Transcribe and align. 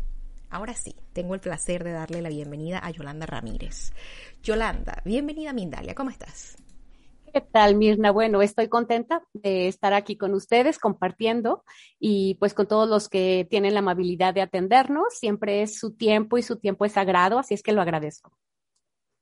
Ahora 0.49 0.75
sí, 0.75 0.95
tengo 1.11 1.35
el 1.35 1.41
placer 1.41 1.83
de 1.83 1.91
darle 1.91 2.21
la 2.21 2.29
bienvenida 2.29 2.79
a 2.81 2.89
Yolanda 2.91 3.25
Ramírez. 3.25 3.91
Yolanda, 4.41 5.01
bienvenida 5.03 5.49
a 5.49 5.53
Mindalia, 5.53 5.93
¿cómo 5.93 6.09
estás? 6.09 6.55
¿Qué 7.37 7.41
tal, 7.41 7.75
Mirna? 7.75 8.09
Bueno, 8.09 8.41
estoy 8.41 8.67
contenta 8.67 9.21
de 9.31 9.67
estar 9.67 9.93
aquí 9.93 10.17
con 10.17 10.33
ustedes 10.33 10.79
compartiendo 10.79 11.63
y 11.99 12.33
pues 12.39 12.55
con 12.55 12.67
todos 12.67 12.89
los 12.89 13.09
que 13.09 13.45
tienen 13.47 13.75
la 13.75 13.79
amabilidad 13.81 14.33
de 14.33 14.41
atendernos. 14.41 15.13
Siempre 15.13 15.61
es 15.61 15.77
su 15.77 15.95
tiempo 15.95 16.39
y 16.39 16.41
su 16.41 16.55
tiempo 16.57 16.83
es 16.83 16.93
sagrado, 16.93 17.37
así 17.37 17.53
es 17.53 17.61
que 17.61 17.73
lo 17.73 17.83
agradezco. 17.83 18.35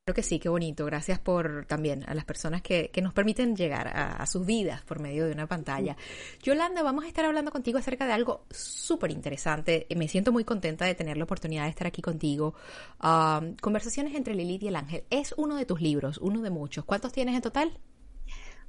Creo 0.05 0.15
que 0.15 0.23
sí, 0.23 0.39
qué 0.39 0.47
bonito. 0.47 0.85
Gracias 0.85 1.19
por 1.19 1.65
también 1.65 2.05
a 2.07 2.13
las 2.13 2.23
personas 2.23 2.61
que, 2.61 2.89
nos 3.03 3.13
permiten 3.13 3.53
llegar 3.53 3.89
a, 3.89 4.25
sus 4.27 4.45
vidas 4.45 4.81
por 4.83 5.01
medio 5.01 5.25
de 5.25 5.33
una 5.33 5.47
pantalla. 5.47 5.97
Yolanda, 6.41 6.83
vamos 6.83 7.03
a 7.03 7.09
estar 7.09 7.25
hablando 7.25 7.51
contigo 7.51 7.79
acerca 7.79 8.05
de 8.05 8.13
algo 8.13 8.45
súper 8.49 9.11
interesante. 9.11 9.87
Me 9.93 10.07
siento 10.07 10.31
muy 10.31 10.45
contenta 10.45 10.85
de 10.85 10.95
tener 10.95 11.17
la 11.17 11.25
oportunidad 11.25 11.63
de 11.63 11.69
estar 11.71 11.87
aquí 11.87 12.01
contigo. 12.01 12.55
Ah, 12.97 13.41
Conversaciones 13.61 14.15
entre 14.15 14.35
Lilith 14.35 14.63
y 14.63 14.67
el 14.69 14.77
Ángel. 14.77 15.03
Es 15.09 15.33
uno 15.35 15.57
de 15.57 15.65
tus 15.65 15.81
libros, 15.81 16.17
uno 16.19 16.41
de 16.41 16.49
muchos. 16.49 16.85
¿Cuántos 16.85 17.11
tienes 17.11 17.35
en 17.35 17.41
total? 17.41 17.77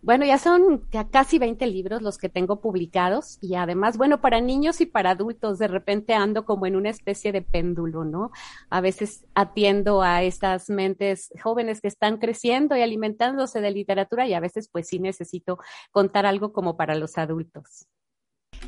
Bueno, 0.06 0.24
ya 0.24 0.38
son 0.38 0.86
casi 1.10 1.40
20 1.40 1.66
libros 1.66 2.00
los 2.00 2.16
que 2.16 2.28
tengo 2.28 2.60
publicados 2.60 3.38
y 3.40 3.56
además, 3.56 3.96
bueno, 3.96 4.20
para 4.20 4.40
niños 4.40 4.80
y 4.80 4.86
para 4.86 5.10
adultos, 5.10 5.58
de 5.58 5.66
repente 5.66 6.14
ando 6.14 6.44
como 6.44 6.64
en 6.66 6.76
una 6.76 6.90
especie 6.90 7.32
de 7.32 7.42
péndulo, 7.42 8.04
¿no? 8.04 8.30
A 8.70 8.80
veces 8.80 9.24
atiendo 9.34 10.02
a 10.02 10.22
estas 10.22 10.70
mentes 10.70 11.32
jóvenes 11.42 11.80
que 11.80 11.88
están 11.88 12.18
creciendo 12.18 12.76
y 12.76 12.82
alimentándose 12.82 13.60
de 13.60 13.72
literatura 13.72 14.28
y 14.28 14.34
a 14.34 14.38
veces 14.38 14.68
pues 14.70 14.86
sí 14.86 15.00
necesito 15.00 15.58
contar 15.90 16.24
algo 16.24 16.52
como 16.52 16.76
para 16.76 16.94
los 16.94 17.18
adultos. 17.18 17.88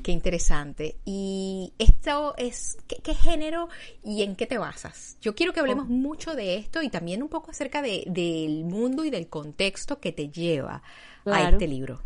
Qué 0.02 0.10
interesante. 0.10 0.96
¿Y 1.04 1.72
esto 1.78 2.34
es 2.36 2.78
qué, 2.88 3.14
género 3.14 3.68
y 4.02 4.24
en 4.24 4.34
qué 4.34 4.46
te 4.46 4.58
basas? 4.58 5.16
Yo 5.20 5.36
quiero 5.36 5.52
que 5.52 5.60
hablemos 5.60 5.88
mucho 5.88 6.34
de 6.34 6.56
esto 6.56 6.82
y 6.82 6.90
también 6.90 7.22
un 7.22 7.28
poco 7.28 7.52
acerca 7.52 7.80
de, 7.80 8.02
del 8.08 8.64
mundo 8.64 9.04
y 9.04 9.10
del 9.10 9.28
contexto 9.28 10.00
que 10.00 10.10
te 10.10 10.30
lleva 10.30 10.82
a 11.26 11.50
este 11.50 11.66
libro. 11.66 12.00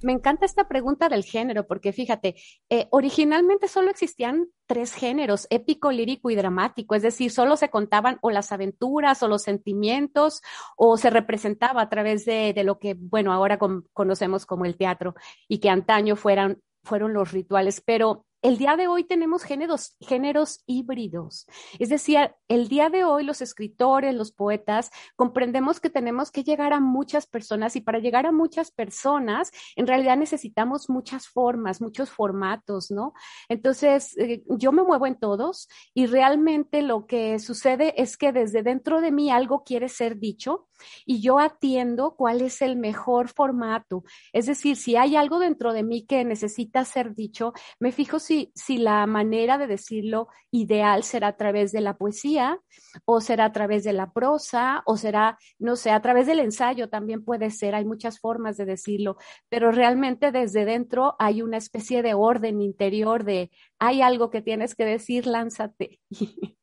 Me 0.00 0.12
encanta 0.12 0.46
esta 0.46 0.68
pregunta 0.68 1.08
del 1.08 1.24
género, 1.24 1.66
porque 1.66 1.92
fíjate, 1.92 2.36
eh, 2.70 2.86
originalmente 2.90 3.68
solo 3.68 3.90
existían 3.90 4.46
tres 4.66 4.94
géneros, 4.94 5.46
épico, 5.50 5.90
lírico 5.90 6.30
y 6.30 6.36
dramático, 6.36 6.94
es 6.94 7.02
decir, 7.02 7.30
solo 7.30 7.56
se 7.56 7.68
contaban 7.68 8.18
o 8.22 8.30
las 8.30 8.52
aventuras 8.52 9.22
o 9.22 9.28
los 9.28 9.42
sentimientos 9.42 10.40
o 10.76 10.96
se 10.96 11.10
representaba 11.10 11.82
a 11.82 11.88
través 11.88 12.24
de, 12.24 12.52
de 12.52 12.64
lo 12.64 12.78
que, 12.78 12.94
bueno, 12.94 13.32
ahora 13.32 13.58
conocemos 13.92 14.46
como 14.46 14.64
el 14.64 14.76
teatro 14.76 15.14
y 15.48 15.58
que 15.58 15.68
antaño 15.68 16.16
fueran 16.16 16.62
fueron 16.84 17.12
los 17.12 17.30
rituales, 17.30 17.80
pero 17.80 18.26
el 18.42 18.58
día 18.58 18.76
de 18.76 18.88
hoy 18.88 19.04
tenemos 19.04 19.44
géneros, 19.44 19.96
géneros 20.00 20.62
híbridos. 20.66 21.46
Es 21.78 21.88
decir, 21.88 22.34
el 22.48 22.68
día 22.68 22.90
de 22.90 23.04
hoy 23.04 23.24
los 23.24 23.40
escritores, 23.40 24.14
los 24.14 24.32
poetas, 24.32 24.90
comprendemos 25.14 25.78
que 25.80 25.90
tenemos 25.90 26.32
que 26.32 26.42
llegar 26.42 26.72
a 26.72 26.80
muchas 26.80 27.26
personas 27.26 27.76
y 27.76 27.80
para 27.80 28.00
llegar 28.00 28.26
a 28.26 28.32
muchas 28.32 28.72
personas, 28.72 29.52
en 29.76 29.86
realidad 29.86 30.16
necesitamos 30.16 30.90
muchas 30.90 31.28
formas, 31.28 31.80
muchos 31.80 32.10
formatos, 32.10 32.90
¿no? 32.90 33.14
Entonces, 33.48 34.16
eh, 34.18 34.42
yo 34.48 34.72
me 34.72 34.82
muevo 34.82 35.06
en 35.06 35.18
todos 35.18 35.68
y 35.94 36.06
realmente 36.06 36.82
lo 36.82 37.06
que 37.06 37.38
sucede 37.38 37.94
es 38.02 38.16
que 38.16 38.32
desde 38.32 38.62
dentro 38.64 39.00
de 39.00 39.12
mí 39.12 39.30
algo 39.30 39.62
quiere 39.62 39.88
ser 39.88 40.18
dicho 40.18 40.68
y 41.06 41.20
yo 41.20 41.38
atiendo 41.38 42.16
cuál 42.16 42.40
es 42.40 42.60
el 42.60 42.76
mejor 42.76 43.28
formato. 43.28 44.02
Es 44.32 44.46
decir, 44.46 44.76
si 44.76 44.96
hay 44.96 45.14
algo 45.14 45.38
dentro 45.38 45.72
de 45.72 45.84
mí 45.84 46.04
que 46.06 46.24
necesita 46.24 46.84
ser 46.84 47.14
dicho, 47.14 47.52
me 47.78 47.92
fijo 47.92 48.18
si 48.18 48.31
si, 48.54 48.78
la 48.78 49.06
manera 49.06 49.58
de 49.58 49.66
decirlo 49.66 50.28
ideal 50.50 51.02
será 51.02 51.28
a 51.28 51.36
través 51.36 51.72
de 51.72 51.80
la 51.80 51.96
poesía 51.96 52.60
o 53.04 53.20
será 53.20 53.46
a 53.46 53.52
través 53.52 53.84
de 53.84 53.92
la 53.92 54.12
prosa 54.12 54.82
o 54.86 54.96
será, 54.96 55.38
no 55.58 55.76
sé, 55.76 55.90
a 55.90 56.00
través 56.00 56.26
del 56.26 56.40
ensayo 56.40 56.88
también 56.88 57.24
puede 57.24 57.50
ser, 57.50 57.74
hay 57.74 57.84
muchas 57.84 58.18
formas 58.20 58.56
de 58.56 58.64
decirlo, 58.64 59.16
pero 59.48 59.72
realmente 59.72 60.32
desde 60.32 60.64
dentro 60.64 61.14
hay 61.18 61.42
una 61.42 61.56
especie 61.56 62.02
de 62.02 62.14
orden 62.14 62.60
interior 62.60 63.24
de 63.24 63.50
hay 63.78 64.02
algo 64.02 64.30
que 64.30 64.42
tienes 64.42 64.74
que 64.74 64.84
decir, 64.84 65.26
lánzate. 65.26 66.00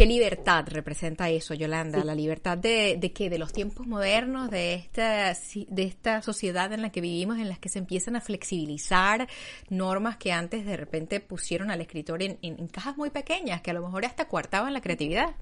¿Qué 0.00 0.06
libertad 0.06 0.64
representa 0.66 1.28
eso, 1.28 1.52
Yolanda? 1.52 2.02
La 2.04 2.14
libertad 2.14 2.56
de, 2.56 2.96
de 2.98 3.12
que 3.12 3.28
de 3.28 3.36
los 3.36 3.52
tiempos 3.52 3.86
modernos, 3.86 4.48
de 4.48 4.72
esta, 4.72 5.34
de 5.34 5.82
esta 5.82 6.22
sociedad 6.22 6.72
en 6.72 6.80
la 6.80 6.88
que 6.88 7.02
vivimos, 7.02 7.36
en 7.36 7.50
las 7.50 7.58
que 7.58 7.68
se 7.68 7.80
empiezan 7.80 8.16
a 8.16 8.22
flexibilizar 8.22 9.28
normas 9.68 10.16
que 10.16 10.32
antes 10.32 10.64
de 10.64 10.78
repente 10.78 11.20
pusieron 11.20 11.70
al 11.70 11.82
escritor 11.82 12.22
en, 12.22 12.38
en, 12.40 12.66
cajas 12.68 12.96
muy 12.96 13.10
pequeñas, 13.10 13.60
que 13.60 13.72
a 13.72 13.74
lo 13.74 13.82
mejor 13.82 14.06
hasta 14.06 14.26
coartaban 14.26 14.72
la 14.72 14.80
creatividad. 14.80 15.34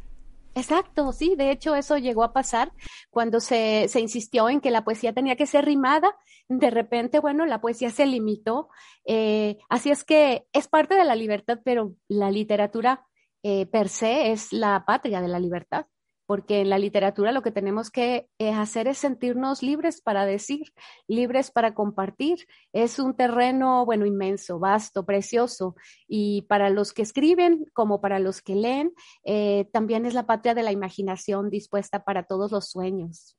Exacto, 0.57 1.13
sí, 1.13 1.37
de 1.37 1.53
hecho 1.53 1.77
eso 1.77 1.97
llegó 1.97 2.25
a 2.25 2.33
pasar 2.33 2.73
cuando 3.11 3.39
se, 3.39 3.87
se, 3.87 4.01
insistió 4.01 4.49
en 4.49 4.61
que 4.61 4.73
la 4.73 4.83
poesía 4.83 5.13
tenía 5.13 5.37
que 5.37 5.47
ser 5.47 5.67
rimada, 5.67 6.17
de 6.49 6.71
repente, 6.71 7.21
bueno, 7.21 7.47
la 7.47 7.61
poesía 7.61 7.91
se 7.91 8.07
limitó, 8.07 8.71
eh, 9.05 9.59
así 9.69 9.93
es 9.93 10.03
que 10.03 10.49
es 10.53 10.67
parte 10.67 10.97
de 10.97 11.05
la 11.05 11.15
libertad, 11.15 11.61
pero 11.63 11.95
la 12.09 12.33
literatura 12.33 13.08
eh, 13.51 13.65
per 13.65 13.89
se 13.89 14.31
es 14.31 14.53
la 14.53 14.85
patria 14.85 15.23
de 15.23 15.29
la 15.29 15.41
libertad, 15.41 15.87
porque 16.27 16.61
en 16.61 16.69
la 16.69 16.77
literatura 16.77 17.33
lo 17.33 17.41
que 17.41 17.51
tenemos 17.51 17.91
que 17.91 18.29
eh, 18.39 18.51
hacer 18.51 18.89
es 18.89 18.99
sentirnos 18.99 19.63
libres 19.63 20.03
para 20.03 20.27
decir, 20.27 20.75
libres 21.07 21.51
para 21.51 21.73
compartir. 21.73 22.47
Es 22.75 22.99
un 22.99 23.17
terreno, 23.17 23.87
bueno, 23.87 24.05
inmenso, 24.05 24.59
vasto, 24.59 25.07
precioso, 25.07 25.77
y 26.07 26.43
para 26.43 26.69
los 26.69 26.93
que 26.93 27.01
escriben 27.01 27.65
como 27.73 28.03
para 28.03 28.19
los 28.19 28.43
que 28.43 28.55
leen, 28.55 28.93
eh, 29.25 29.67
también 29.73 30.05
es 30.05 30.13
la 30.13 30.27
patria 30.27 30.53
de 30.53 30.63
la 30.63 30.73
imaginación 30.73 31.49
dispuesta 31.49 32.05
para 32.05 32.25
todos 32.25 32.53
los 32.53 32.69
sueños. 32.69 33.35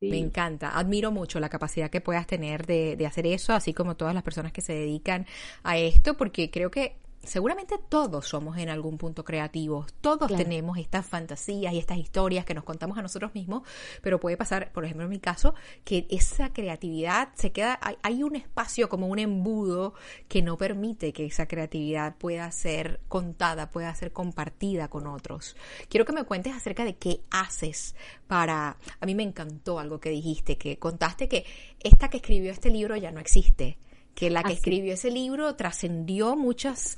Me 0.00 0.18
encanta, 0.18 0.78
admiro 0.78 1.10
mucho 1.10 1.40
la 1.40 1.50
capacidad 1.50 1.90
que 1.90 2.00
puedas 2.00 2.26
tener 2.26 2.66
de, 2.66 2.96
de 2.96 3.06
hacer 3.06 3.26
eso, 3.26 3.52
así 3.52 3.74
como 3.74 3.96
todas 3.96 4.14
las 4.14 4.22
personas 4.22 4.52
que 4.52 4.62
se 4.62 4.72
dedican 4.72 5.26
a 5.62 5.76
esto, 5.76 6.16
porque 6.16 6.50
creo 6.50 6.70
que 6.70 7.04
seguramente 7.26 7.78
todos 7.78 8.26
somos 8.26 8.58
en 8.58 8.68
algún 8.68 8.98
punto 8.98 9.24
creativos, 9.24 9.92
todos 10.00 10.34
tenemos 10.34 10.78
estas 10.78 11.06
fantasías 11.06 11.72
y 11.72 11.78
estas 11.78 11.98
historias 11.98 12.44
que 12.44 12.54
nos 12.54 12.64
contamos 12.64 12.98
a 12.98 13.02
nosotros 13.02 13.34
mismos, 13.34 13.62
pero 14.02 14.20
puede 14.20 14.36
pasar, 14.36 14.72
por 14.72 14.84
ejemplo 14.84 15.04
en 15.04 15.10
mi 15.10 15.20
caso, 15.20 15.54
que 15.84 16.06
esa 16.10 16.52
creatividad 16.52 17.30
se 17.34 17.52
queda, 17.52 17.78
hay, 18.02 18.22
un 18.22 18.36
espacio 18.36 18.88
como 18.88 19.08
un 19.08 19.18
embudo 19.18 19.94
que 20.28 20.42
no 20.42 20.56
permite 20.56 21.12
que 21.12 21.26
esa 21.26 21.46
creatividad 21.46 22.16
pueda 22.16 22.50
ser 22.50 23.00
contada, 23.08 23.70
pueda 23.70 23.94
ser 23.94 24.12
compartida 24.12 24.88
con 24.88 25.06
otros. 25.06 25.56
Quiero 25.88 26.06
que 26.06 26.12
me 26.12 26.24
cuentes 26.24 26.54
acerca 26.54 26.84
de 26.84 26.96
qué 26.96 27.20
haces 27.30 27.94
para, 28.26 28.76
a 29.00 29.06
mí 29.06 29.14
me 29.14 29.22
encantó 29.22 29.78
algo 29.78 30.00
que 30.00 30.10
dijiste, 30.10 30.56
que 30.56 30.78
contaste 30.78 31.28
que 31.28 31.44
esta 31.80 32.08
que 32.08 32.18
escribió 32.18 32.50
este 32.50 32.70
libro 32.70 32.96
ya 32.96 33.10
no 33.10 33.20
existe 33.20 33.78
que 34.14 34.30
la 34.30 34.42
que 34.42 34.52
escribió 34.52 34.94
ese 34.94 35.10
libro 35.10 35.54
trascendió 35.56 36.36
muchos 36.36 36.96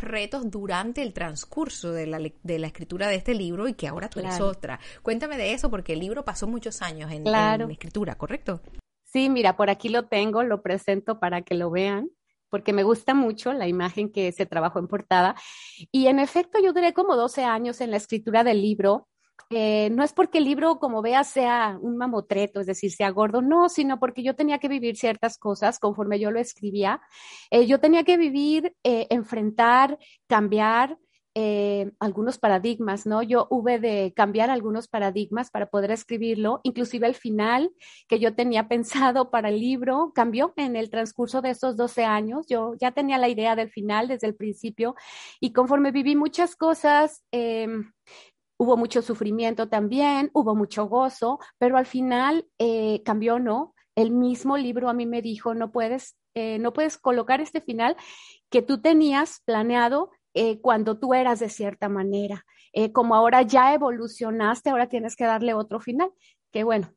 retos 0.00 0.50
durante 0.50 1.02
el 1.02 1.12
transcurso 1.12 1.92
de 1.92 2.06
la, 2.06 2.18
de 2.18 2.58
la 2.58 2.66
escritura 2.66 3.08
de 3.08 3.16
este 3.16 3.34
libro 3.34 3.68
y 3.68 3.74
que 3.74 3.88
ahora 3.88 4.08
tú 4.08 4.20
eres 4.20 4.40
otra. 4.40 4.80
Cuéntame 5.02 5.36
de 5.36 5.52
eso 5.52 5.70
porque 5.70 5.94
el 5.94 6.00
libro 6.00 6.24
pasó 6.24 6.46
muchos 6.46 6.82
años 6.82 7.10
en, 7.12 7.24
la 7.24 7.54
escritura, 7.70 8.16
¿correcto? 8.16 8.60
Sí, 9.04 9.30
mira, 9.30 9.56
por 9.56 9.70
aquí 9.70 9.88
lo 9.88 10.06
tengo, 10.06 10.42
lo 10.42 10.62
presento 10.62 11.18
para 11.18 11.42
que 11.42 11.54
lo 11.54 11.70
vean 11.70 12.10
porque 12.50 12.72
me 12.72 12.82
gusta 12.82 13.14
mucho 13.14 13.52
la 13.52 13.68
imagen 13.68 14.10
que 14.10 14.32
se 14.32 14.46
trabajó 14.46 14.78
en 14.78 14.88
portada. 14.88 15.34
Y 15.92 16.06
en 16.06 16.18
efecto, 16.18 16.58
yo 16.62 16.72
duré 16.72 16.92
como 16.94 17.16
12 17.16 17.44
años 17.44 17.80
en 17.80 17.90
la 17.90 17.98
escritura 17.98 18.44
del 18.44 18.62
libro 18.62 19.08
eh, 19.50 19.88
no 19.90 20.04
es 20.04 20.12
porque 20.12 20.38
el 20.38 20.44
libro, 20.44 20.78
como 20.78 21.00
veas, 21.00 21.28
sea 21.28 21.78
un 21.80 21.96
mamotreto, 21.96 22.60
es 22.60 22.66
decir, 22.66 22.90
sea 22.92 23.10
gordo, 23.10 23.40
no, 23.40 23.68
sino 23.68 23.98
porque 23.98 24.22
yo 24.22 24.34
tenía 24.34 24.58
que 24.58 24.68
vivir 24.68 24.96
ciertas 24.96 25.38
cosas 25.38 25.78
conforme 25.78 26.20
yo 26.20 26.30
lo 26.30 26.38
escribía. 26.38 27.00
Eh, 27.50 27.66
yo 27.66 27.80
tenía 27.80 28.04
que 28.04 28.16
vivir, 28.18 28.74
eh, 28.84 29.06
enfrentar, 29.10 29.98
cambiar. 30.26 30.98
algunos 32.00 32.36
paradigmas, 32.36 33.06
¿no? 33.06 33.22
Yo 33.22 33.46
hube 33.50 33.78
de 33.78 34.12
cambiar 34.16 34.50
algunos 34.50 34.88
paradigmas 34.88 35.50
para 35.50 35.66
poder 35.66 35.92
escribirlo, 35.92 36.58
inclusive 36.64 37.06
el 37.06 37.14
final 37.14 37.70
que 38.08 38.18
yo 38.18 38.34
tenía 38.34 38.66
pensado 38.68 39.30
para 39.30 39.48
el 39.50 39.60
libro 39.60 40.10
cambió 40.16 40.52
en 40.56 40.74
el 40.74 40.90
transcurso 40.90 41.40
de 41.40 41.50
esos 41.50 41.76
12 41.76 42.04
años. 42.04 42.46
Yo 42.48 42.74
ya 42.80 42.90
tenía 42.90 43.18
la 43.18 43.28
idea 43.28 43.54
del 43.54 43.70
final 43.70 44.08
desde 44.08 44.26
el 44.26 44.34
principio 44.34 44.96
y 45.38 45.52
conforme 45.52 45.92
viví 45.92 46.16
muchas 46.16 46.56
cosas, 46.56 47.22
em, 47.30 47.92
Hubo 48.58 48.76
mucho 48.76 49.02
sufrimiento 49.02 49.68
también, 49.68 50.30
hubo 50.34 50.54
mucho 50.54 50.86
gozo, 50.86 51.38
pero 51.58 51.76
al 51.76 51.86
final 51.86 52.46
eh, 52.58 53.02
cambió, 53.04 53.38
¿no? 53.38 53.74
El 53.94 54.10
mismo 54.10 54.56
libro 54.56 54.88
a 54.88 54.94
mí 54.94 55.06
me 55.06 55.22
dijo, 55.22 55.54
no 55.54 55.72
puedes, 55.72 56.16
eh, 56.34 56.58
no 56.58 56.72
puedes 56.72 56.98
colocar 56.98 57.40
este 57.40 57.60
final 57.60 57.96
que 58.50 58.62
tú 58.62 58.80
tenías 58.80 59.42
planeado 59.44 60.10
eh, 60.34 60.60
cuando 60.60 60.98
tú 60.98 61.14
eras 61.14 61.40
de 61.40 61.48
cierta 61.48 61.88
manera. 61.88 62.44
como 62.92 63.14
ahora 63.14 63.42
ya 63.42 63.74
evolucionaste, 63.74 64.70
ahora 64.70 64.88
tienes 64.88 65.16
que 65.16 65.24
darle 65.24 65.54
otro 65.54 65.80
final. 65.80 66.10
Que 66.52 66.64
bueno, 66.64 66.92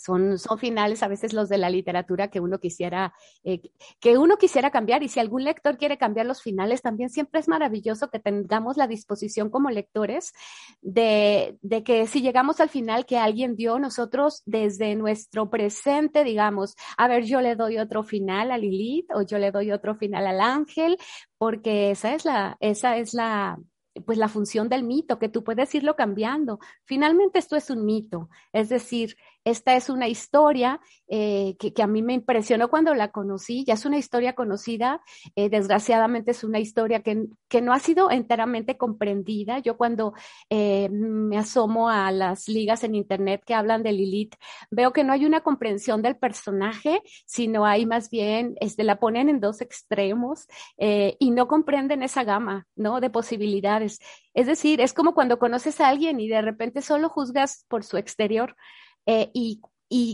son, 0.00 0.38
son 0.38 0.58
finales 0.58 1.02
a 1.02 1.08
veces 1.08 1.34
los 1.34 1.48
de 1.50 1.58
la 1.58 1.68
literatura 1.68 2.28
que 2.28 2.40
uno 2.40 2.58
quisiera, 2.58 3.12
eh, 3.44 3.60
que 4.00 4.16
uno 4.16 4.38
quisiera 4.38 4.70
cambiar. 4.70 5.02
Y 5.02 5.08
si 5.08 5.20
algún 5.20 5.44
lector 5.44 5.76
quiere 5.76 5.98
cambiar 5.98 6.24
los 6.24 6.40
finales, 6.40 6.80
también 6.80 7.10
siempre 7.10 7.40
es 7.40 7.48
maravilloso 7.48 8.08
que 8.08 8.18
tengamos 8.18 8.78
la 8.78 8.86
disposición 8.86 9.50
como 9.50 9.70
lectores 9.70 10.32
de, 10.80 11.58
de 11.60 11.82
que 11.82 12.06
si 12.06 12.22
llegamos 12.22 12.60
al 12.60 12.70
final 12.70 13.04
que 13.04 13.18
alguien 13.18 13.56
dio, 13.56 13.78
nosotros 13.78 14.42
desde 14.46 14.94
nuestro 14.96 15.50
presente, 15.50 16.24
digamos, 16.24 16.76
a 16.96 17.06
ver, 17.06 17.24
yo 17.24 17.42
le 17.42 17.54
doy 17.54 17.76
otro 17.76 18.02
final 18.02 18.50
a 18.52 18.58
Lilith 18.58 19.10
o 19.14 19.22
yo 19.22 19.38
le 19.38 19.50
doy 19.50 19.70
otro 19.70 19.94
final 19.96 20.26
al 20.26 20.40
ángel, 20.40 20.96
porque 21.36 21.90
esa 21.90 22.14
es 22.14 22.24
la, 22.24 22.56
esa 22.60 22.96
es 22.96 23.12
la, 23.12 23.58
pues 24.04 24.18
la 24.18 24.28
función 24.28 24.68
del 24.68 24.84
mito, 24.84 25.18
que 25.18 25.28
tú 25.28 25.42
puedes 25.44 25.74
irlo 25.74 25.96
cambiando. 25.96 26.58
Finalmente 26.84 27.38
esto 27.38 27.56
es 27.56 27.70
un 27.70 27.84
mito, 27.84 28.28
es 28.52 28.68
decir, 28.68 29.16
esta 29.44 29.74
es 29.74 29.88
una 29.88 30.08
historia 30.08 30.80
eh, 31.08 31.56
que, 31.58 31.82
a 31.82 31.86
mí 31.86 32.02
me 32.02 32.12
impresionó 32.12 32.68
cuando 32.68 32.94
la 32.94 33.10
conocí, 33.10 33.64
ya 33.64 33.74
es 33.74 33.84
una 33.84 33.98
historia 33.98 34.34
conocida, 34.34 35.00
eh, 35.34 35.48
desgraciadamente 35.48 36.32
es 36.32 36.44
una 36.44 36.58
historia 36.58 37.02
que, 37.02 37.26
que, 37.48 37.62
no 37.62 37.72
ha 37.72 37.78
sido 37.78 38.10
enteramente 38.10 38.76
comprendida. 38.76 39.58
Yo 39.58 39.76
cuando 39.76 40.12
eh, 40.50 40.88
me 40.90 41.38
asomo 41.38 41.88
a 41.88 42.12
las 42.12 42.48
ligas 42.48 42.84
en 42.84 42.94
Internet 42.94 43.42
que 43.44 43.54
hablan 43.54 43.82
de 43.82 43.92
Lilith, 43.92 44.34
veo 44.70 44.92
que 44.92 45.04
no 45.04 45.12
hay 45.12 45.24
una 45.24 45.40
comprensión 45.40 46.02
del 46.02 46.16
personaje, 46.16 47.02
sino 47.26 47.64
hay 47.64 47.86
más 47.86 48.10
bien, 48.10 48.54
este, 48.60 48.84
la 48.84 49.00
ponen 49.00 49.28
en 49.28 49.40
dos 49.40 49.60
extremos 49.60 50.46
y 50.78 51.30
no 51.30 51.48
comprenden 51.48 52.02
esa 52.02 52.24
gama 52.24 52.66
¿no? 52.76 53.00
de 53.00 53.10
posibilidades. 53.10 54.00
Es 54.34 54.46
decir, 54.46 54.80
es 54.80 54.92
como 54.92 55.14
cuando 55.14 55.38
conoces 55.38 55.80
a 55.80 55.88
alguien 55.88 56.20
y 56.20 56.28
de 56.28 56.42
repente 56.42 56.82
solo 56.82 57.08
juzgas 57.08 57.64
por 57.68 57.84
su 57.84 57.96
exterior. 57.96 58.56
Eh, 59.06 59.30
y, 59.34 59.60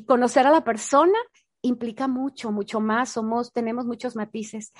conocer 0.06 0.46
a 0.46 0.50
la 0.50 0.64
persona 0.64 1.18
implica 1.60 2.08
mucho, 2.08 2.50
mucho 2.50 2.80
más, 2.80 3.10
somos, 3.10 3.52
tenemos 3.52 3.84
muchos 3.84 4.16
matices. 4.16 4.72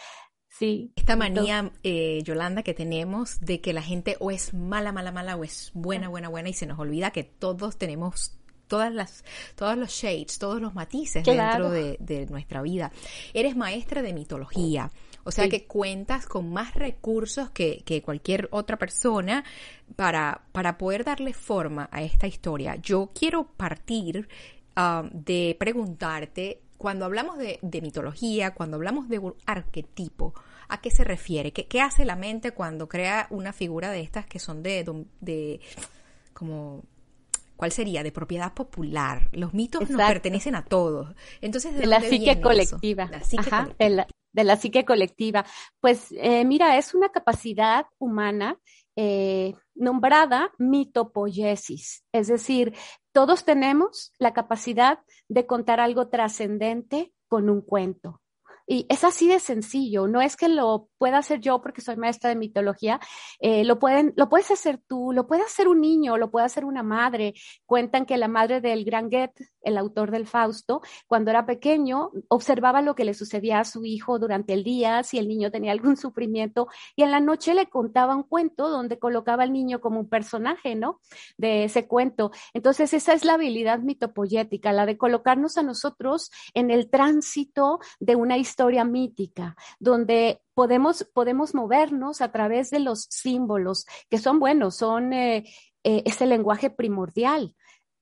Sí. 0.48 0.90
Esta 0.96 1.16
manía, 1.16 1.70
eh, 1.82 2.22
Yolanda, 2.22 2.62
que 2.62 2.72
tenemos 2.72 3.40
de 3.40 3.60
que 3.60 3.74
la 3.74 3.82
gente 3.82 4.16
o 4.20 4.30
es 4.30 4.54
mala, 4.54 4.92
mala, 4.92 5.12
mala 5.12 5.36
o 5.36 5.44
es 5.44 5.70
buena, 5.74 6.08
buena, 6.08 6.28
buena 6.28 6.48
y 6.48 6.54
se 6.54 6.64
nos 6.64 6.78
olvida 6.78 7.10
que 7.10 7.24
todos 7.24 7.76
tenemos 7.76 8.38
todas 8.68 8.92
las, 8.92 9.24
todos 9.54 9.76
los 9.76 9.90
shades, 9.90 10.38
todos 10.38 10.60
los 10.60 10.74
matices 10.74 11.24
dentro 11.24 11.70
de, 11.70 11.96
de, 12.00 12.26
nuestra 12.26 12.62
vida. 12.62 12.90
Eres 13.34 13.56
maestra 13.56 14.02
de 14.02 14.12
mitología. 14.14 14.90
O 15.26 15.32
sea 15.32 15.48
que 15.48 15.64
cuentas 15.64 16.26
con 16.26 16.52
más 16.52 16.74
recursos 16.74 17.50
que, 17.50 18.02
cualquier 18.04 18.48
otra 18.52 18.76
persona 18.76 19.44
para, 19.96 20.42
para 20.52 20.78
poder 20.78 21.02
darle 21.02 21.34
forma 21.34 21.88
a 21.90 22.02
esta 22.02 22.28
historia. 22.28 22.76
Yo 22.76 23.10
quiero 23.12 23.44
partir 23.44 24.28
um, 24.76 25.10
de 25.10 25.56
preguntarte, 25.58 26.60
cuando 26.78 27.04
hablamos 27.04 27.38
de, 27.38 27.58
mitología, 27.82 28.54
cuando 28.54 28.76
hablamos 28.76 29.08
de 29.08 29.18
un 29.18 29.34
arquetipo, 29.46 30.32
¿a 30.68 30.80
qué 30.80 30.92
se 30.92 31.02
refiere? 31.02 31.52
¿Qué, 31.52 31.80
hace 31.80 32.04
la 32.04 32.14
mente 32.14 32.52
cuando 32.52 32.88
crea 32.88 33.26
una 33.30 33.52
figura 33.52 33.90
de 33.90 34.02
estas 34.02 34.26
que 34.26 34.38
son 34.38 34.62
de, 34.62 34.84
de 35.20 35.60
como 36.32 36.84
¿cuál 37.56 37.72
sería? 37.72 38.04
De 38.04 38.12
propiedad 38.12 38.54
popular. 38.54 39.28
Los 39.32 39.54
mitos 39.54 39.90
nos 39.90 40.00
pertenecen 40.00 40.54
a 40.54 40.64
todos. 40.64 41.16
Entonces, 41.40 41.74
¿de, 41.74 41.86
la 41.86 42.00
psique 42.00 42.40
colectiva. 42.40 43.08
La 43.10 43.24
psique 43.24 43.50
colectiva 43.50 43.74
de 43.76 43.90
la 43.90 44.06
psique 44.56 44.84
colectiva? 44.84 45.44
Pues 45.80 46.12
eh, 46.12 46.44
mira, 46.44 46.76
es 46.76 46.94
una 46.94 47.10
capacidad 47.10 47.86
humana 47.98 48.58
eh, 48.96 49.54
nombrada 49.74 50.52
mitopoiesis, 50.58 52.04
es 52.12 52.28
decir, 52.28 52.74
todos 53.12 53.44
tenemos 53.44 54.12
la 54.18 54.32
capacidad 54.32 55.00
de 55.28 55.46
contar 55.46 55.80
algo 55.80 56.08
trascendente 56.08 57.12
con 57.28 57.50
un 57.50 57.60
cuento. 57.60 58.20
Y 58.66 58.84
es 58.88 59.04
así 59.04 59.28
de 59.28 59.38
sencillo, 59.38 60.08
no 60.08 60.20
es 60.20 60.36
que 60.36 60.48
lo 60.48 60.88
pueda 60.98 61.18
hacer 61.18 61.40
yo 61.40 61.62
porque 61.62 61.80
soy 61.80 61.96
maestra 61.96 62.30
de 62.30 62.36
mitología, 62.36 62.98
eh, 63.38 63.64
lo, 63.64 63.78
pueden, 63.78 64.12
lo 64.16 64.28
puedes 64.28 64.50
hacer 64.50 64.80
tú, 64.88 65.12
lo 65.12 65.28
puede 65.28 65.42
hacer 65.42 65.68
un 65.68 65.80
niño, 65.80 66.16
lo 66.16 66.30
puede 66.30 66.46
hacer 66.46 66.64
una 66.64 66.82
madre. 66.82 67.34
Cuentan 67.64 68.06
que 68.06 68.16
la 68.16 68.26
madre 68.26 68.60
del 68.60 68.84
gran 68.84 69.08
Goethe, 69.08 69.50
el 69.62 69.78
autor 69.78 70.10
del 70.10 70.26
Fausto, 70.26 70.80
cuando 71.06 71.30
era 71.30 71.46
pequeño, 71.46 72.10
observaba 72.28 72.82
lo 72.82 72.96
que 72.96 73.04
le 73.04 73.14
sucedía 73.14 73.60
a 73.60 73.64
su 73.64 73.84
hijo 73.84 74.18
durante 74.18 74.52
el 74.52 74.64
día, 74.64 75.04
si 75.04 75.18
el 75.18 75.28
niño 75.28 75.52
tenía 75.52 75.70
algún 75.70 75.96
sufrimiento, 75.96 76.66
y 76.96 77.02
en 77.04 77.12
la 77.12 77.20
noche 77.20 77.54
le 77.54 77.66
contaba 77.68 78.16
un 78.16 78.24
cuento 78.24 78.68
donde 78.68 78.98
colocaba 78.98 79.44
al 79.44 79.52
niño 79.52 79.80
como 79.80 80.00
un 80.00 80.08
personaje, 80.08 80.74
¿no? 80.74 81.00
De 81.36 81.64
ese 81.64 81.86
cuento. 81.86 82.32
Entonces, 82.52 82.92
esa 82.94 83.12
es 83.12 83.24
la 83.24 83.34
habilidad 83.34 83.78
mitopoyética, 83.78 84.72
la 84.72 84.86
de 84.86 84.98
colocarnos 84.98 85.56
a 85.56 85.62
nosotros 85.62 86.32
en 86.54 86.72
el 86.72 86.90
tránsito 86.90 87.78
de 88.00 88.16
una 88.16 88.38
historia 88.38 88.55
historia 88.56 88.86
mítica, 88.86 89.54
donde 89.78 90.40
podemos, 90.54 91.04
podemos 91.12 91.54
movernos 91.54 92.22
a 92.22 92.32
través 92.32 92.70
de 92.70 92.80
los 92.80 93.06
símbolos, 93.10 93.84
que 94.08 94.16
son 94.16 94.40
buenos, 94.40 94.76
son 94.76 95.12
eh, 95.12 95.44
eh, 95.84 96.02
ese 96.06 96.24
lenguaje 96.24 96.70
primordial. 96.70 97.54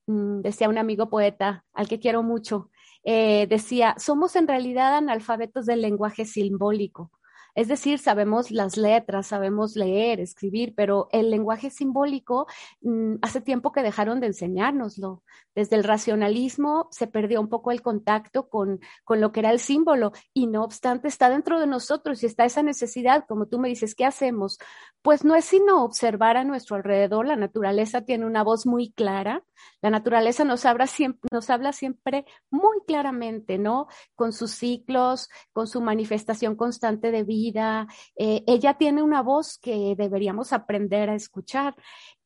Mm, 0.07 0.39
decía 0.39 0.69
un 0.69 0.77
amigo 0.77 1.09
poeta 1.09 1.65
al 1.73 1.89
que 1.89 1.99
quiero 1.99 2.23
mucho, 2.23 2.69
eh, 3.03 3.47
decía, 3.47 3.95
somos 3.99 4.37
en 4.37 4.47
realidad 4.47 4.95
analfabetos 4.95 5.65
del 5.65 5.81
lenguaje 5.81 6.23
simbólico. 6.23 7.11
Es 7.55 7.69
decir, 7.69 7.99
sabemos 7.99 8.51
las 8.51 8.75
letras, 8.75 9.27
sabemos 9.27 9.75
leer, 9.75 10.19
escribir, 10.19 10.73
pero 10.75 11.07
el 11.11 11.31
lenguaje 11.31 11.69
simbólico 11.69 12.47
mm, 12.81 13.15
hace 13.21 13.39
tiempo 13.41 13.71
que 13.71 13.81
dejaron 13.81 14.19
de 14.19 14.27
enseñárnoslo. 14.27 15.23
Desde 15.55 15.77
el 15.77 15.85
racionalismo 15.85 16.89
se 16.91 17.07
perdió 17.07 17.39
un 17.39 17.47
poco 17.47 17.71
el 17.71 17.81
contacto 17.81 18.49
con, 18.49 18.81
con 19.05 19.21
lo 19.21 19.31
que 19.31 19.39
era 19.39 19.51
el 19.51 19.59
símbolo 19.59 20.11
y 20.33 20.47
no 20.47 20.63
obstante 20.65 21.07
está 21.07 21.29
dentro 21.29 21.59
de 21.59 21.67
nosotros 21.67 22.21
y 22.21 22.25
está 22.25 22.43
esa 22.43 22.61
necesidad, 22.61 23.25
como 23.25 23.47
tú 23.47 23.57
me 23.57 23.69
dices, 23.69 23.95
¿qué 23.95 24.05
hacemos? 24.05 24.57
Pues 25.01 25.23
no 25.23 25.35
es 25.35 25.45
sino 25.45 25.83
observar 25.83 26.35
a 26.35 26.43
nuestro 26.43 26.75
alrededor. 26.75 27.25
La 27.25 27.37
naturaleza 27.37 28.01
tiene 28.01 28.25
una 28.25 28.43
voz 28.43 28.65
muy 28.65 28.91
clara. 28.91 29.43
La 29.85 29.91
naturaleza 29.91 30.43
nos 30.45 30.65
habla 30.65 30.87
siempre, 30.87 31.29
nos 31.31 31.51
habla 31.51 31.71
siempre 31.71 32.25
muy 32.49 32.77
claramente, 32.87 33.59
¿no? 33.59 33.85
Con 34.15 34.33
sus 34.33 34.49
ciclos, 34.49 35.29
con 35.53 35.67
su 35.67 35.79
manifestación 35.79 36.55
constante 36.55 37.11
de 37.11 37.23
vida. 37.23 37.85
Eh, 38.15 38.43
ella 38.47 38.79
tiene 38.79 39.03
una 39.03 39.21
voz 39.21 39.59
que 39.59 39.93
deberíamos 39.95 40.53
aprender 40.53 41.11
a 41.11 41.13
escuchar. 41.13 41.75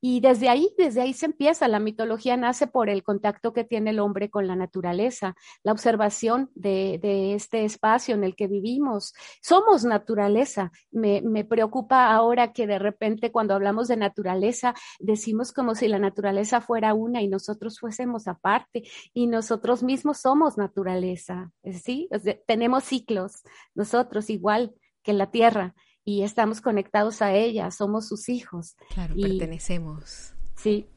Y 0.02 0.22
desde 0.22 0.50
ahí, 0.50 0.70
desde 0.78 1.02
ahí 1.02 1.14
se 1.14 1.26
empieza. 1.26 1.68
La 1.68 1.80
mitología 1.80 2.38
nace 2.38 2.68
por 2.68 2.90
el 2.90 3.04
contacto 3.04 3.54
que 3.54 3.64
tiene 3.64 3.90
el 3.90 4.00
hombre 4.00 4.30
con 4.30 4.48
la 4.48 4.56
naturaleza, 4.56 5.36
la 5.64 5.72
observación 5.72 6.50
de, 6.56 7.00
este 7.34 7.66
espacio 7.66 8.16
en 8.16 8.24
el 8.24 8.36
que 8.36 8.48
vivimos. 8.48 9.14
Somos 9.42 9.84
naturaleza. 9.84 10.72
Me, 10.92 11.22
me, 11.22 11.44
preocupa 11.44 12.12
ahora 12.14 12.54
que 12.54 12.68
de 12.68 12.80
repente 12.80 13.32
cuando 13.32 13.56
hablamos 13.56 13.88
de 13.88 13.98
naturaleza 13.98 14.74
decimos 15.00 15.52
como 15.52 15.76
si 15.76 15.88
la 15.88 16.00
naturaleza 16.00 16.62
fuera 16.62 16.94
una 16.94 17.22
y 17.22 17.28
nosotros 17.28 17.80
fuésemos 17.80 18.28
aparte 18.28 18.84
y 19.14 19.28
nosotros 19.28 19.84
mismos 19.84 20.20
somos 20.20 20.58
naturaleza. 20.58 21.52
¿sí? 21.72 22.10
tenemos 22.48 22.84
ciclos, 22.84 23.44
nosotros 23.76 24.30
igual 24.30 24.74
que 25.04 25.14
la 25.14 25.32
tierra 25.32 25.76
y 26.10 26.24
estamos 26.24 26.60
conectados 26.60 27.22
a 27.22 27.36
ella, 27.36 27.70
somos 27.70 28.08
sus 28.08 28.30
hijos. 28.30 28.76
Claro, 28.96 29.14
pertenecemos. 29.16 30.34
Sí. 30.56 30.88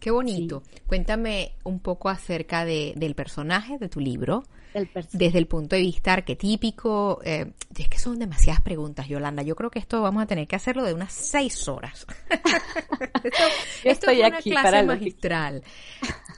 Qué 0.00 0.10
bonito. 0.10 0.62
Cuéntame 0.86 1.52
un 1.64 1.80
poco 1.80 2.08
acerca 2.08 2.64
de, 2.64 2.94
del 2.96 3.14
personaje 3.14 3.76
de 3.76 3.90
tu 3.90 4.00
libro. 4.00 4.42
El 4.72 4.88
desde 5.12 5.38
el 5.38 5.46
punto 5.46 5.76
de 5.76 5.82
vista 5.82 6.14
arquetípico, 6.14 7.20
eh, 7.24 7.52
es 7.76 7.88
que 7.88 7.98
son 7.98 8.18
demasiadas 8.18 8.62
preguntas, 8.62 9.06
Yolanda. 9.06 9.42
Yo 9.42 9.54
creo 9.54 9.70
que 9.70 9.80
esto 9.80 10.00
vamos 10.00 10.22
a 10.22 10.26
tener 10.26 10.48
que 10.48 10.56
hacerlo 10.56 10.82
de 10.82 10.94
unas 10.94 11.12
seis 11.12 11.68
horas. 11.68 12.06
esto, 13.84 14.10
es 14.10 14.18
una 14.18 14.38
clase 14.40 14.82
magistral. 14.82 15.62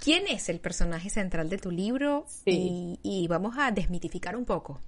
¿Quién 0.02 0.26
es 0.26 0.48
el 0.48 0.58
personaje 0.58 1.10
central 1.10 1.48
de 1.48 1.58
tu 1.58 1.70
libro? 1.70 2.26
y 2.44 3.26
vamos 3.28 3.56
a 3.56 3.70
desmitificar 3.70 4.36
un 4.36 4.44
poco. 4.44 4.80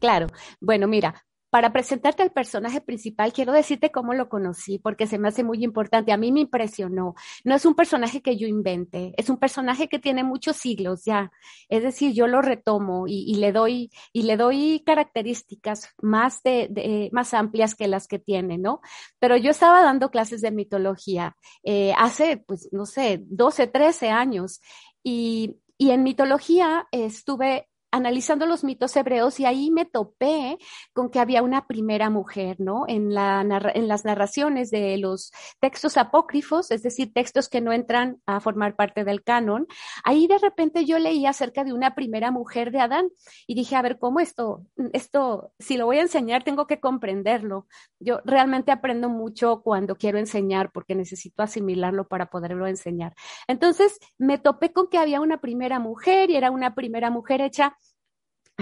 Claro. 0.00 0.26
Bueno, 0.60 0.88
mira, 0.88 1.24
para 1.52 1.70
presentarte 1.70 2.22
al 2.22 2.32
personaje 2.32 2.80
principal, 2.80 3.30
quiero 3.30 3.52
decirte 3.52 3.92
cómo 3.92 4.14
lo 4.14 4.30
conocí, 4.30 4.78
porque 4.78 5.06
se 5.06 5.18
me 5.18 5.28
hace 5.28 5.44
muy 5.44 5.62
importante. 5.62 6.10
A 6.10 6.16
mí 6.16 6.32
me 6.32 6.40
impresionó. 6.40 7.14
No 7.44 7.54
es 7.54 7.66
un 7.66 7.74
personaje 7.74 8.22
que 8.22 8.38
yo 8.38 8.48
invente, 8.48 9.12
es 9.18 9.28
un 9.28 9.36
personaje 9.36 9.86
que 9.86 9.98
tiene 9.98 10.24
muchos 10.24 10.56
siglos 10.56 11.04
ya. 11.04 11.30
Es 11.68 11.82
decir, 11.82 12.14
yo 12.14 12.26
lo 12.26 12.40
retomo 12.40 13.04
y, 13.06 13.34
le 13.34 13.52
doy 13.52 13.90
y 14.14 14.22
le 14.22 14.38
doy 14.38 14.82
características 14.86 15.90
más 16.00 16.42
de, 16.42 17.10
más 17.12 17.34
amplias 17.34 17.74
que 17.74 17.86
las 17.86 18.08
que 18.08 18.18
tiene, 18.18 18.56
¿no? 18.56 18.80
Pero 19.18 19.36
yo 19.36 19.50
estaba 19.50 19.82
dando 19.82 20.10
clases 20.10 20.40
de 20.40 20.52
mitología 20.52 21.36
eh, 21.64 21.92
hace, 21.98 22.38
pues, 22.38 22.70
no 22.72 22.86
sé, 22.86 23.20
12, 23.26 23.66
13 23.66 24.08
años 24.08 24.62
y 25.04 25.58
y 25.82 25.90
en 25.90 26.04
mitología 26.04 26.86
estuve 26.92 27.68
analizando 27.92 28.46
los 28.46 28.64
mitos 28.64 28.96
hebreos 28.96 29.38
y 29.38 29.44
ahí 29.44 29.70
me 29.70 29.84
topé 29.84 30.58
con 30.92 31.10
que 31.10 31.20
había 31.20 31.42
una 31.42 31.66
primera 31.66 32.10
mujer, 32.10 32.56
¿no? 32.58 32.84
En, 32.88 33.14
la, 33.14 33.42
en 33.74 33.86
las 33.86 34.04
narraciones 34.04 34.70
de 34.70 34.96
los 34.96 35.30
textos 35.60 35.96
apócrifos, 35.96 36.70
es 36.70 36.82
decir, 36.82 37.12
textos 37.12 37.48
que 37.48 37.60
no 37.60 37.72
entran 37.72 38.20
a 38.26 38.40
formar 38.40 38.74
parte 38.74 39.04
del 39.04 39.22
canon, 39.22 39.66
ahí 40.04 40.26
de 40.26 40.38
repente 40.38 40.84
yo 40.86 40.98
leí 40.98 41.26
acerca 41.26 41.64
de 41.64 41.72
una 41.72 41.94
primera 41.94 42.30
mujer 42.30 42.72
de 42.72 42.80
Adán 42.80 43.10
y 43.46 43.54
dije, 43.54 43.76
a 43.76 43.82
ver, 43.82 43.98
¿cómo 43.98 44.20
esto, 44.20 44.64
esto, 44.92 45.52
si 45.58 45.76
lo 45.76 45.86
voy 45.86 45.98
a 45.98 46.02
enseñar, 46.02 46.44
tengo 46.44 46.66
que 46.66 46.80
comprenderlo. 46.80 47.66
Yo 48.00 48.20
realmente 48.24 48.72
aprendo 48.72 49.10
mucho 49.10 49.60
cuando 49.62 49.96
quiero 49.96 50.18
enseñar 50.18 50.72
porque 50.72 50.94
necesito 50.94 51.42
asimilarlo 51.42 52.08
para 52.08 52.30
poderlo 52.30 52.66
enseñar. 52.66 53.14
Entonces 53.46 53.98
me 54.18 54.38
topé 54.38 54.72
con 54.72 54.88
que 54.88 54.98
había 54.98 55.20
una 55.20 55.40
primera 55.40 55.78
mujer 55.78 56.30
y 56.30 56.36
era 56.36 56.50
una 56.50 56.74
primera 56.74 57.10
mujer 57.10 57.42
hecha 57.42 57.76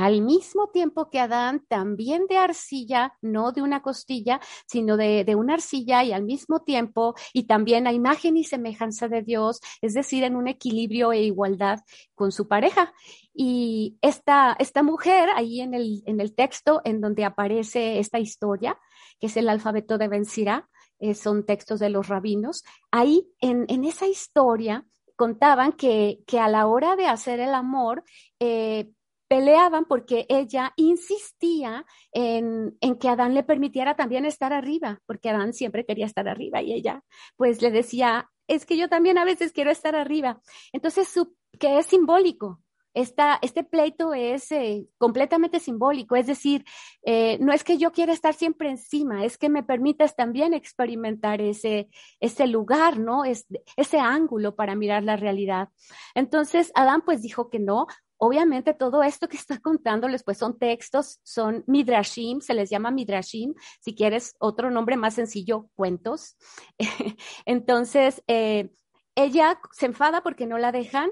al 0.01 0.23
mismo 0.23 0.69
tiempo 0.69 1.11
que 1.11 1.21
Adán, 1.21 1.65
también 1.69 2.27
de 2.27 2.39
arcilla, 2.39 3.17
no 3.21 3.53
de 3.53 3.63
una 3.63 3.83
costilla, 3.83 4.41
sino 4.67 4.97
de, 4.97 5.35
una 5.37 5.55
arcilla 5.55 6.03
y 6.05 6.13
al 6.13 6.25
mismo 6.25 6.61
tiempo, 6.61 7.15
y 7.33 7.45
también 7.45 7.87
a 7.87 7.93
imagen 7.93 8.37
y 8.37 8.45
semejanza 8.45 9.09
de 9.09 9.23
Dios, 9.23 9.61
es 9.83 9.95
decir, 9.95 10.25
en 10.25 10.37
un 10.37 10.49
equilibrio 10.49 11.13
e 11.13 11.23
igualdad 11.23 11.81
con 12.15 12.33
su 12.33 12.49
pareja. 12.49 12.93
Y 13.35 13.99
esta, 14.01 14.57
esta 14.59 14.83
mujer, 14.83 15.29
ahí 15.35 15.61
en 15.61 15.75
el, 15.75 16.03
en 16.07 16.21
el 16.21 16.35
texto 16.35 16.81
en 16.85 17.01
donde 17.01 17.25
aparece 17.25 17.99
esta 17.99 18.19
historia, 18.19 18.79
que 19.19 19.27
es 19.27 19.37
el 19.37 19.49
alfabeto 19.49 19.99
de 19.99 20.09
Benzirá, 20.09 20.69
eh, 20.99 21.15
son 21.15 21.45
textos 21.45 21.81
de 21.81 21.91
los 21.91 22.09
rabinos, 22.09 22.65
ahí 22.91 23.27
en, 23.41 23.67
en 23.69 23.85
esa 23.85 24.07
historia 24.07 24.85
contaban 25.17 25.73
que, 25.73 26.21
que, 26.27 26.39
a 26.39 26.49
la 26.49 26.67
hora 26.67 26.97
de 26.97 27.07
hacer 27.07 27.41
el 27.41 27.55
amor, 27.55 28.05
eh, 28.39 28.91
peleaban 29.31 29.85
porque 29.85 30.27
ella 30.29 30.73
insistía 30.75 31.87
en, 32.11 32.77
que 32.99 33.09
Adán 33.09 33.33
le 33.33 33.45
permitiera 33.45 33.95
también 33.95 34.25
estar 34.25 34.53
arriba, 34.53 35.01
porque 35.07 35.31
Adán 35.31 35.53
siempre 35.53 35.87
quería 35.87 36.07
estar 36.07 36.27
arriba 36.27 36.63
y 36.63 36.73
ella 36.73 37.05
pues 37.37 37.63
le 37.63 37.71
decía, 37.71 38.29
es 38.49 38.67
que 38.67 38.77
yo 38.77 38.89
también 38.89 39.19
a 39.19 39.25
veces 39.25 39.53
quiero 39.53 39.71
estar 39.71 39.95
arriba. 39.95 40.41
Entonces, 40.73 41.15
que 41.61 41.79
es 41.79 41.87
simbólico. 41.87 42.61
Este 42.93 43.63
pleito 43.63 44.15
es 44.15 44.51
eh, 44.51 44.89
completamente 44.99 45.61
simbólico, 45.61 46.17
es 46.17 46.27
decir, 46.27 46.65
eh, 47.05 47.39
no 47.41 47.53
es 47.53 47.63
que 47.63 47.79
yo 47.79 47.93
quiera 47.93 48.13
estar 48.13 48.35
siempre 48.35 48.69
encima, 48.69 49.25
es 49.25 49.39
que 49.39 49.49
me 49.49 49.63
permitas 49.63 50.17
también 50.17 50.55
experimentar 50.55 51.41
ese, 51.41 51.89
ese 52.19 52.49
lugar, 52.49 52.99
¿no? 52.99 53.25
Es, 53.25 53.47
ese 53.77 54.01
ángulo 54.01 54.57
para 54.57 54.75
mirar 54.75 55.05
la 55.05 55.15
realidad. 55.15 55.69
Entonces, 56.17 56.73
Adán 56.75 57.03
pues 57.03 57.23
dijo 57.23 57.49
que 57.49 57.61
no, 57.61 57.87
Obviamente 58.23 58.75
todo 58.75 59.03
esto 59.03 59.29
que 59.29 59.39
está 59.39 59.59
contándoles 59.61 60.23
pues 60.25 60.37
son 60.37 60.59
textos, 60.59 61.21
son 61.23 61.65
midrashim, 61.67 62.43
se 62.43 62.53
les 62.53 62.69
llama 62.69 62.91
midrashim, 62.91 63.55
si 63.81 63.95
quieres 63.95 64.35
otro 64.39 64.71
nombre 64.71 64.99
más 64.99 65.15
sencillo, 65.15 65.71
cuentos. 65.75 66.37
Entonces, 67.47 68.23
eh, 68.27 68.73
ella 69.15 69.59
se 69.73 69.87
enfada 69.87 70.23
porque 70.23 70.47
no 70.47 70.59
la 70.59 70.71
dejan 70.71 71.11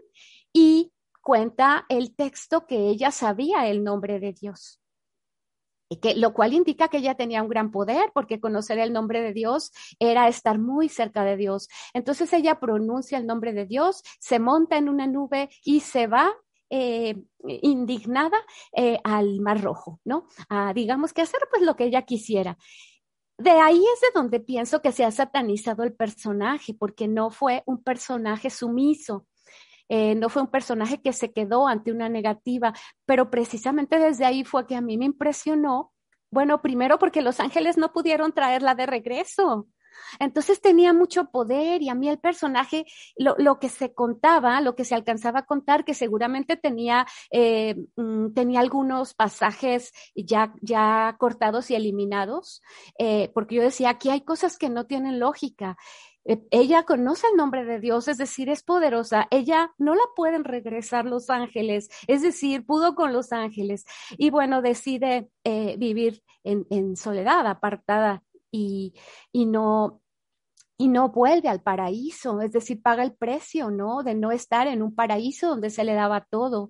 y 0.53 0.93
cuenta 1.23 1.87
el 1.89 2.15
texto 2.15 2.67
que 2.67 2.89
ella 2.89 3.11
sabía 3.11 3.69
el 3.69 3.85
nombre 3.85 4.21
de 4.21 4.35
Dios. 4.35 4.79
Lo 6.17 6.35
cual 6.35 6.53
indica 6.53 6.89
que 6.89 6.99
ella 6.99 7.15
tenía 7.15 7.43
un 7.43 7.49
gran 7.49 7.71
poder, 7.71 8.11
porque 8.13 8.39
conocer 8.39 8.79
el 8.79 8.93
nombre 8.93 9.23
de 9.23 9.33
Dios 9.33 9.73
era 9.99 10.29
estar 10.29 10.59
muy 10.59 10.91
cerca 10.91 11.25
de 11.25 11.39
Dios. 11.39 11.69
Entonces 11.95 12.31
ella 12.35 12.61
pronuncia 12.61 13.17
el 13.17 13.27
nombre 13.27 13.55
de 13.55 13.65
Dios, 13.65 14.03
se 14.21 14.39
monta 14.39 14.77
en 14.77 14.91
una 14.91 15.07
nube 15.07 15.49
y 15.65 15.81
se 15.81 16.07
va 16.07 16.35
eh, 16.71 17.17
indignada 17.63 18.39
eh, 18.73 18.99
al 19.05 19.41
Mar 19.41 19.63
Rojo, 19.63 20.01
¿no? 20.05 20.27
A, 20.49 20.73
digamos 20.75 21.13
que 21.13 21.23
hacer 21.23 21.41
pues 21.51 21.63
lo 21.63 21.77
que 21.77 21.85
ella 21.85 22.03
quisiera. 22.03 22.59
De 23.39 23.51
ahí 23.51 23.77
es 23.77 24.01
de 24.01 24.09
donde 24.15 24.41
pienso 24.41 24.83
que 24.83 24.93
se 24.93 25.05
ha 25.05 25.11
satanizado 25.11 25.85
el 25.85 25.95
personaje, 25.95 26.75
porque 26.75 27.07
no 27.07 27.31
fue 27.31 27.63
un 27.67 27.83
personaje 27.83 28.51
sumiso, 28.51 29.27
eh, 29.89 30.15
no 30.15 30.29
fue 30.29 30.43
un 30.43 30.51
personaje 30.51 31.01
que 31.01 31.13
se 31.13 31.33
quedó 31.33 31.67
ante 31.69 31.93
una 31.93 32.09
negativa, 32.09 32.75
pero 33.07 33.31
precisamente 33.31 33.99
desde 33.99 34.27
ahí 34.27 34.45
fue 34.45 34.67
que 34.67 34.77
a 34.77 34.81
mí 34.81 34.99
me 34.99 35.07
impresionó. 35.07 35.93
Bueno, 36.31 36.61
primero 36.61 36.99
porque 36.99 37.23
los 37.23 37.41
ángeles 37.41 37.79
no 37.79 37.93
pudieron 37.93 38.33
traerla 38.33 38.75
de 38.75 38.87
regreso. 38.87 39.69
Entonces 40.19 40.61
tenía 40.61 40.93
mucho 40.93 41.31
poder 41.31 41.83
y 41.83 41.89
a 41.89 41.95
mí 41.95 42.09
el 42.09 42.19
personaje, 42.19 42.87
lo, 43.17 43.59
que 43.59 43.69
se 43.69 43.93
contaba, 43.93 44.61
lo 44.61 44.75
que 44.75 44.85
se 44.85 44.95
alcanzaba 44.95 45.41
a 45.41 45.47
contar, 45.47 45.85
que 45.85 45.95
seguramente 45.95 46.57
tenía, 46.57 47.07
eh, 47.31 47.77
mm, 47.97 48.33
tenía 48.35 48.61
algunos 48.61 49.15
pasajes 49.15 49.93
ya, 50.15 50.55
ya 50.61 51.17
cortados 51.19 51.71
y 51.71 51.75
eliminados, 51.75 52.63
eh, 52.99 53.31
porque 53.35 53.57
yo 53.57 53.63
decía, 53.63 53.91
aquí 53.91 54.11
hay 54.11 54.23
cosas 54.23 54.59
que 54.59 54.71
no 54.71 54.87
tienen 54.87 55.21
lógica 55.21 55.77
eh, 56.25 56.43
ella 56.51 56.83
conoce 56.83 57.27
el 57.31 57.37
nombre 57.37 57.65
de 57.65 57.81
Dios, 57.81 58.07
es 58.07 58.19
decir, 58.19 58.51
es 58.51 58.63
poderosa. 58.63 59.27
Ella 59.31 59.73
no 59.79 59.95
la 59.95 60.03
pueden 60.15 60.45
regresar 60.45 61.07
los 61.07 61.31
ángeles, 61.31 61.89
es 62.07 62.21
decir, 62.21 62.67
pudo 62.67 62.95
con 62.95 63.15
los 63.15 63.33
ángeles. 63.33 63.87
Y 64.19 64.29
bueno, 64.31 64.61
decide 64.61 65.31
vivir 65.79 66.23
en, 66.45 66.67
en, 66.69 66.97
soledad, 66.97 67.47
apartada 67.47 68.23
y, 68.51 68.95
y 69.33 69.47
no 69.47 70.01
y 70.81 70.89
no 70.89 71.09
vuelve 71.11 71.49
al 71.49 71.61
paraíso, 71.61 72.41
es 72.41 72.53
decir, 72.53 72.81
paga 72.81 73.03
el 73.03 73.13
precio, 73.13 73.71
¿no? 73.71 74.05
De 74.05 74.15
no 74.15 74.31
estar 74.31 74.69
en 74.69 74.81
un 74.81 74.95
paraíso 74.95 75.49
donde 75.49 75.71
se 75.71 75.83
le 75.83 75.95
daba 75.95 76.25
todo. 76.31 76.69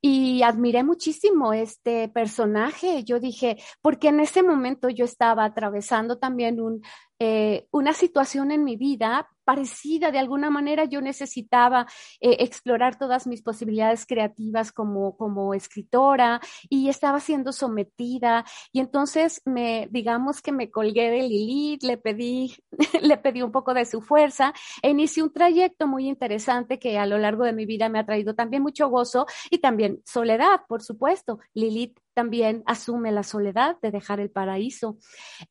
Y 0.00 0.42
admiré 0.42 0.82
muchísimo 0.82 1.52
este 1.52 2.08
personaje. 2.08 3.04
Yo 3.04 3.20
dije, 3.20 3.56
porque 3.80 4.08
en 4.08 4.20
ese 4.20 4.42
momento 4.42 4.88
yo 4.90 5.04
estaba 5.04 5.44
atravesando 5.44 6.18
también 6.18 6.60
un, 6.60 6.82
eh, 7.18 7.66
una 7.70 7.92
situación 7.92 8.50
en 8.50 8.64
mi 8.64 8.76
vida 8.76 9.28
parecida, 9.44 10.10
de 10.10 10.18
alguna 10.18 10.50
manera 10.50 10.84
yo 10.84 11.00
necesitaba 11.00 11.86
eh, 12.20 12.36
explorar 12.40 12.98
todas 12.98 13.26
mis 13.26 13.42
posibilidades 13.42 14.06
creativas 14.06 14.72
como, 14.72 15.16
como 15.16 15.54
escritora 15.54 16.40
y 16.68 16.88
estaba 16.88 17.20
siendo 17.20 17.52
sometida 17.52 18.44
y 18.72 18.80
entonces 18.80 19.42
me, 19.44 19.88
digamos 19.90 20.40
que 20.40 20.50
me 20.50 20.70
colgué 20.70 21.10
de 21.10 21.22
Lilith, 21.22 21.82
le 21.82 21.98
pedí, 21.98 22.56
le 23.02 23.16
pedí 23.18 23.42
un 23.42 23.52
poco 23.52 23.74
de 23.74 23.84
su 23.84 24.00
fuerza 24.00 24.52
e 24.82 24.90
inicié 24.90 25.22
un 25.22 25.32
trayecto 25.32 25.86
muy 25.86 26.08
interesante 26.08 26.78
que 26.78 26.98
a 26.98 27.06
lo 27.06 27.18
largo 27.18 27.44
de 27.44 27.52
mi 27.52 27.66
vida 27.66 27.88
me 27.88 27.98
ha 27.98 28.06
traído 28.06 28.34
también 28.34 28.62
mucho 28.62 28.88
gozo 28.88 29.26
y 29.50 29.58
también 29.58 30.00
soledad, 30.04 30.60
por 30.68 30.82
supuesto. 30.82 31.38
Lilith 31.52 31.98
también 32.14 32.62
asume 32.66 33.12
la 33.12 33.22
soledad 33.22 33.76
de 33.82 33.90
dejar 33.90 34.20
el 34.20 34.30
paraíso. 34.30 34.96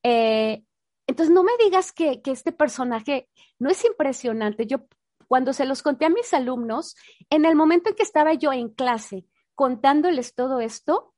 Eh, 0.01 0.63
entonces, 1.07 1.33
no 1.33 1.43
me 1.43 1.51
digas 1.63 1.91
que, 1.91 2.22
este 2.25 2.51
personaje 2.51 3.29
no 3.60 3.69
es 3.69 3.83
impresionante. 3.86 4.65
Yo, 4.65 4.86
cuando 5.27 5.53
se 5.53 5.65
los 5.65 5.81
conté 5.81 6.05
a 6.05 6.10
mis 6.10 6.33
alumnos, 6.33 6.95
en 7.29 7.45
el 7.45 7.55
momento 7.55 7.89
en 7.89 7.95
que 7.95 8.03
estaba 8.03 8.33
yo 8.33 8.53
en 8.53 8.69
clase 8.69 9.25
contándoles 9.55 10.33
todo 10.33 10.60
esto, 10.60 11.13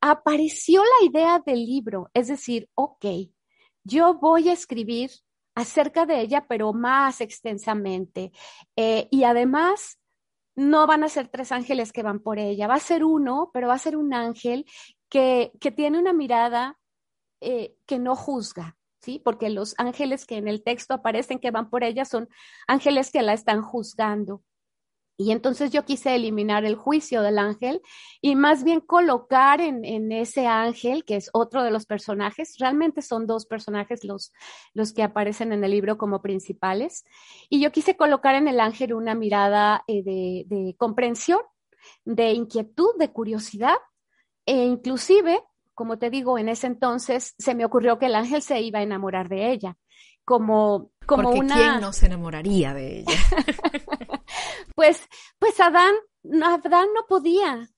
apareció 0.00 0.82
la 0.82 1.06
idea 1.06 1.42
del 1.44 1.64
libro. 1.64 2.10
Es 2.14 2.28
decir, 2.28 2.68
ok, 2.74 3.04
yo 3.84 4.14
voy 4.14 4.48
a 4.48 4.52
escribir 4.52 5.10
acerca 5.54 6.06
de 6.06 6.20
ella, 6.20 6.46
pero 6.48 6.72
más 6.72 7.20
extensamente. 7.20 8.32
Eh, 8.76 9.08
y 9.10 9.24
además, 9.24 9.98
no 10.56 10.86
van 10.86 11.04
a 11.04 11.08
ser 11.08 11.28
tres 11.28 11.52
ángeles 11.52 11.92
que 11.92 12.02
van 12.02 12.20
por 12.20 12.38
ella, 12.38 12.66
va 12.66 12.74
a 12.74 12.80
ser 12.80 13.04
uno, 13.04 13.50
pero 13.52 13.68
va 13.68 13.74
a 13.74 13.78
ser 13.78 13.96
un 13.96 14.14
ángel 14.14 14.66
que, 15.08 15.52
tiene 15.76 15.98
una 15.98 16.12
mirada 16.12 16.78
eh, 17.40 17.76
que 17.86 17.98
no 17.98 18.16
juzga, 18.16 18.76
¿sí? 19.04 19.20
Porque 19.22 19.50
los 19.50 19.74
ángeles 19.78 20.26
que 20.26 20.36
en 20.36 20.48
el 20.48 20.62
texto 20.62 20.94
aparecen 20.94 21.38
que 21.38 21.50
van 21.50 21.68
por 21.68 21.84
ella 21.84 22.04
son 22.04 22.28
ángeles 22.66 23.10
que 23.10 23.22
la 23.22 23.34
están 23.34 23.62
juzgando. 23.62 24.42
Y 25.16 25.30
entonces 25.30 25.70
yo 25.70 25.84
quise 25.84 26.16
eliminar 26.16 26.64
el 26.64 26.74
juicio 26.74 27.22
del 27.22 27.38
ángel 27.38 27.80
y 28.20 28.34
más 28.34 28.64
bien 28.64 28.80
colocar 28.80 29.60
en, 29.60 29.84
en, 29.84 30.10
ese 30.10 30.48
ángel, 30.48 31.04
que 31.04 31.14
es 31.14 31.30
otro 31.32 31.62
de 31.62 31.70
los 31.70 31.86
personajes, 31.86 32.56
realmente 32.58 33.00
son 33.00 33.26
dos 33.28 33.46
personajes 33.46 34.02
los, 34.02 34.32
los 34.72 34.92
que 34.92 35.04
aparecen 35.04 35.52
en 35.52 35.62
el 35.62 35.70
libro 35.70 35.98
como 35.98 36.20
principales, 36.20 37.04
y 37.48 37.60
yo 37.60 37.70
quise 37.70 37.96
colocar 37.96 38.34
en 38.34 38.48
el 38.48 38.58
ángel 38.58 38.92
una 38.92 39.14
mirada 39.14 39.84
eh, 39.86 40.02
de, 40.02 40.46
de 40.46 40.74
comprensión, 40.76 41.40
de 42.04 42.32
inquietud, 42.32 42.90
de 42.98 43.12
curiosidad, 43.12 43.76
e 44.46 44.64
inclusive 44.64 45.40
como 45.74 45.98
te 45.98 46.10
digo, 46.10 46.38
en 46.38 46.48
ese 46.48 46.66
entonces 46.66 47.34
se 47.38 47.54
me 47.54 47.64
ocurrió 47.64 47.98
que 47.98 48.06
el 48.06 48.14
ángel 48.14 48.42
se 48.42 48.60
iba 48.60 48.78
a 48.78 48.82
enamorar 48.82 49.28
de 49.28 49.52
ella, 49.52 49.76
como, 50.24 50.90
como 51.06 51.24
Porque 51.24 51.40
una... 51.40 51.56
¿Quién 51.56 51.80
no 51.80 51.92
se 51.92 52.06
enamoraría 52.06 52.74
de 52.74 53.00
ella? 53.00 53.12
pues, 54.74 55.08
pues 55.38 55.60
Adán, 55.60 55.94
Adán 56.42 56.88
no 56.94 57.06
podía, 57.08 57.68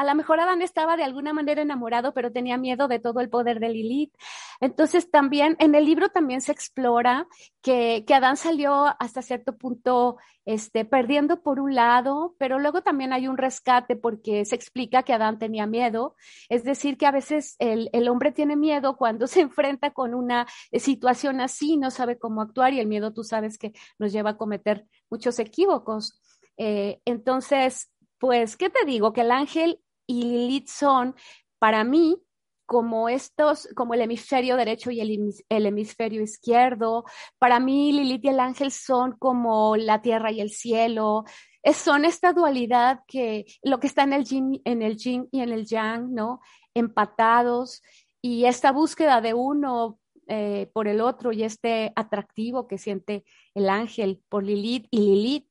a 0.00 0.04
lo 0.04 0.14
mejor 0.14 0.40
Adán 0.40 0.62
estaba 0.62 0.96
de 0.96 1.04
alguna 1.04 1.34
manera 1.34 1.60
enamorado, 1.60 2.14
pero 2.14 2.32
tenía 2.32 2.56
miedo 2.56 2.88
de 2.88 3.00
todo 3.00 3.20
el 3.20 3.28
poder 3.28 3.60
de 3.60 3.68
Lilith. 3.68 4.14
Entonces 4.58 5.10
también 5.10 5.56
en 5.58 5.74
el 5.74 5.84
libro 5.84 6.08
también 6.08 6.40
se 6.40 6.52
explora 6.52 7.26
que, 7.60 8.04
que 8.06 8.14
Adán 8.14 8.38
salió 8.38 8.86
hasta 8.98 9.20
cierto 9.20 9.58
punto 9.58 10.16
este, 10.46 10.86
perdiendo 10.86 11.42
por 11.42 11.60
un 11.60 11.74
lado, 11.74 12.34
pero 12.38 12.58
luego 12.58 12.80
también 12.80 13.12
hay 13.12 13.28
un 13.28 13.36
rescate 13.36 13.94
porque 13.94 14.46
se 14.46 14.54
explica 14.54 15.02
que 15.02 15.12
Adán 15.12 15.38
tenía 15.38 15.66
miedo. 15.66 16.16
Es 16.48 16.64
decir, 16.64 16.96
que 16.96 17.04
a 17.04 17.10
veces 17.12 17.56
el, 17.58 17.90
el 17.92 18.08
hombre 18.08 18.32
tiene 18.32 18.56
miedo 18.56 18.96
cuando 18.96 19.26
se 19.26 19.42
enfrenta 19.42 19.90
con 19.90 20.14
una 20.14 20.46
situación 20.72 21.42
así, 21.42 21.76
no 21.76 21.90
sabe 21.90 22.18
cómo 22.18 22.40
actuar 22.40 22.72
y 22.72 22.80
el 22.80 22.86
miedo 22.86 23.12
tú 23.12 23.22
sabes 23.22 23.58
que 23.58 23.74
nos 23.98 24.12
lleva 24.12 24.30
a 24.30 24.36
cometer 24.38 24.86
muchos 25.10 25.38
equívocos. 25.38 26.18
Eh, 26.56 27.02
entonces, 27.04 27.90
pues, 28.20 28.56
¿qué 28.56 28.68
te 28.70 28.84
digo? 28.84 29.12
Que 29.12 29.22
el 29.22 29.30
ángel 29.30 29.80
y 30.10 30.24
Lilith 30.24 30.66
son, 30.66 31.14
para 31.60 31.84
mí, 31.84 32.20
como 32.66 33.08
estos, 33.08 33.68
como 33.76 33.94
el 33.94 34.00
hemisferio 34.00 34.56
derecho 34.56 34.90
y 34.90 35.00
el, 35.00 35.66
hemisferio 35.66 36.20
izquierdo. 36.20 37.04
Para 37.38 37.60
mí, 37.60 37.92
Lilith 37.92 38.24
y 38.24 38.28
el 38.28 38.40
ángel 38.40 38.72
son 38.72 39.12
como 39.18 39.76
la 39.76 40.02
tierra 40.02 40.32
y 40.32 40.40
el 40.40 40.50
cielo. 40.50 41.24
son 41.72 42.04
esta 42.04 42.32
dualidad 42.32 43.00
que 43.06 43.44
lo 43.62 43.78
que 43.78 43.86
está 43.86 44.02
en 44.02 44.14
el 44.14 44.24
yin, 44.24 44.60
en 44.64 44.82
el 44.82 44.96
yin 44.96 45.28
y 45.30 45.42
en 45.42 45.52
el 45.52 45.64
yang, 45.64 46.12
¿no? 46.12 46.40
Empatados. 46.74 47.80
Y 48.20 48.46
esta 48.46 48.72
búsqueda 48.72 49.20
de 49.20 49.32
uno 49.34 50.00
eh, 50.26 50.70
por 50.72 50.88
el 50.88 51.00
otro 51.00 51.30
y 51.30 51.44
este 51.44 51.92
atractivo 51.94 52.66
que 52.66 52.78
siente 52.78 53.24
el 53.54 53.68
ángel 53.68 54.22
por 54.28 54.42
Lilith 54.42 54.88
y 54.90 54.98
Lilith, 54.98 55.48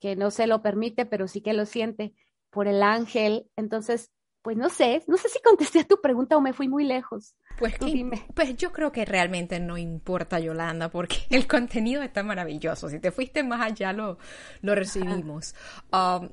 que 0.00 0.16
no 0.16 0.32
se 0.32 0.48
lo 0.48 0.62
permite, 0.62 1.06
pero 1.06 1.28
sí 1.28 1.40
que 1.42 1.52
lo 1.52 1.64
siente 1.64 2.12
por 2.54 2.68
el 2.68 2.82
ángel. 2.82 3.50
Entonces, 3.56 4.12
pues 4.42 4.56
no 4.56 4.68
sé, 4.68 5.02
no 5.06 5.16
sé 5.16 5.28
si 5.28 5.40
contesté 5.42 5.80
a 5.80 5.84
tu 5.84 6.00
pregunta 6.00 6.36
o 6.36 6.40
me 6.40 6.52
fui 6.52 6.68
muy 6.68 6.84
lejos. 6.84 7.34
Pues, 7.58 7.78
dime. 7.80 8.26
pues 8.34 8.56
yo 8.56 8.72
creo 8.72 8.92
que 8.92 9.04
realmente 9.04 9.58
no 9.58 9.76
importa, 9.76 10.38
Yolanda, 10.38 10.90
porque 10.90 11.16
el 11.30 11.46
contenido 11.46 12.02
está 12.02 12.22
maravilloso. 12.22 12.88
Si 12.88 13.00
te 13.00 13.10
fuiste 13.10 13.42
más 13.42 13.60
allá, 13.60 13.92
lo, 13.92 14.18
lo 14.62 14.74
recibimos. 14.74 15.54
Um, 15.92 16.28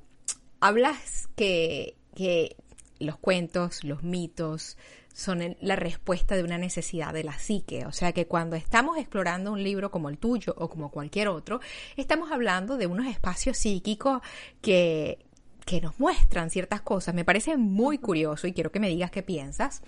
hablas 0.60 1.28
que, 1.36 1.98
que 2.16 2.56
los 3.00 3.18
cuentos, 3.18 3.84
los 3.84 4.04
mitos, 4.04 4.78
son 5.14 5.56
la 5.62 5.76
respuesta 5.76 6.36
de 6.36 6.44
una 6.44 6.58
necesidad 6.58 7.14
de 7.14 7.24
la 7.24 7.38
psique. 7.38 7.86
O 7.86 7.92
sea 7.92 8.12
que 8.12 8.28
cuando 8.28 8.56
estamos 8.56 8.98
explorando 8.98 9.52
un 9.52 9.64
libro 9.64 9.90
como 9.90 10.10
el 10.10 10.18
tuyo 10.18 10.54
o 10.58 10.70
como 10.70 10.92
cualquier 10.92 11.30
otro, 11.30 11.62
estamos 11.96 12.32
hablando 12.32 12.78
de 12.78 12.88
unos 12.88 13.08
espacios 13.08 13.58
psíquicos 13.58 14.22
que, 14.62 15.31
que 15.72 15.80
nos 15.80 15.98
muestran 16.02 16.50
ciertas 16.50 16.82
cosas. 16.82 17.16
Me 17.16 17.24
parece 17.24 17.56
muy 17.56 17.98
curioso 17.98 18.46
y 18.46 18.52
quiero 18.52 18.74
que 18.74 18.82
me 18.82 18.90
digas 18.90 19.10
qué 19.10 19.24
piensas. 19.24 19.82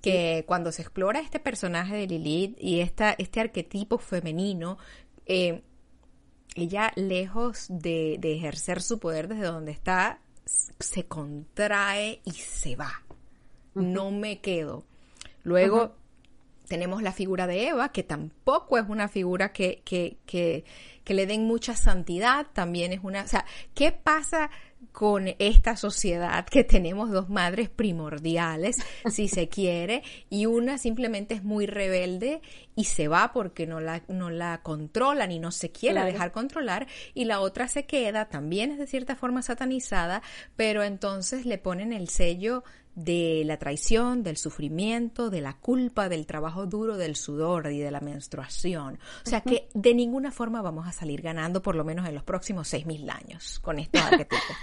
Que 0.00 0.44
cuando 0.46 0.70
se 0.70 0.82
explora 0.82 1.18
este 1.18 1.40
personaje 1.40 1.96
de 1.96 2.06
Lilith 2.06 2.56
y 2.60 2.78
esta, 2.78 3.10
este 3.18 3.40
arquetipo 3.40 3.98
femenino, 3.98 4.78
eh, 5.26 5.64
ella 6.54 6.92
lejos 6.94 7.66
de, 7.68 8.20
ejercer 8.22 8.80
su 8.80 9.00
poder 9.00 9.26
desde 9.26 9.46
donde 9.46 9.72
está, 9.72 10.20
se 10.44 11.06
contrae 11.06 12.20
y 12.24 12.30
se 12.30 12.76
va. 12.76 13.02
No 13.74 14.12
me 14.12 14.40
quedo. 14.40 14.84
Luego 15.42 15.96
tenemos 16.68 17.02
la 17.02 17.12
figura 17.12 17.48
de 17.48 17.66
Eva, 17.66 17.88
que 17.88 18.04
tampoco 18.04 18.78
es 18.78 18.88
una 18.88 19.08
figura 19.08 19.52
que, 19.52 19.82
que, 19.84 20.18
que, 20.24 20.64
que 21.02 21.14
le 21.14 21.26
den 21.26 21.46
mucha 21.46 21.74
santidad, 21.74 22.46
también 22.52 22.92
es 22.92 23.00
una... 23.02 23.24
O 23.24 23.28
sea, 23.28 23.44
¿qué 23.74 23.90
pasa 23.90 24.50
con 24.92 25.28
esta 25.38 25.76
sociedad 25.76 26.46
que 26.46 26.64
tenemos 26.64 27.10
dos 27.10 27.28
madres 27.28 27.68
primordiales, 27.68 28.78
si 29.10 29.28
se 29.28 29.48
quiere, 29.50 30.02
y 30.30 30.46
una 30.46 30.78
simplemente 30.78 31.34
es 31.34 31.44
muy 31.44 31.66
rebelde 31.66 32.40
y 32.74 32.84
se 32.84 33.06
va 33.06 33.32
porque 33.34 33.66
no 33.66 33.80
la, 33.80 34.02
no 34.08 34.30
la 34.30 34.62
controlan 34.62 35.32
y 35.32 35.38
no 35.38 35.50
se 35.50 35.70
quiere 35.70 36.02
dejar 36.02 36.32
controlar, 36.32 36.86
y 37.12 37.26
la 37.26 37.40
otra 37.40 37.68
se 37.68 37.84
queda, 37.84 38.30
también 38.30 38.72
es 38.72 38.78
de 38.78 38.86
cierta 38.86 39.16
forma 39.16 39.42
satanizada, 39.42 40.22
pero 40.56 40.82
entonces 40.82 41.44
le 41.44 41.58
ponen 41.58 41.92
el 41.92 42.08
sello 42.08 42.64
de 42.96 43.42
la 43.44 43.58
traición, 43.58 44.22
del 44.22 44.38
sufrimiento, 44.38 45.30
de 45.30 45.42
la 45.42 45.58
culpa, 45.58 46.08
del 46.08 46.26
trabajo 46.26 46.66
duro, 46.66 46.96
del 46.96 47.14
sudor 47.14 47.70
y 47.70 47.78
de 47.78 47.90
la 47.90 48.00
menstruación. 48.00 48.98
O 49.24 49.28
sea 49.28 49.42
que 49.42 49.68
de 49.74 49.94
ninguna 49.94 50.32
forma 50.32 50.62
vamos 50.62 50.88
a 50.88 50.92
salir 50.92 51.20
ganando, 51.20 51.62
por 51.62 51.76
lo 51.76 51.84
menos 51.84 52.08
en 52.08 52.14
los 52.14 52.24
próximos 52.24 52.66
seis 52.66 52.86
mil 52.86 53.08
años, 53.10 53.60
con 53.60 53.78
estos 53.78 54.00
arquetipos. 54.10 54.56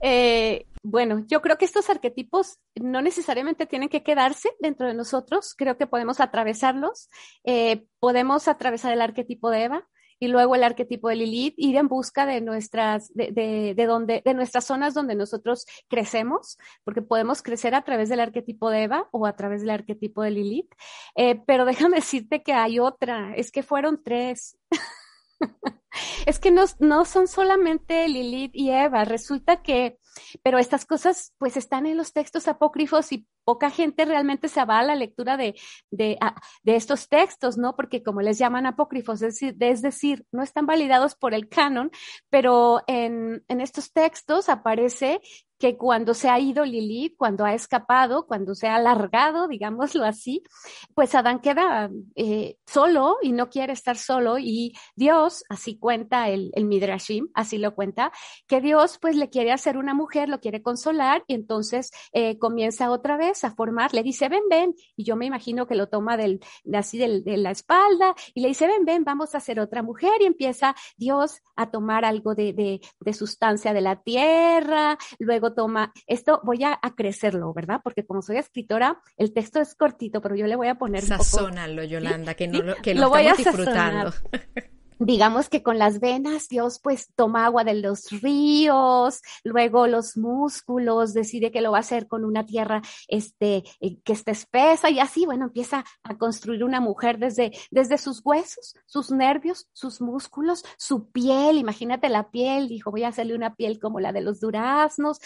Eh, 0.00 0.66
bueno, 0.82 1.24
yo 1.26 1.42
creo 1.42 1.58
que 1.58 1.64
estos 1.64 1.90
arquetipos 1.90 2.58
no 2.76 3.02
necesariamente 3.02 3.66
tienen 3.66 3.88
que 3.88 4.04
quedarse 4.04 4.50
dentro 4.60 4.86
de 4.86 4.94
nosotros, 4.94 5.54
creo 5.56 5.76
que 5.76 5.86
podemos 5.86 6.20
atravesarlos, 6.20 7.08
eh, 7.42 7.86
podemos 7.98 8.46
atravesar 8.48 8.92
el 8.92 9.00
arquetipo 9.00 9.50
de 9.50 9.64
Eva 9.64 9.88
y 10.18 10.28
luego 10.28 10.54
el 10.54 10.64
arquetipo 10.64 11.08
de 11.08 11.16
Lilith, 11.16 11.54
ir 11.56 11.76
en 11.76 11.88
busca 11.88 12.26
de 12.26 12.40
nuestras, 12.40 13.12
de, 13.14 13.32
de, 13.76 13.86
donde, 13.86 14.22
de 14.24 14.34
nuestras 14.34 14.64
zonas 14.64 14.94
donde 14.94 15.14
nosotros 15.14 15.66
crecemos, 15.88 16.58
porque 16.84 17.02
podemos 17.02 17.42
crecer 17.42 17.74
a 17.74 17.82
través 17.82 18.08
del 18.08 18.20
arquetipo 18.20 18.70
de 18.70 18.84
Eva 18.84 19.08
o 19.12 19.26
a 19.26 19.36
través 19.36 19.60
del 19.60 19.70
arquetipo 19.70 20.22
de 20.22 20.30
Lilith. 20.30 20.74
Eh, 21.16 21.40
pero 21.46 21.64
déjame 21.88 21.96
decirte 21.96 22.42
que 22.42 22.52
hay 22.52 22.78
otra, 22.78 23.34
es 23.36 23.50
que 23.50 23.62
fueron 23.62 24.02
tres. 24.02 24.58
es 26.26 26.38
que 26.38 26.50
no, 26.50 26.64
no 26.80 27.04
son 27.04 27.28
solamente 27.28 28.06
Lilith 28.08 28.52
y 28.54 28.70
Eva, 28.70 29.04
resulta 29.04 29.62
que, 29.62 29.98
pero 30.42 30.58
estas 30.58 30.84
cosas 30.86 31.34
pues 31.38 31.56
están 31.56 31.86
en 31.86 31.96
los 31.96 32.12
textos 32.12 32.48
apócrifos 32.48 33.12
y 33.12 33.26
poca 33.44 33.70
gente 33.70 34.04
realmente 34.04 34.48
se 34.48 34.64
va 34.64 34.80
a 34.80 34.84
la 34.84 34.94
lectura 34.94 35.36
de, 35.36 35.54
de, 35.90 36.16
ah, 36.20 36.34
de 36.62 36.76
estos 36.76 37.08
textos, 37.08 37.56
¿no? 37.56 37.76
Porque 37.76 38.02
como 38.02 38.20
les 38.20 38.38
llaman 38.38 38.66
apócrifos, 38.66 39.22
es 39.22 39.34
decir, 39.34 39.56
es 39.60 39.82
decir 39.82 40.26
no 40.32 40.42
están 40.42 40.66
validados 40.66 41.14
por 41.14 41.34
el 41.34 41.48
canon, 41.48 41.90
pero 42.30 42.82
en, 42.86 43.44
en 43.48 43.60
estos 43.60 43.92
textos 43.92 44.48
aparece 44.48 45.20
que 45.58 45.76
cuando 45.76 46.14
se 46.14 46.28
ha 46.28 46.38
ido 46.38 46.64
Lilith, 46.64 47.16
cuando 47.16 47.44
ha 47.44 47.54
escapado, 47.54 48.26
cuando 48.26 48.54
se 48.54 48.68
ha 48.68 48.76
alargado, 48.76 49.48
digámoslo 49.48 50.04
así, 50.04 50.42
pues 50.94 51.14
Adán 51.14 51.40
queda 51.40 51.90
eh, 52.14 52.56
solo 52.66 53.16
y 53.22 53.32
no 53.32 53.50
quiere 53.50 53.72
estar 53.72 53.96
solo 53.96 54.38
y 54.38 54.74
Dios, 54.94 55.44
así 55.48 55.76
cuenta 55.78 56.28
el, 56.28 56.52
Midrashim, 56.64 57.28
así 57.34 57.58
lo 57.58 57.74
cuenta, 57.74 58.12
que 58.46 58.60
Dios 58.60 58.98
pues 59.00 59.16
le 59.16 59.30
quiere 59.30 59.52
hacer 59.52 59.76
una 59.76 59.94
mujer, 59.94 60.28
lo 60.28 60.40
quiere 60.40 60.62
consolar 60.62 61.24
y 61.26 61.34
entonces 61.34 61.90
eh, 62.12 62.38
comienza 62.38 62.90
otra 62.90 63.16
vez 63.16 63.42
a 63.44 63.50
formar, 63.50 63.94
le 63.94 64.02
dice, 64.02 64.28
ven, 64.28 64.42
ven, 64.48 64.74
y 64.96 65.04
yo 65.04 65.16
me 65.16 65.26
imagino 65.26 65.66
que 65.66 65.74
lo 65.74 65.88
toma 65.88 66.16
del, 66.16 66.40
así 66.72 66.98
de 66.98 67.36
la 67.36 67.50
espalda 67.50 68.14
y 68.34 68.42
le 68.42 68.48
dice, 68.48 68.66
ven, 68.66 68.84
ven, 68.84 69.04
vamos 69.04 69.34
a 69.34 69.38
hacer 69.38 69.58
otra 69.58 69.82
mujer 69.82 70.12
y 70.20 70.26
empieza 70.26 70.74
Dios 70.96 71.40
a 71.56 71.70
tomar 71.70 72.04
algo 72.04 72.34
de, 72.34 72.52
de, 72.52 72.80
de 73.00 73.12
sustancia 73.12 73.72
de 73.72 73.80
la 73.80 74.02
tierra, 74.02 74.98
luego 75.18 75.47
toma, 75.52 75.92
esto 76.06 76.40
voy 76.44 76.64
a, 76.64 76.78
crecerlo, 76.96 77.52
¿verdad? 77.52 77.80
Porque 77.82 78.04
como 78.04 78.22
soy 78.22 78.38
escritora, 78.38 79.00
el 79.16 79.32
texto 79.32 79.60
es 79.60 79.74
cortito, 79.74 80.20
pero 80.20 80.34
yo 80.34 80.46
le 80.46 80.56
voy 80.56 80.68
a 80.68 80.76
poner 80.76 81.02
Sazónalo, 81.02 81.84
Yolanda, 81.84 82.34
que, 82.34 82.48
no, 82.48 82.62
lo, 82.62 82.76
que 82.76 82.94
lo, 82.94 83.08
voy 83.08 83.26
a 83.26 83.34
disfrutando. 83.34 84.12
digamos 84.98 85.48
que 85.48 85.62
con 85.62 85.78
las 85.78 86.00
venas 86.00 86.48
Dios 86.48 86.80
pues 86.82 87.12
toma 87.14 87.44
agua 87.44 87.64
de 87.64 87.74
los 87.74 88.10
ríos, 88.22 89.22
luego 89.44 89.86
los 89.86 90.16
músculos, 90.16 91.14
decide 91.14 91.50
que 91.50 91.60
lo 91.60 91.72
va 91.72 91.78
a 91.78 91.80
hacer 91.80 92.08
con 92.08 92.24
una 92.24 92.44
tierra 92.44 92.82
este, 93.06 93.64
eh, 93.80 93.98
que 94.02 94.12
esté 94.12 94.32
espesa 94.32 94.90
y 94.90 95.00
así, 95.00 95.26
bueno, 95.26 95.46
empieza 95.46 95.84
a 96.02 96.18
construir 96.18 96.64
una 96.64 96.80
mujer 96.80 97.18
desde, 97.18 97.52
desde 97.70 97.98
sus 97.98 98.20
huesos, 98.24 98.74
sus 98.86 99.10
nervios, 99.10 99.68
sus 99.72 100.00
músculos, 100.00 100.64
su 100.76 101.10
piel, 101.10 101.58
imagínate 101.58 102.08
la 102.08 102.30
piel, 102.30 102.68
dijo, 102.68 102.90
voy 102.90 103.04
a 103.04 103.08
hacerle 103.08 103.34
una 103.34 103.54
piel 103.54 103.78
como 103.78 104.00
la 104.00 104.12
de 104.12 104.20
los 104.20 104.40
duraznos, 104.40 105.18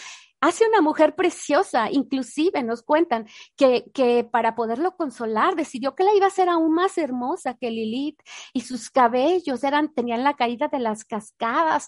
hace 0.43 0.67
una 0.67 0.81
mujer 0.81 1.15
preciosa, 1.15 1.89
inclusive 1.89 2.63
nos 2.63 2.83
cuentan 2.83 3.27
que, 3.55 3.85
que, 3.93 4.25
para 4.25 4.55
poderlo 4.55 4.95
consolar 4.97 5.55
decidió 5.55 5.95
que 5.95 6.03
la 6.03 6.13
iba 6.13 6.25
a 6.25 6.27
hacer 6.27 6.49
aún 6.49 6.73
más 6.73 6.97
hermosa 6.97 7.53
que 7.53 7.71
Lilith 7.71 8.19
y 8.51 8.61
sus 8.61 8.89
cabellos 8.89 9.63
eran, 9.63 9.93
tenían 9.93 10.23
la 10.23 10.35
caída 10.35 10.67
de 10.67 10.79
las 10.79 11.05
cascadas. 11.05 11.87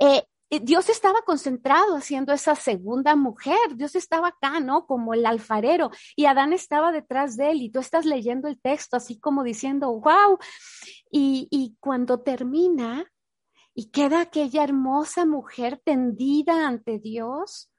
Eh, 0.00 0.24
Dios 0.62 0.88
estaba 0.88 1.22
concentrado 1.22 1.96
haciendo 1.96 2.32
esa 2.32 2.56
segunda 2.56 3.14
mujer. 3.14 3.76
Dios 3.76 3.94
estaba 3.94 4.28
acá, 4.28 4.58
¿no? 4.58 4.84
Como 4.84 5.14
el 5.14 5.24
alfarero. 5.24 5.92
Y 6.16 6.24
Adán 6.24 6.52
estaba 6.52 6.90
detrás 6.90 7.36
de 7.36 7.52
él. 7.52 7.62
Y 7.62 7.70
tú 7.70 7.78
estás 7.78 8.04
leyendo 8.04 8.48
el 8.48 8.60
texto 8.60 8.96
así 8.96 9.20
como 9.20 9.44
diciendo, 9.44 9.92
wow. 9.92 10.38
Y, 11.12 11.46
y 11.52 11.76
cuando 11.78 12.20
termina, 12.22 13.06
y 13.74 13.90
queda 13.90 14.20
aquella 14.20 14.64
hermosa 14.64 15.26
mujer 15.26 15.80
tendida 15.84 16.66
ante 16.66 16.98
Dios. 16.98 17.70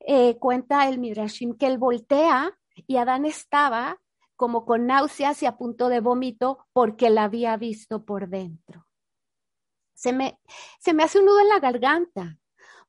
Eh, 0.00 0.38
cuenta 0.38 0.88
el 0.88 0.98
Midrashim 0.98 1.56
que 1.56 1.66
él 1.66 1.78
voltea 1.78 2.56
y 2.86 2.96
Adán 2.96 3.24
estaba 3.24 4.00
como 4.36 4.64
con 4.64 4.86
náuseas 4.86 5.42
y 5.42 5.46
a 5.46 5.56
punto 5.56 5.88
de 5.88 6.00
vómito 6.00 6.66
porque 6.72 7.10
la 7.10 7.24
había 7.24 7.56
visto 7.56 8.04
por 8.04 8.28
dentro. 8.28 8.86
Se 9.94 10.12
me, 10.12 10.38
se 10.78 10.92
me 10.92 11.02
hace 11.02 11.18
un 11.18 11.26
nudo 11.26 11.40
en 11.40 11.48
la 11.48 11.58
garganta 11.58 12.38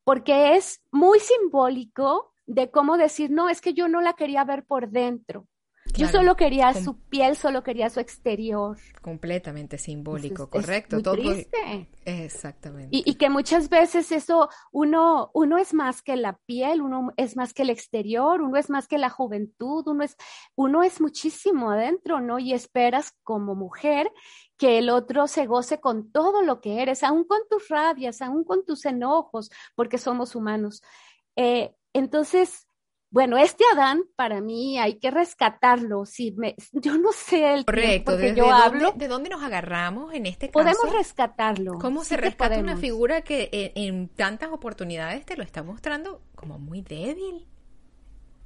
porque 0.04 0.56
es 0.56 0.82
muy 0.92 1.20
simbólico 1.20 2.34
de 2.46 2.72
cómo 2.72 2.98
decir, 2.98 3.30
no, 3.30 3.50
es 3.50 3.62
que 3.62 3.74
yo 3.74 3.88
no 3.88 4.02
la 4.02 4.14
quería 4.14 4.44
ver 4.44 4.66
por 4.66 4.90
dentro. 4.90 5.48
Yo 5.98 6.08
solo 6.08 6.36
quería 6.36 6.74
su 6.74 6.98
piel, 6.98 7.36
solo 7.36 7.64
quería 7.64 7.90
su 7.90 8.00
exterior. 8.00 8.78
Completamente 9.02 9.78
simbólico, 9.78 10.50
correcto. 10.50 10.98
Es 10.98 11.06
muy 11.06 11.24
triste. 11.24 11.90
Exactamente. 12.06 12.96
Y, 12.96 13.04
y, 13.10 13.16
que 13.16 13.30
muchas 13.30 13.70
veces 13.70 14.12
eso, 14.12 14.50
uno, 14.72 15.32
uno 15.34 15.58
es 15.58 15.74
más 15.74 16.02
que 16.02 16.16
la 16.16 16.38
piel, 16.46 16.82
uno 16.82 17.12
es 17.18 17.36
más 17.36 17.54
que 17.54 17.64
el 17.64 17.70
exterior, 17.70 18.42
uno 18.42 18.58
es 18.58 18.70
más 18.70 18.88
que 18.88 18.98
la 18.98 19.10
juventud, 19.10 19.88
uno 19.88 20.04
es, 20.04 20.16
uno 20.56 20.84
es 20.84 21.02
muchísimo 21.02 21.72
adentro, 21.72 22.22
¿no? 22.22 22.40
Y 22.40 22.54
esperas 22.54 23.14
como 23.24 23.56
mujer 23.56 24.12
que 24.58 24.80
el 24.80 24.90
otro 24.90 25.28
se 25.28 25.46
goce 25.46 25.80
con 25.80 26.12
todo 26.12 26.42
lo 26.42 26.62
que 26.62 26.82
eres, 26.82 27.04
aún 27.04 27.24
con 27.24 27.40
tus 27.50 27.70
rabias, 27.70 28.22
aún 28.22 28.44
con 28.44 28.66
tus 28.66 28.86
enojos, 28.86 29.50
porque 29.76 29.98
somos 29.98 30.36
humanos. 30.36 30.82
Eh, 31.36 31.76
entonces, 31.94 32.67
bueno, 33.18 33.36
este 33.40 33.64
Adán 33.74 34.04
para 34.16 34.42
mí 34.42 34.78
hay 34.78 35.00
que 35.00 35.10
rescatarlo. 35.10 36.06
Si 36.06 36.34
me, 36.34 36.56
yo 36.72 37.00
no 37.00 37.12
sé 37.12 37.52
el 37.56 37.66
Correcto, 37.66 38.16
que 38.16 38.36
yo 38.36 38.52
hablo. 38.52 38.94
¿De 38.96 39.08
dónde 39.08 39.28
nos 39.28 39.42
agarramos 39.42 40.14
en 40.14 40.28
este 40.28 40.52
caso? 40.52 40.64
Podemos 40.64 40.96
rescatarlo. 40.96 41.80
¿Cómo 41.80 42.04
se 42.04 42.16
rescata 42.16 42.60
una 42.60 42.78
figura 42.78 43.22
que 43.22 43.50
en, 43.74 44.10
tantas 44.10 44.52
oportunidades 44.52 45.26
te 45.26 45.36
lo 45.36 45.42
está 45.42 45.64
mostrando 45.64 46.22
como 46.36 46.60
muy 46.60 46.84
débil? 46.84 47.48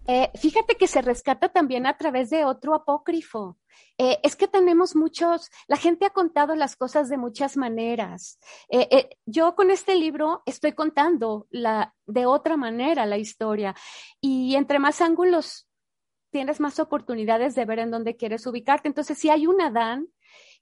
Eh, 0.08 0.32
fíjate 0.36 0.76
que 0.78 0.88
se 0.88 1.02
rescata 1.02 1.50
también 1.50 1.86
a 1.86 1.98
través 1.98 2.30
de 2.30 2.46
otro 2.46 2.74
apócrifo. 2.74 3.58
Eh, 3.98 4.20
es 4.24 4.36
que 4.36 4.48
tenemos 4.48 4.96
muchos, 4.96 5.50
la 5.68 5.78
gente 5.78 6.06
ha 6.06 6.10
contado 6.10 6.56
las 6.56 6.76
cosas 6.76 7.08
de 7.10 7.18
muchas 7.18 7.56
maneras. 7.56 8.40
Eh, 8.70 9.10
yo 9.26 9.56
con 9.56 9.70
este 9.70 9.96
libro 9.96 10.42
estoy 10.46 10.74
contando 10.74 11.48
la, 11.50 11.94
de 12.06 12.26
otra 12.26 12.58
manera 12.58 13.06
la 13.06 13.18
historia 13.18 13.76
y 14.20 14.56
entre 14.56 14.80
más 14.80 15.02
ángulos 15.02 15.68
tienes 16.32 16.60
más 16.60 16.80
oportunidades 16.80 17.56
de 17.56 17.66
ver 17.66 17.80
en 17.80 17.92
dónde 17.92 18.16
quieres 18.16 18.48
ubicarte. 18.48 18.88
Entonces, 18.88 19.18
si 19.18 19.30
hay 19.30 19.46
un 19.48 19.62
Adán 19.62 20.08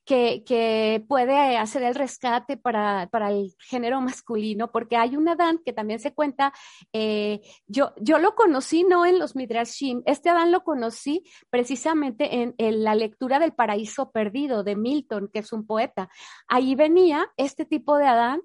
que, 0.09 1.05
puede 1.07 1.57
hacer 1.57 1.83
el 1.83 1.93
rescate 1.93 2.57
para, 2.57 3.07
el 3.29 3.53
género 3.59 4.01
masculino, 4.01 4.71
porque 4.71 4.97
hay 4.97 5.15
un 5.15 5.29
Adán 5.29 5.59
que 5.63 5.71
también 5.71 5.99
se 5.99 6.13
cuenta, 6.13 6.51
eh, 6.93 7.41
yo, 7.67 7.93
yo 7.97 8.17
lo 8.17 8.33
conocí 8.35 8.83
no 8.83 9.05
en 9.05 9.19
los 9.19 9.35
Midrashim, 9.35 10.01
este 10.05 10.29
Adán 10.29 10.51
lo 10.51 10.63
conocí 10.63 11.23
precisamente 11.49 12.53
en, 12.57 12.83
la 12.83 12.95
lectura 12.95 13.39
del 13.39 13.53
Paraíso 13.53 14.11
Perdido 14.11 14.63
de 14.63 14.75
Milton, 14.75 15.29
que 15.31 15.39
es 15.39 15.53
un 15.53 15.65
poeta. 15.65 16.09
Ahí 16.47 16.75
venía 16.75 17.27
este 17.37 17.65
tipo 17.65 17.97
de 17.97 18.05
Adán 18.05 18.41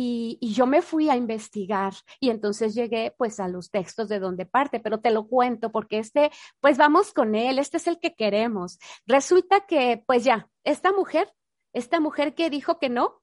y, 0.00 0.54
yo 0.54 0.66
me 0.66 0.82
fui 0.82 1.10
a 1.10 1.16
investigar 1.16 1.92
y 2.20 2.30
entonces 2.30 2.74
llegué 2.74 3.14
pues 3.16 3.40
a 3.40 3.48
los 3.48 3.70
textos 3.70 4.08
de 4.08 4.20
donde 4.20 4.46
parte, 4.46 4.80
pero 4.80 5.00
te 5.00 5.10
lo 5.10 5.26
cuento 5.26 5.72
porque 5.72 5.98
este, 5.98 6.30
pues 6.60 6.78
vamos 6.78 7.12
con 7.12 7.34
él, 7.34 7.58
este 7.58 7.78
es 7.78 7.86
el 7.86 7.98
que 7.98 8.14
queremos. 8.14 8.78
Resulta 9.06 9.66
que 9.66 10.02
pues 10.06 10.24
ya, 10.24 10.48
esta 10.64 10.92
mujer, 10.92 11.32
esta 11.72 12.00
mujer 12.00 12.34
que 12.34 12.50
dijo 12.50 12.78
que 12.78 12.88
no, 12.88 13.22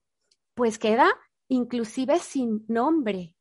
pues 0.54 0.78
queda 0.78 1.08
inclusive 1.48 2.18
sin 2.18 2.64
nombre. 2.68 3.35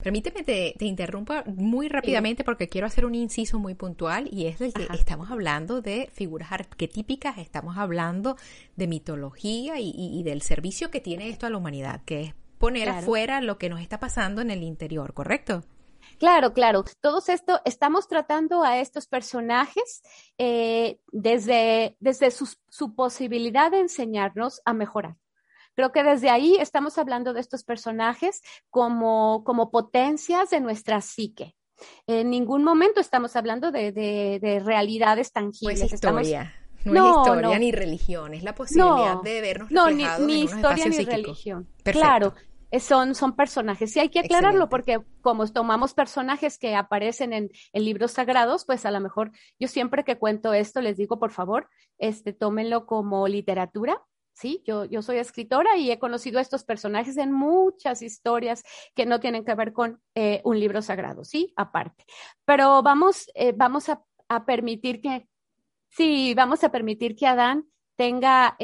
Permíteme 0.00 0.44
te, 0.44 0.76
te 0.78 0.84
interrumpa 0.84 1.42
muy 1.46 1.88
rápidamente 1.88 2.44
porque 2.44 2.68
quiero 2.68 2.86
hacer 2.86 3.04
un 3.04 3.16
inciso 3.16 3.58
muy 3.58 3.74
puntual 3.74 4.28
y 4.30 4.46
es 4.46 4.60
el 4.60 4.72
que 4.72 4.86
estamos 4.92 5.28
hablando 5.28 5.82
de 5.82 6.08
figuras 6.12 6.52
arquetípicas, 6.52 7.36
estamos 7.38 7.76
hablando 7.76 8.36
de 8.76 8.86
mitología 8.86 9.80
y, 9.80 10.22
del 10.22 10.42
servicio 10.42 10.92
que 10.92 11.00
tiene 11.00 11.28
esto 11.28 11.46
a 11.46 11.50
la 11.50 11.56
humanidad, 11.56 12.02
que 12.04 12.22
es 12.22 12.34
poner 12.58 12.88
afuera 12.88 13.40
lo 13.40 13.58
que 13.58 13.68
nos 13.68 13.80
está 13.80 13.98
pasando 13.98 14.40
en 14.40 14.52
el 14.52 14.62
interior, 14.62 15.14
¿correcto? 15.14 15.64
Claro, 16.18 16.52
claro. 16.52 16.84
Todo 17.00 17.20
esto, 17.26 17.60
estamos 17.64 18.06
tratando 18.06 18.62
a 18.62 18.78
estos 18.78 19.08
personajes 19.08 20.02
eh, 20.38 21.00
desde, 21.10 21.96
desde 21.98 22.30
su, 22.30 22.94
posibilidad 22.94 23.72
de 23.72 23.80
enseñarnos 23.80 24.62
a 24.64 24.74
mejorar. 24.74 25.16
Creo 25.78 25.92
que 25.92 26.02
desde 26.02 26.28
ahí 26.28 26.56
estamos 26.56 26.98
hablando 26.98 27.32
de 27.32 27.38
estos 27.38 27.62
personajes 27.62 28.42
como, 28.68 29.44
como 29.44 29.70
potencias 29.70 30.50
de 30.50 30.58
nuestra 30.58 31.00
psique. 31.00 31.54
En 32.08 32.30
ningún 32.30 32.64
momento 32.64 32.98
estamos 32.98 33.36
hablando 33.36 33.70
de, 33.70 33.92
de, 33.92 34.58
realidades 34.58 35.30
tangibles. 35.30 35.78
No 35.78 35.86
es 35.86 35.92
historia. 35.92 36.52
No, 36.84 37.12
es 37.12 37.16
historia 37.28 37.58
ni 37.60 37.70
religión, 37.70 38.34
es 38.34 38.42
la 38.42 38.56
posibilidad 38.56 39.22
de 39.22 39.40
vernos 39.40 39.70
reflejados 39.70 40.20
no, 40.20 40.26
ni, 40.26 40.34
ni 40.34 40.42
historia 40.42 40.88
ni 40.88 41.04
religión. 41.04 41.68
Claro, 41.84 42.34
son, 42.80 43.14
son 43.14 43.36
personajes. 43.36 43.92
Sí 43.92 44.00
hay 44.00 44.08
que 44.08 44.18
aclararlo 44.18 44.68
porque 44.68 44.98
como 45.20 45.46
tomamos 45.46 45.94
personajes 45.94 46.58
que 46.58 46.74
aparecen 46.74 47.32
en, 47.32 47.50
en, 47.72 47.84
libros 47.84 48.10
sagrados, 48.10 48.64
pues 48.64 48.84
a 48.84 48.90
lo 48.90 48.98
mejor 48.98 49.30
yo 49.60 49.68
siempre 49.68 50.02
que 50.02 50.18
cuento 50.18 50.52
esto 50.54 50.80
les 50.80 50.96
digo, 50.96 51.20
por 51.20 51.30
favor, 51.30 51.68
este, 51.98 52.32
tómenlo 52.32 52.84
como 52.84 53.28
literatura. 53.28 54.02
Sí, 54.38 54.62
yo, 54.64 54.84
yo 54.84 55.02
soy 55.02 55.18
escritora 55.18 55.76
y 55.76 55.90
he 55.90 55.98
conocido 55.98 56.38
a 56.38 56.42
estos 56.42 56.62
personajes 56.62 57.16
en 57.16 57.32
muchas 57.32 58.02
historias 58.02 58.62
que 58.94 59.04
no 59.04 59.18
tienen 59.18 59.44
que 59.44 59.54
ver 59.54 59.72
con 59.72 60.00
eh, 60.14 60.40
un 60.44 60.60
libro 60.60 60.80
sagrado, 60.80 61.24
sí, 61.24 61.52
aparte. 61.56 62.04
Pero 62.44 62.82
vamos, 62.82 63.28
eh, 63.34 63.52
vamos 63.56 63.88
a, 63.88 64.00
permitir 64.46 65.00
que, 65.00 65.26
sí, 65.88 66.34
vamos 66.34 66.62
a 66.62 66.70
permitir 66.70 67.16
que 67.16 67.26
Adán 67.26 67.64
tenga 67.96 68.56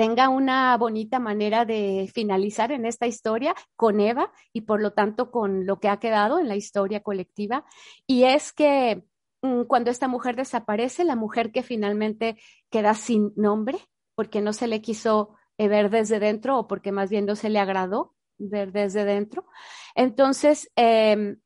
tenga 0.00 0.30
una 0.30 0.78
bonita 0.78 1.18
manera 1.18 1.66
de 1.66 2.10
finalizar 2.10 2.72
en 2.72 2.86
esta 2.86 3.06
historia 3.06 3.54
con 3.76 4.00
Eva 4.00 4.32
y 4.50 4.62
por 4.62 4.80
lo 4.80 4.94
tanto 4.94 5.30
con 5.30 5.66
lo 5.66 5.78
que 5.78 5.90
ha 5.90 5.98
quedado 5.98 6.38
en 6.38 6.48
la 6.48 6.56
historia 6.56 7.02
colectiva. 7.02 7.66
Y 8.06 8.24
es 8.24 8.54
que 8.54 9.04
mm, 9.42 9.64
cuando 9.64 9.90
esta 9.90 10.08
mujer 10.08 10.36
desaparece, 10.36 11.04
la 11.04 11.16
mujer 11.16 11.52
que 11.52 11.62
finalmente 11.62 12.38
queda 12.70 12.94
sin 12.94 13.34
nombre, 13.36 13.76
porque 14.20 14.42
no 14.42 14.52
se 14.52 14.66
le 14.66 14.82
quiso 14.82 15.34
eh, 15.56 15.66
ver 15.66 15.88
desde 15.88 16.20
dentro 16.20 16.58
o 16.58 16.68
porque 16.68 16.92
más 16.92 17.08
bien 17.08 17.24
no 17.24 17.36
se 17.36 17.48
le 17.48 17.58
agradó, 17.58 18.14
desde 18.36 19.06
dentro. 19.06 19.46
Entonces, 19.94 20.70
eh, 20.76 21.36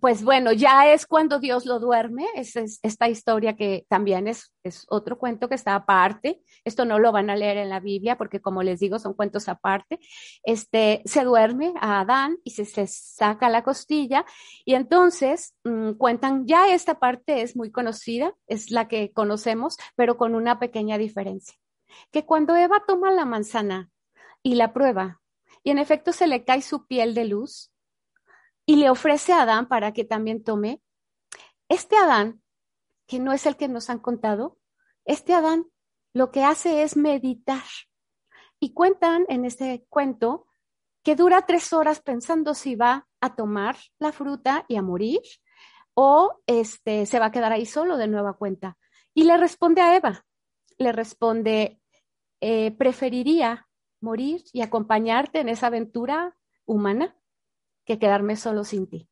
pues 0.00 0.24
bueno, 0.24 0.50
ya 0.52 0.90
es 0.90 1.06
cuando 1.06 1.38
Dios 1.38 1.66
lo 1.66 1.78
duerme, 1.78 2.24
es, 2.36 2.56
esta 2.56 3.10
historia 3.10 3.54
que 3.54 3.84
también 3.90 4.28
es, 4.28 4.50
es, 4.62 4.86
otro 4.88 5.18
cuento 5.18 5.50
que 5.50 5.56
está 5.56 5.74
aparte, 5.74 6.40
esto 6.64 6.86
no 6.86 6.98
lo 6.98 7.12
van 7.12 7.28
a 7.28 7.36
leer 7.36 7.58
en 7.58 7.68
la 7.68 7.80
Biblia 7.80 8.16
porque 8.16 8.40
como 8.40 8.62
les 8.62 8.80
digo 8.80 8.98
son 8.98 9.12
cuentos 9.12 9.46
aparte, 9.46 9.98
este, 10.42 11.02
se 11.04 11.22
duerme 11.22 11.74
a 11.82 12.00
Adán 12.00 12.38
y 12.44 12.52
se, 12.52 12.64
se 12.64 12.86
saca 12.86 13.50
la 13.50 13.62
costilla 13.62 14.24
y 14.64 14.72
entonces 14.72 15.54
mmm, 15.64 15.92
cuentan, 15.92 16.46
ya 16.46 16.72
esta 16.72 16.98
parte 16.98 17.42
es 17.42 17.56
muy 17.56 17.70
conocida, 17.70 18.34
es 18.46 18.70
la 18.70 18.88
que 18.88 19.12
conocemos, 19.12 19.76
pero 19.96 20.16
con 20.16 20.34
una 20.34 20.58
pequeña 20.58 20.96
diferencia, 20.96 21.58
que 22.10 22.24
cuando 22.24 22.56
Eva 22.56 22.82
toma 22.86 23.10
la 23.10 23.24
manzana 23.24 23.90
y 24.42 24.54
la 24.54 24.72
prueba 24.72 25.20
y 25.62 25.70
en 25.70 25.78
efecto 25.78 26.12
se 26.12 26.26
le 26.26 26.44
cae 26.44 26.62
su 26.62 26.86
piel 26.86 27.14
de 27.14 27.24
luz, 27.24 27.72
y 28.66 28.76
le 28.76 28.90
ofrece 28.90 29.32
a 29.32 29.42
Adán 29.42 29.68
para 29.68 29.92
que 29.92 30.04
también 30.04 30.42
tome. 30.42 30.82
Este 31.68 31.96
Adán, 31.96 32.42
que 33.06 33.20
no 33.20 33.32
es 33.32 33.46
el 33.46 33.56
que 33.56 33.68
nos 33.68 33.88
han 33.88 34.00
contado, 34.00 34.58
este 35.04 35.32
Adán 35.32 35.66
lo 36.12 36.32
que 36.32 36.42
hace 36.42 36.82
es 36.82 36.96
meditar. 36.96 37.64
Y 38.58 38.74
cuentan 38.74 39.24
en 39.28 39.44
este 39.44 39.86
cuento 39.88 40.46
que 41.04 41.14
dura 41.14 41.46
tres 41.46 41.72
horas 41.72 42.00
pensando 42.00 42.54
si 42.54 42.74
va 42.74 43.06
a 43.20 43.36
tomar 43.36 43.76
la 43.98 44.12
fruta 44.12 44.64
y 44.68 44.76
a 44.76 44.82
morir 44.82 45.20
o 45.94 46.42
este, 46.46 47.06
se 47.06 47.18
va 47.20 47.26
a 47.26 47.30
quedar 47.30 47.52
ahí 47.52 47.66
solo 47.66 47.96
de 47.96 48.08
nueva 48.08 48.34
cuenta. 48.34 48.76
Y 49.14 49.24
le 49.24 49.36
responde 49.36 49.80
a 49.80 49.94
Eva, 49.94 50.25
le 50.78 50.92
responde, 50.92 51.80
eh, 52.40 52.72
preferiría 52.72 53.68
morir 54.00 54.44
y 54.52 54.62
acompañarte 54.62 55.40
en 55.40 55.48
esa 55.48 55.68
aventura 55.68 56.36
humana 56.64 57.16
que 57.84 57.98
quedarme 57.98 58.36
solo 58.36 58.64
sin 58.64 58.86
ti. 58.88 59.08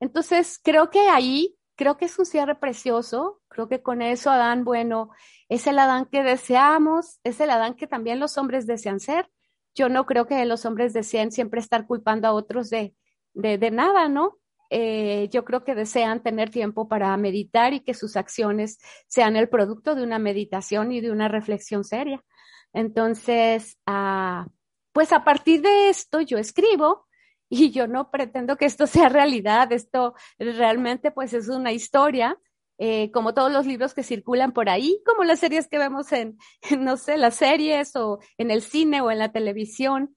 Entonces, 0.00 0.60
creo 0.62 0.90
que 0.90 1.08
ahí, 1.08 1.56
creo 1.76 1.96
que 1.96 2.06
es 2.06 2.18
un 2.18 2.26
cierre 2.26 2.56
precioso, 2.56 3.40
creo 3.48 3.68
que 3.68 3.82
con 3.82 4.02
eso 4.02 4.30
Adán, 4.30 4.64
bueno, 4.64 5.10
es 5.48 5.66
el 5.66 5.78
Adán 5.78 6.06
que 6.06 6.22
deseamos, 6.22 7.20
es 7.24 7.40
el 7.40 7.50
Adán 7.50 7.74
que 7.74 7.86
también 7.86 8.18
los 8.18 8.36
hombres 8.36 8.66
desean 8.66 9.00
ser. 9.00 9.30
Yo 9.74 9.88
no 9.88 10.04
creo 10.04 10.26
que 10.26 10.44
los 10.44 10.66
hombres 10.66 10.92
deseen 10.92 11.32
siempre 11.32 11.60
estar 11.60 11.86
culpando 11.86 12.28
a 12.28 12.32
otros 12.32 12.68
de, 12.68 12.94
de, 13.32 13.58
de 13.58 13.70
nada, 13.70 14.08
¿no? 14.08 14.38
Eh, 14.74 15.28
yo 15.30 15.44
creo 15.44 15.64
que 15.64 15.74
desean 15.74 16.22
tener 16.22 16.48
tiempo 16.48 16.88
para 16.88 17.14
meditar 17.18 17.74
y 17.74 17.80
que 17.80 17.92
sus 17.92 18.16
acciones 18.16 18.78
sean 19.06 19.36
el 19.36 19.50
producto 19.50 19.94
de 19.94 20.02
una 20.02 20.18
meditación 20.18 20.92
y 20.92 21.02
de 21.02 21.10
una 21.10 21.28
reflexión 21.28 21.84
seria. 21.84 22.24
Entonces, 22.72 23.76
ah, 23.86 24.46
pues 24.92 25.12
a 25.12 25.24
partir 25.24 25.60
de 25.60 25.90
esto 25.90 26.22
yo 26.22 26.38
escribo 26.38 27.06
y 27.50 27.70
yo 27.70 27.86
no 27.86 28.10
pretendo 28.10 28.56
que 28.56 28.64
esto 28.64 28.86
sea 28.86 29.10
realidad, 29.10 29.70
esto 29.72 30.14
realmente 30.38 31.10
pues 31.10 31.34
es 31.34 31.48
una 31.50 31.72
historia, 31.72 32.38
eh, 32.78 33.10
como 33.12 33.34
todos 33.34 33.52
los 33.52 33.66
libros 33.66 33.92
que 33.92 34.02
circulan 34.02 34.52
por 34.52 34.70
ahí, 34.70 35.02
como 35.04 35.22
las 35.22 35.40
series 35.40 35.68
que 35.68 35.76
vemos 35.76 36.12
en, 36.12 36.38
no 36.80 36.96
sé, 36.96 37.18
las 37.18 37.34
series 37.34 37.94
o 37.94 38.20
en 38.38 38.50
el 38.50 38.62
cine 38.62 39.02
o 39.02 39.10
en 39.10 39.18
la 39.18 39.32
televisión. 39.32 40.16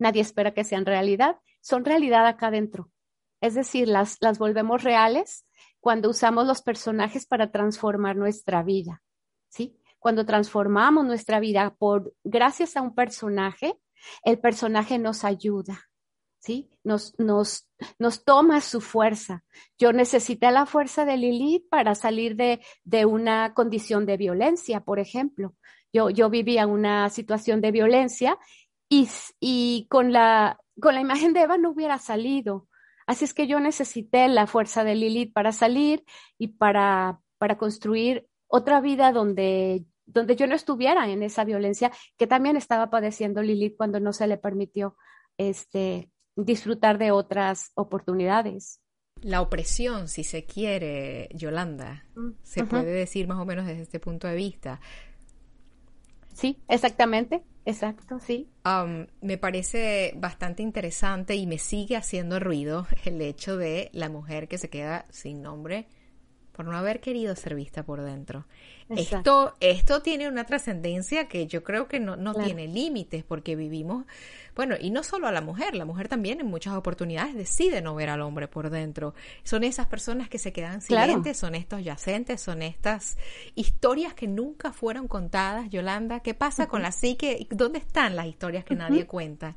Nadie 0.00 0.22
espera 0.22 0.52
que 0.52 0.64
sean 0.64 0.84
realidad, 0.84 1.36
son 1.60 1.84
realidad 1.84 2.26
acá 2.26 2.48
adentro. 2.48 2.90
Es 3.40 3.54
decir, 3.54 3.88
las, 3.88 4.16
las 4.20 4.38
volvemos 4.38 4.82
reales 4.82 5.46
cuando 5.80 6.10
usamos 6.10 6.46
los 6.46 6.62
personajes 6.62 7.26
para 7.26 7.50
transformar 7.50 8.16
nuestra 8.16 8.62
vida, 8.62 9.02
¿sí? 9.48 9.76
Cuando 9.98 10.24
transformamos 10.24 11.04
nuestra 11.04 11.40
vida 11.40 11.74
por 11.76 12.14
gracias 12.24 12.76
a 12.76 12.82
un 12.82 12.94
personaje, 12.94 13.78
el 14.24 14.38
personaje 14.38 14.98
nos 14.98 15.24
ayuda, 15.24 15.88
¿sí? 16.38 16.70
Nos, 16.84 17.18
nos, 17.18 17.68
nos 17.98 18.24
toma 18.24 18.60
su 18.60 18.80
fuerza. 18.80 19.44
Yo 19.78 19.92
necesité 19.92 20.50
la 20.50 20.66
fuerza 20.66 21.04
de 21.04 21.16
Lilith 21.16 21.68
para 21.68 21.94
salir 21.94 22.36
de, 22.36 22.60
de 22.84 23.06
una 23.06 23.54
condición 23.54 24.06
de 24.06 24.16
violencia, 24.16 24.80
por 24.80 24.98
ejemplo. 24.98 25.54
Yo, 25.92 26.10
yo 26.10 26.30
vivía 26.30 26.66
una 26.66 27.08
situación 27.10 27.60
de 27.60 27.72
violencia 27.72 28.38
y, 28.88 29.08
y 29.40 29.86
con, 29.88 30.12
la, 30.12 30.60
con 30.80 30.94
la 30.94 31.00
imagen 31.00 31.32
de 31.32 31.42
Eva 31.42 31.58
no 31.58 31.70
hubiera 31.70 31.98
salido. 31.98 32.67
Así 33.08 33.24
es 33.24 33.32
que 33.32 33.46
yo 33.46 33.58
necesité 33.58 34.28
la 34.28 34.46
fuerza 34.46 34.84
de 34.84 34.94
Lilith 34.94 35.32
para 35.32 35.52
salir 35.52 36.04
y 36.36 36.48
para, 36.48 37.20
para 37.38 37.56
construir 37.56 38.28
otra 38.46 38.82
vida 38.82 39.12
donde, 39.12 39.86
donde 40.04 40.36
yo 40.36 40.46
no 40.46 40.54
estuviera 40.54 41.08
en 41.08 41.22
esa 41.22 41.44
violencia 41.44 41.90
que 42.18 42.26
también 42.26 42.58
estaba 42.58 42.90
padeciendo 42.90 43.40
Lilith 43.40 43.78
cuando 43.78 43.98
no 43.98 44.12
se 44.12 44.26
le 44.26 44.36
permitió 44.36 44.94
este, 45.38 46.10
disfrutar 46.36 46.98
de 46.98 47.10
otras 47.10 47.72
oportunidades. 47.76 48.82
La 49.22 49.40
opresión, 49.40 50.08
si 50.08 50.22
se 50.22 50.44
quiere, 50.44 51.30
Yolanda, 51.32 52.04
se 52.42 52.64
puede 52.64 52.92
decir 52.92 53.26
más 53.26 53.38
o 53.38 53.46
menos 53.46 53.64
desde 53.64 53.84
este 53.84 54.00
punto 54.00 54.28
de 54.28 54.36
vista. 54.36 54.82
Sí, 56.38 56.56
exactamente, 56.68 57.42
exacto, 57.64 58.20
sí. 58.20 58.48
me 59.20 59.38
parece 59.38 60.14
bastante 60.16 60.62
interesante 60.62 61.34
y 61.34 61.48
me 61.48 61.58
sigue 61.58 61.96
haciendo 61.96 62.38
ruido 62.38 62.86
el 63.04 63.20
hecho 63.22 63.56
de 63.56 63.90
la 63.92 64.08
mujer 64.08 64.46
que 64.46 64.56
se 64.56 64.70
queda 64.70 65.06
sin 65.10 65.42
nombre 65.42 65.88
por 66.58 66.66
no 66.66 66.76
haber 66.76 66.98
querido 66.98 67.36
ser 67.36 67.54
vista 67.54 67.84
por 67.84 68.02
dentro. 68.02 68.44
Esto, 68.88 69.54
esto 69.60 70.02
tiene 70.02 70.26
una 70.26 70.42
trascendencia 70.42 71.28
que 71.28 71.46
yo 71.46 71.62
creo 71.62 71.86
que 71.86 72.00
no, 72.00 72.16
no 72.16 72.34
tiene 72.34 72.66
límites 72.66 73.22
porque 73.22 73.54
vivimos, 73.54 74.06
bueno, 74.56 74.74
y 74.80 74.90
no 74.90 75.04
solo 75.04 75.28
a 75.28 75.30
la 75.30 75.40
mujer, 75.40 75.76
la 75.76 75.84
mujer 75.84 76.08
también 76.08 76.40
en 76.40 76.48
muchas 76.48 76.74
oportunidades 76.74 77.36
decide 77.36 77.80
no 77.80 77.94
ver 77.94 78.10
al 78.10 78.22
hombre 78.22 78.48
por 78.48 78.70
dentro. 78.70 79.14
Son 79.44 79.62
esas 79.62 79.86
personas 79.86 80.28
que 80.28 80.40
se 80.40 80.52
quedan 80.52 80.82
silentes, 80.82 81.36
son 81.36 81.54
estos 81.54 81.84
yacentes, 81.84 82.40
son 82.40 82.62
estas 82.62 83.18
historias 83.54 84.14
que 84.14 84.26
nunca 84.26 84.72
fueron 84.72 85.06
contadas. 85.06 85.70
Yolanda, 85.70 86.18
¿qué 86.24 86.34
pasa 86.34 86.66
con 86.66 86.82
la 86.82 86.90
psique? 86.90 87.46
¿Dónde 87.50 87.78
están 87.78 88.16
las 88.16 88.26
historias 88.26 88.64
que 88.64 88.74
nadie 88.74 89.06
cuenta? 89.06 89.54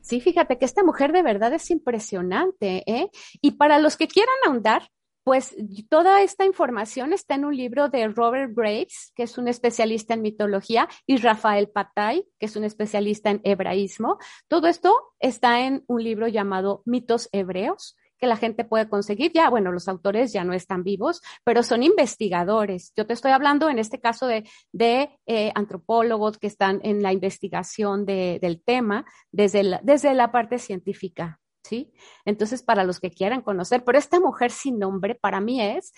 Sí, 0.00 0.22
fíjate 0.22 0.56
que 0.56 0.64
esta 0.64 0.82
mujer 0.84 1.12
de 1.12 1.22
verdad 1.22 1.52
es 1.52 1.70
impresionante, 1.70 2.82
¿eh? 2.90 3.10
Y 3.42 3.50
para 3.50 3.78
los 3.78 3.98
que 3.98 4.08
quieran 4.08 4.36
ahondar, 4.46 4.90
pues 5.24 5.54
toda 5.88 6.22
esta 6.22 6.44
información 6.44 7.12
está 7.12 7.34
en 7.34 7.44
un 7.44 7.56
libro 7.56 7.88
de 7.88 8.08
Robert 8.08 8.52
Graves, 8.54 9.12
que 9.14 9.24
es 9.24 9.38
un 9.38 9.48
especialista 9.48 10.14
en 10.14 10.22
mitología, 10.22 10.88
y 11.06 11.16
Rafael 11.18 11.68
Patay, 11.68 12.24
que 12.38 12.46
es 12.46 12.56
un 12.56 12.64
especialista 12.64 13.30
en 13.30 13.40
hebraísmo. 13.44 14.18
Todo 14.48 14.66
esto 14.66 14.94
está 15.18 15.60
en 15.60 15.84
un 15.86 16.02
libro 16.02 16.28
llamado 16.28 16.82
Mitos 16.86 17.28
Hebreos 17.32 17.96
que 18.20 18.26
la 18.26 18.36
gente 18.36 18.64
puede 18.64 18.88
conseguir. 18.88 19.32
Ya, 19.32 19.48
bueno, 19.48 19.72
los 19.72 19.88
autores 19.88 20.32
ya 20.32 20.44
no 20.44 20.52
están 20.52 20.84
vivos, 20.84 21.22
pero 21.42 21.62
son 21.62 21.82
investigadores. 21.82 22.92
Yo 22.94 23.06
te 23.06 23.14
estoy 23.14 23.32
hablando 23.32 23.68
en 23.68 23.78
este 23.78 23.98
caso 23.98 24.26
de, 24.26 24.48
de 24.72 25.18
eh, 25.26 25.50
antropólogos 25.54 26.38
que 26.38 26.46
están 26.46 26.80
en 26.84 27.02
la 27.02 27.12
investigación 27.12 28.04
de, 28.04 28.38
del 28.40 28.62
tema 28.62 29.06
desde 29.32 29.62
la, 29.62 29.80
desde 29.82 30.14
la 30.14 30.30
parte 30.30 30.58
científica. 30.58 31.39
¿Sí? 31.62 31.92
Entonces, 32.24 32.62
para 32.62 32.84
los 32.84 33.00
que 33.00 33.10
quieran 33.10 33.42
conocer, 33.42 33.84
pero 33.84 33.98
esta 33.98 34.20
mujer 34.20 34.50
sin 34.50 34.78
nombre 34.78 35.14
para 35.14 35.40
mí 35.40 35.60
es, 35.62 35.92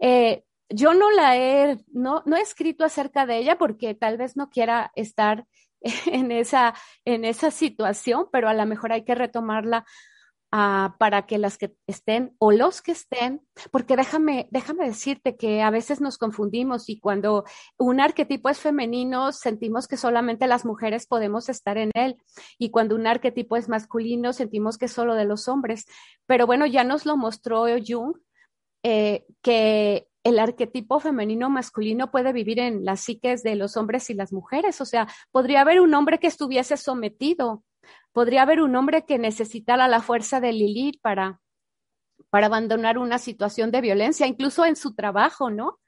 eh, 0.00 0.44
yo 0.68 0.94
no 0.94 1.10
la 1.10 1.36
he, 1.36 1.78
no, 1.92 2.22
no 2.26 2.36
he 2.36 2.40
escrito 2.40 2.84
acerca 2.84 3.26
de 3.26 3.38
ella 3.38 3.58
porque 3.58 3.94
tal 3.94 4.16
vez 4.16 4.36
no 4.36 4.48
quiera 4.48 4.90
estar 4.94 5.46
en 6.06 6.32
esa, 6.32 6.74
en 7.04 7.24
esa 7.24 7.50
situación, 7.50 8.28
pero 8.32 8.48
a 8.48 8.54
lo 8.54 8.66
mejor 8.66 8.92
hay 8.92 9.04
que 9.04 9.14
retomarla 9.14 9.84
uh, 10.52 10.96
para 10.98 11.26
que 11.26 11.38
las 11.38 11.58
que 11.58 11.74
estén 11.86 12.36
o 12.38 12.52
los 12.52 12.82
que 12.82 12.92
estén, 12.92 13.40
porque 13.70 13.96
déjame, 13.96 14.48
déjame 14.50 14.86
decirte 14.86 15.36
que 15.36 15.62
a 15.62 15.70
veces 15.70 16.00
nos 16.00 16.18
confundimos 16.18 16.88
y 16.88 17.00
cuando 17.00 17.44
un 17.78 18.00
arquetipo 18.00 18.48
es 18.48 18.60
femenino 18.60 19.32
sentimos 19.32 19.88
que 19.88 19.96
solamente 19.96 20.46
las 20.46 20.64
mujeres 20.64 21.06
podemos 21.06 21.48
estar 21.48 21.78
en 21.78 21.90
él 21.94 22.16
y 22.58 22.70
cuando 22.70 22.94
un 22.94 23.06
arquetipo 23.06 23.56
es 23.56 23.68
masculino 23.68 24.32
sentimos 24.32 24.78
que 24.78 24.86
es 24.86 24.92
solo 24.92 25.14
de 25.14 25.24
los 25.24 25.48
hombres. 25.48 25.86
Pero 26.26 26.46
bueno, 26.46 26.66
ya 26.66 26.84
nos 26.84 27.06
lo 27.06 27.16
mostró 27.16 27.64
Jung, 27.84 28.16
eh, 28.82 29.24
que 29.42 30.08
el 30.24 30.38
arquetipo 30.38 31.00
femenino 31.00 31.50
masculino 31.50 32.10
puede 32.10 32.32
vivir 32.32 32.60
en 32.60 32.84
las 32.84 33.00
psiques 33.00 33.42
de 33.42 33.56
los 33.56 33.76
hombres 33.76 34.08
y 34.10 34.14
las 34.14 34.32
mujeres. 34.32 34.80
O 34.80 34.84
sea, 34.84 35.08
podría 35.32 35.62
haber 35.62 35.80
un 35.80 35.94
hombre 35.94 36.18
que 36.18 36.28
estuviese 36.28 36.76
sometido 36.76 37.64
Podría 38.12 38.42
haber 38.42 38.60
un 38.60 38.76
hombre 38.76 39.04
que 39.04 39.18
necesitara 39.18 39.88
la 39.88 40.00
fuerza 40.00 40.40
de 40.40 40.52
Lilith 40.52 41.00
para, 41.00 41.40
para 42.30 42.46
abandonar 42.46 42.98
una 42.98 43.18
situación 43.18 43.70
de 43.70 43.80
violencia, 43.80 44.26
incluso 44.26 44.64
en 44.64 44.76
su 44.76 44.94
trabajo, 44.94 45.50
¿no? 45.50 45.78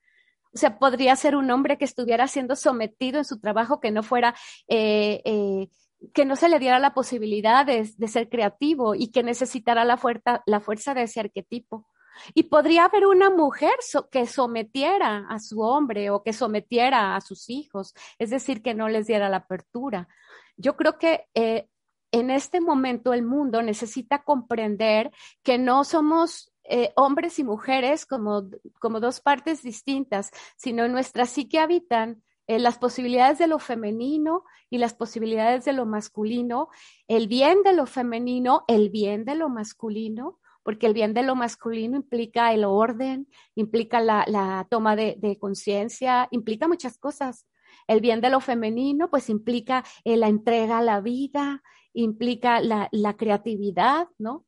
O 0.54 0.58
sea, 0.58 0.78
podría 0.78 1.16
ser 1.16 1.34
un 1.34 1.50
hombre 1.50 1.76
que 1.76 1.84
estuviera 1.84 2.28
siendo 2.28 2.54
sometido 2.54 3.18
en 3.18 3.24
su 3.24 3.40
trabajo, 3.40 3.80
que 3.80 3.90
no 3.90 4.04
fuera, 4.04 4.34
eh, 4.68 5.20
eh, 5.24 5.68
que 6.12 6.24
no 6.24 6.36
se 6.36 6.48
le 6.48 6.60
diera 6.60 6.78
la 6.78 6.94
posibilidad 6.94 7.66
de, 7.66 7.84
ser 8.06 8.28
creativo 8.28 8.94
y 8.94 9.10
que 9.10 9.24
necesitara 9.24 9.84
la 9.84 9.96
fuerza, 9.96 10.42
la 10.46 10.60
fuerza 10.60 10.94
de 10.94 11.02
ese 11.02 11.20
arquetipo. 11.20 11.88
Y 12.34 12.44
podría 12.44 12.84
haber 12.84 13.06
una 13.06 13.30
mujer 13.30 13.74
que 14.12 14.26
sometiera 14.26 15.26
a 15.28 15.40
su 15.40 15.60
hombre 15.60 16.10
o 16.10 16.22
que 16.22 16.32
sometiera 16.32 17.16
a 17.16 17.20
sus 17.20 17.50
hijos, 17.50 17.92
es 18.20 18.30
decir, 18.30 18.62
que 18.62 18.74
no 18.74 18.88
les 18.88 19.08
diera 19.08 19.28
la 19.28 19.38
apertura. 19.38 20.06
Yo 20.56 20.76
creo 20.76 20.98
que 20.98 21.26
eh, 21.34 21.68
en 22.14 22.30
este 22.30 22.60
momento 22.60 23.12
el 23.12 23.24
mundo 23.24 23.60
necesita 23.60 24.22
comprender 24.22 25.10
que 25.42 25.58
no 25.58 25.82
somos 25.82 26.52
eh, 26.62 26.92
hombres 26.94 27.40
y 27.40 27.44
mujeres 27.44 28.06
como, 28.06 28.48
como 28.78 29.00
dos 29.00 29.20
partes 29.20 29.64
distintas, 29.64 30.30
sino 30.56 30.84
en 30.84 30.92
nuestra 30.92 31.26
psique 31.26 31.58
habitan 31.58 32.22
eh, 32.46 32.60
las 32.60 32.78
posibilidades 32.78 33.38
de 33.38 33.48
lo 33.48 33.58
femenino 33.58 34.44
y 34.70 34.78
las 34.78 34.94
posibilidades 34.94 35.64
de 35.64 35.72
lo 35.72 35.86
masculino, 35.86 36.68
el 37.08 37.26
bien 37.26 37.64
de 37.64 37.72
lo 37.72 37.84
femenino, 37.84 38.64
el 38.68 38.90
bien 38.90 39.24
de 39.24 39.34
lo 39.34 39.48
masculino, 39.48 40.38
porque 40.62 40.86
el 40.86 40.94
bien 40.94 41.14
de 41.14 41.24
lo 41.24 41.34
masculino 41.34 41.96
implica 41.96 42.52
el 42.54 42.64
orden, 42.64 43.26
implica 43.56 44.00
la, 44.00 44.66
toma 44.70 44.94
de, 44.94 45.36
conciencia, 45.40 46.28
implica 46.30 46.68
muchas 46.68 46.96
cosas. 46.96 47.44
El 47.88 48.00
bien 48.00 48.20
de 48.20 48.30
lo 48.30 48.40
femenino, 48.40 49.10
pues 49.10 49.28
implica 49.28 49.84
eh, 50.04 50.16
la 50.16 50.28
entrega 50.28 50.78
a 50.78 50.82
la 50.82 51.00
vida, 51.00 51.60
implica 51.94 52.60
la, 52.60 52.88
la 52.92 53.16
creatividad, 53.16 54.08
¿no? 54.18 54.44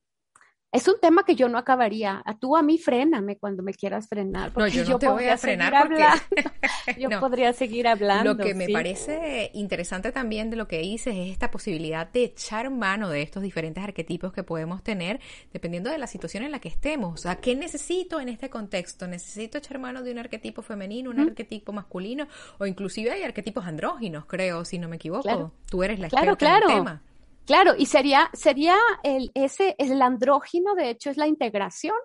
Es 0.77 0.89
un 0.89 1.01
tema 1.01 1.25
que 1.25 1.37
yo 1.37 1.49
no 1.49 1.57
acabaría. 1.57 2.23
A 2.27 2.39
tú 2.39 2.55
a 2.55 2.63
mí 2.63 2.77
fréname 2.77 3.39
cuando 3.39 3.63
me 3.63 3.73
quieras 3.73 4.09
frenar. 4.09 4.53
no, 4.55 4.67
yo 4.67 4.85
no 4.85 4.99
te 4.99 5.09
voy 5.09 5.25
a 5.25 5.39
frenar 5.39 5.73
porque 5.89 6.05
yo 7.01 7.09
podría 7.19 7.55
seguir 7.55 7.89
hablando. 7.89 8.35
Lo 8.35 8.45
que 8.45 8.55
me 8.55 8.69
parece 8.69 9.51
interesante 9.55 10.13
también 10.13 10.51
de 10.51 10.57
lo 10.57 10.69
que 10.69 10.81
dices 10.81 11.17
es 11.17 11.31
esta 11.31 11.51
posibilidad 11.51 12.07
de 12.07 12.25
echar 12.25 12.69
mano 12.69 13.09
de 13.09 13.23
estos 13.23 13.43
diferentes 13.43 13.83
arquetipos 13.83 14.35
que 14.35 14.43
podemos 14.43 14.83
tener 14.83 15.19
dependiendo 15.51 15.89
de 15.89 15.97
la 15.97 16.07
situación 16.07 16.43
en 16.43 16.53
la 16.53 16.59
que 16.59 16.69
estemos. 16.69 17.15
O 17.15 17.23
sea, 17.23 17.37
¿qué 17.37 17.55
necesito 17.55 18.21
en 18.21 18.29
este 18.29 18.51
contexto? 18.51 19.07
¿Necesito 19.07 19.57
echar 19.57 19.79
mano 19.79 20.03
de 20.03 20.13
un 20.13 20.19
arquetipo 20.19 20.61
femenino, 20.61 21.09
un 21.11 21.21
arquetipo 21.21 21.73
masculino 21.73 22.27
o 22.59 22.67
inclusive 22.67 23.13
hay 23.13 23.23
arquetipos 23.23 23.65
andróginos, 23.65 24.27
creo, 24.27 24.67
si 24.67 24.79
no 24.79 24.89
me 24.89 24.97
equivoco? 24.97 25.53
Tú 25.71 25.83
eres 25.83 26.01
la 26.01 26.09
experta 26.09 26.37
claro, 26.37 26.61
claro. 26.61 26.67
en 26.67 26.73
el 26.73 26.79
tema. 26.85 27.03
Claro, 27.47 27.75
y 27.79 27.87
sería, 27.87 28.29
sería 28.33 28.77
el, 29.05 29.31
ese, 29.35 29.77
el 29.79 30.03
andrógino, 30.03 30.75
de 30.75 30.91
hecho, 30.91 31.11
es 31.11 31.17
la 31.17 31.29
integración. 31.29 31.97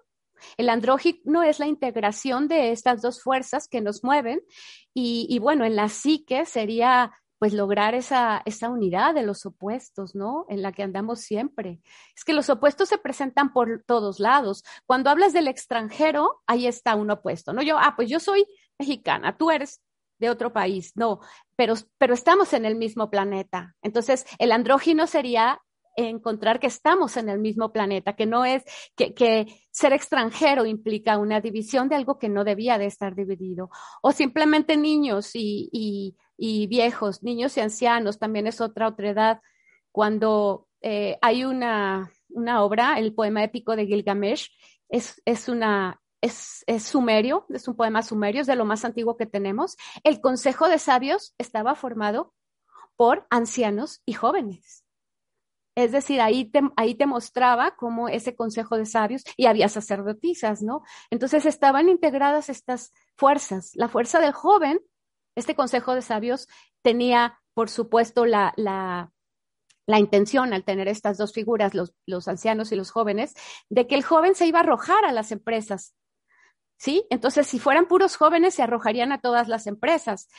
El 0.58 0.69
andrógino 0.69 1.43
es 1.43 1.60
la 1.60 1.67
integración 1.67 2.47
de 2.47 2.71
estas 2.71 3.01
dos 3.01 3.21
fuerzas 3.21 3.67
que 3.67 3.82
nos 3.82 4.04
mueven 4.04 4.41
y, 4.93 5.27
y 5.30 5.39
bueno, 5.39 5.65
en 5.65 5.75
la 5.75 5.89
psique 5.89 6.45
sería 6.45 7.12
pues 7.41 7.54
lograr 7.54 7.95
esa, 7.95 8.43
esa 8.45 8.69
unidad 8.69 9.15
de 9.15 9.23
los 9.23 9.47
opuestos, 9.47 10.13
¿no? 10.13 10.45
En 10.47 10.62
la 10.62 10.71
que 10.73 10.84
andamos 10.84 11.21
siempre. 11.21 11.82
Es 12.15 12.23
que 12.23 12.34
los 12.34 12.51
opuestos 12.51 12.88
se 12.89 12.99
presentan 12.99 13.51
por 13.51 13.84
todos 13.88 14.19
lados. 14.19 14.63
Cuando 14.86 15.10
hablas 15.10 15.34
del 15.34 15.47
extranjero, 15.47 16.43
ahí 16.45 16.67
está 16.67 16.93
un 16.95 17.10
opuesto, 17.10 17.51
¿no? 17.51 17.63
Yo, 17.63 17.80
ah, 17.80 17.93
pues 17.95 18.12
yo 18.12 18.19
soy 18.19 18.45
mexicana, 18.77 19.38
tú 19.38 19.49
eres 19.49 19.82
de 20.22 20.30
otro 20.30 20.54
país, 20.54 20.94
no, 20.96 21.20
pero, 21.58 21.74
pero 21.98 22.14
estamos 22.14 22.54
en 22.54 22.64
el 22.64 22.76
mismo 22.76 23.10
planeta. 23.10 23.76
Entonces, 23.82 24.26
el 24.40 24.54
andrógino 24.54 25.08
sería 25.08 25.60
encontrar 25.98 26.60
que 26.60 26.68
estamos 26.68 27.18
en 27.18 27.28
el 27.28 27.40
mismo 27.40 27.74
planeta, 27.74 28.16
que 28.16 28.26
no 28.26 28.46
es 28.46 28.64
que, 28.96 29.14
que, 29.14 29.48
ser 29.72 29.94
extranjero 29.94 30.66
implica 30.66 31.18
una 31.18 31.42
división 31.42 31.90
de 31.90 31.96
algo 31.96 32.18
que 32.18 32.30
no 32.30 32.44
debía 32.44 32.78
de 32.78 32.86
estar 32.86 33.16
dividido, 33.16 33.70
o 34.02 34.12
simplemente 34.12 34.78
niños 34.78 35.32
y, 35.34 35.70
y, 35.74 36.16
y 36.38 36.68
viejos, 36.68 37.24
niños 37.24 37.58
y 37.58 37.62
ancianos, 37.62 38.20
también 38.20 38.48
es 38.48 38.62
otra 38.62 38.88
otra 38.88 39.10
edad. 39.10 39.42
Cuando 39.92 40.68
eh, 40.82 41.18
hay 41.22 41.44
una, 41.44 42.12
una 42.30 42.64
obra, 42.64 42.98
el 42.98 43.14
poema 43.14 43.44
épico 43.44 43.76
de 43.76 43.86
Gilgamesh, 43.86 44.50
es, 44.88 45.22
es 45.26 45.50
una 45.50 46.01
es, 46.22 46.64
sumerio, 46.84 47.46
es 47.50 47.68
un 47.68 47.76
poema 47.76 48.04
sumerio, 48.04 48.42
es 48.42 48.48
de 48.48 48.56
lo 48.56 48.66
más 48.66 48.86
antiguo 48.86 49.18
que 49.18 49.26
tenemos. 49.26 49.76
El 50.04 50.22
Consejo 50.22 50.70
de 50.70 50.80
Sabios 50.80 51.34
estaba 51.38 51.76
formado 51.76 52.34
por 52.96 53.26
ancianos 53.30 54.02
y 54.06 54.14
jóvenes. 54.14 54.86
Es 55.76 55.92
decir, 55.92 56.22
ahí 56.22 56.46
te, 56.46 56.62
ahí 56.76 56.96
te 56.96 57.06
mostraba 57.06 57.76
cómo 57.76 58.10
ese 58.10 58.36
consejo 58.36 58.78
de 58.78 58.86
sabios, 58.86 59.24
y 59.38 59.46
había 59.46 59.70
sacerdotisas, 59.70 60.62
¿no? 60.62 60.84
Entonces 61.10 61.46
estaban 61.46 61.90
integradas 61.90 62.50
estas 62.50 62.92
fuerzas. 63.16 63.72
La 63.76 63.88
fuerza 63.88 64.20
del 64.20 64.34
joven, 64.34 64.82
este 65.36 65.56
consejo 65.56 65.96
de 65.96 66.02
sabios 66.02 66.48
tenía, 66.82 67.40
por 67.54 67.70
supuesto, 67.70 68.26
la, 68.26 68.54
la, 68.58 69.14
la 69.88 70.00
intención 70.00 70.54
al 70.54 70.66
tener 70.66 70.90
estas 70.90 71.18
dos 71.18 71.32
figuras, 71.32 71.74
los, 71.74 71.96
los 72.06 72.28
ancianos 72.28 72.74
y 72.74 72.76
los 72.76 72.92
jóvenes, 72.92 73.34
de 73.70 73.88
que 73.88 73.96
el 73.96 74.04
joven 74.04 74.36
se 74.36 74.48
iba 74.48 74.60
a 74.60 74.64
arrojar 74.64 75.06
a 75.06 75.14
las 75.14 75.32
empresas 75.32 75.96
¿sí? 76.82 77.06
Entonces, 77.12 77.46
si 77.46 77.60
fueran 77.60 77.86
puros 77.86 78.15
jóvenes, 78.15 78.56
se 78.56 78.63
arrojarían 78.63 79.12
a 79.12 79.20
todas 79.20 79.48
las 79.48 79.67
empresas, 79.67 80.30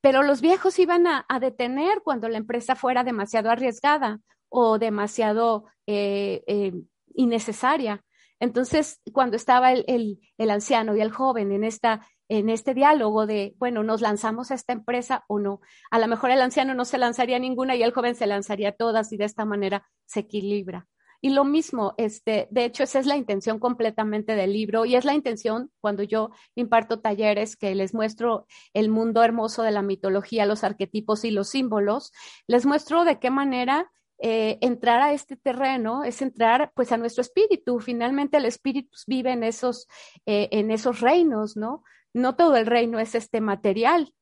pero 0.00 0.24
los 0.24 0.40
viejos 0.40 0.80
iban 0.80 1.06
a, 1.06 1.24
detener 1.40 2.02
cuando 2.02 2.28
la 2.28 2.38
empresa 2.38 2.74
fuera 2.74 3.04
demasiado 3.04 3.50
arriesgada 3.50 4.18
o 4.48 4.80
demasiado 4.80 5.66
eh, 5.86 6.42
eh, 6.48 6.72
innecesaria. 7.14 8.04
Entonces, 8.40 9.00
cuando 9.12 9.36
estaba 9.36 9.72
el, 9.72 10.18
anciano 10.50 10.96
y 10.96 11.00
el 11.00 11.12
joven 11.12 11.52
en, 11.52 11.62
esta, 11.62 12.04
en 12.28 12.48
este 12.48 12.74
diálogo 12.74 13.26
de, 13.26 13.54
bueno, 13.58 13.84
¿nos 13.84 14.00
lanzamos 14.00 14.50
a 14.50 14.54
esta 14.54 14.72
empresa 14.72 15.24
o 15.28 15.38
no? 15.38 15.60
A 15.92 16.00
lo 16.00 16.08
mejor 16.08 16.32
el 16.32 16.42
anciano 16.42 16.74
no 16.74 16.84
se 16.84 16.98
lanzaría 16.98 17.38
ninguna 17.38 17.76
y 17.76 17.84
el 17.84 17.92
joven 17.92 18.16
se 18.16 18.26
lanzaría 18.26 18.72
todas 18.72 19.12
y 19.12 19.16
de 19.16 19.26
esta 19.26 19.44
manera 19.44 19.88
se 20.06 20.20
equilibra. 20.20 20.88
Y 21.24 21.30
lo 21.30 21.44
mismo, 21.44 21.94
este, 21.98 22.48
de 22.50 22.64
hecho, 22.64 22.82
esa 22.82 22.98
es 22.98 23.06
la 23.06 23.16
intención 23.16 23.60
completamente 23.60 24.34
del 24.34 24.52
libro 24.52 24.84
y 24.84 24.96
es 24.96 25.04
la 25.04 25.14
intención 25.14 25.70
cuando 25.80 26.02
yo 26.02 26.30
imparto 26.56 26.98
talleres 26.98 27.56
que 27.56 27.76
les 27.76 27.94
muestro 27.94 28.46
el 28.74 28.88
mundo 28.88 29.22
hermoso 29.22 29.62
de 29.62 29.70
la 29.70 29.82
mitología, 29.82 30.46
los 30.46 30.64
arquetipos 30.64 31.24
y 31.24 31.30
los 31.30 31.48
símbolos, 31.48 32.10
les 32.48 32.66
muestro 32.66 33.04
de 33.04 33.20
qué 33.20 33.30
manera 33.30 33.92
eh, 34.18 34.58
entrar 34.62 35.00
a 35.00 35.12
este 35.12 35.36
terreno 35.36 36.02
es 36.02 36.22
entrar 36.22 36.72
pues 36.74 36.90
a 36.90 36.96
nuestro 36.96 37.22
espíritu. 37.22 37.78
Finalmente 37.78 38.38
el 38.38 38.44
espíritu 38.44 38.90
vive 39.06 39.30
en 39.30 39.44
esos, 39.44 39.86
eh, 40.26 40.48
en 40.50 40.72
esos 40.72 41.00
reinos, 41.00 41.56
¿no? 41.56 41.84
No 42.12 42.34
todo 42.34 42.56
el 42.56 42.66
reino 42.66 42.98
es 42.98 43.14
este 43.14 43.40
material, 43.40 44.12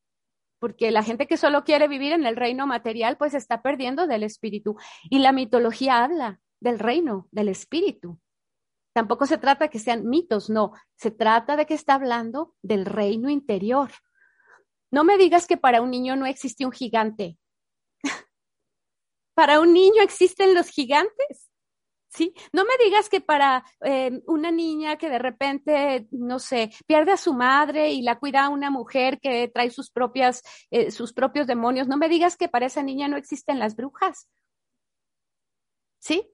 porque 0.59 0.91
la 0.91 1.03
gente 1.03 1.27
que 1.27 1.39
solo 1.39 1.65
quiere 1.65 1.89
vivir 1.89 2.13
en 2.13 2.27
el 2.27 2.37
reino 2.37 2.67
material 2.67 3.17
pues 3.17 3.33
está 3.33 3.63
perdiendo 3.63 4.07
del 4.07 4.23
espíritu. 4.23 4.77
Y 5.09 5.21
la 5.21 5.33
mitología 5.33 6.05
habla 6.05 6.41
del 6.61 6.79
reino, 6.79 7.29
del 7.33 7.49
espíritu. 7.49 8.19
Tampoco 8.93 9.27
se 9.27 9.39
trata 9.39 9.69
que 9.69 9.79
sean 9.79 10.09
mitos, 10.09 10.51
no, 10.51 10.73
se 10.97 11.11
trata 11.11 11.57
de 11.57 11.67
que 11.67 11.75
está 11.75 11.95
hablando 11.95 12.55
del 12.63 12.85
reino 12.85 13.31
interior. 13.31 13.91
No 14.91 15.05
me 15.05 15.17
digas 15.17 15.47
que 15.47 15.57
para 15.57 15.81
un 15.81 15.91
niño 15.91 16.17
no 16.17 16.27
existe 16.27 16.67
un 16.67 16.73
gigante. 16.73 17.39
para 19.35 19.61
un 19.61 19.73
niño 19.73 20.03
existen 20.03 20.55
los 20.55 20.69
gigantes. 20.69 21.51
¿Sí? 22.13 22.35
No 22.53 22.65
me 22.65 22.73
digas 22.85 23.09
que 23.09 23.21
para 23.21 23.65
eh, 23.85 24.21
una 24.27 24.51
niña 24.51 24.97
que 24.97 25.09
de 25.09 25.21
repente, 25.21 26.09
no 26.11 26.41
sé, 26.41 26.73
pierde 26.85 27.13
a 27.13 27.17
su 27.17 27.33
madre 27.35 27.93
y 27.93 28.03
la 28.03 28.19
cuida 28.19 28.49
una 28.49 28.69
mujer 28.69 29.21
que 29.21 29.47
trae 29.47 29.71
sus 29.71 29.93
propias, 29.93 30.43
eh, 30.73 30.91
sus 30.91 31.13
propios 31.13 31.47
demonios, 31.47 31.87
no 31.87 31.97
me 31.97 32.09
digas 32.09 32.37
que 32.37 32.49
para 32.49 32.67
esa 32.67 32.83
niña 32.83 33.07
no 33.07 33.17
existen 33.17 33.61
las 33.61 33.77
brujas. 33.77 34.29
¿Sí? 36.01 36.29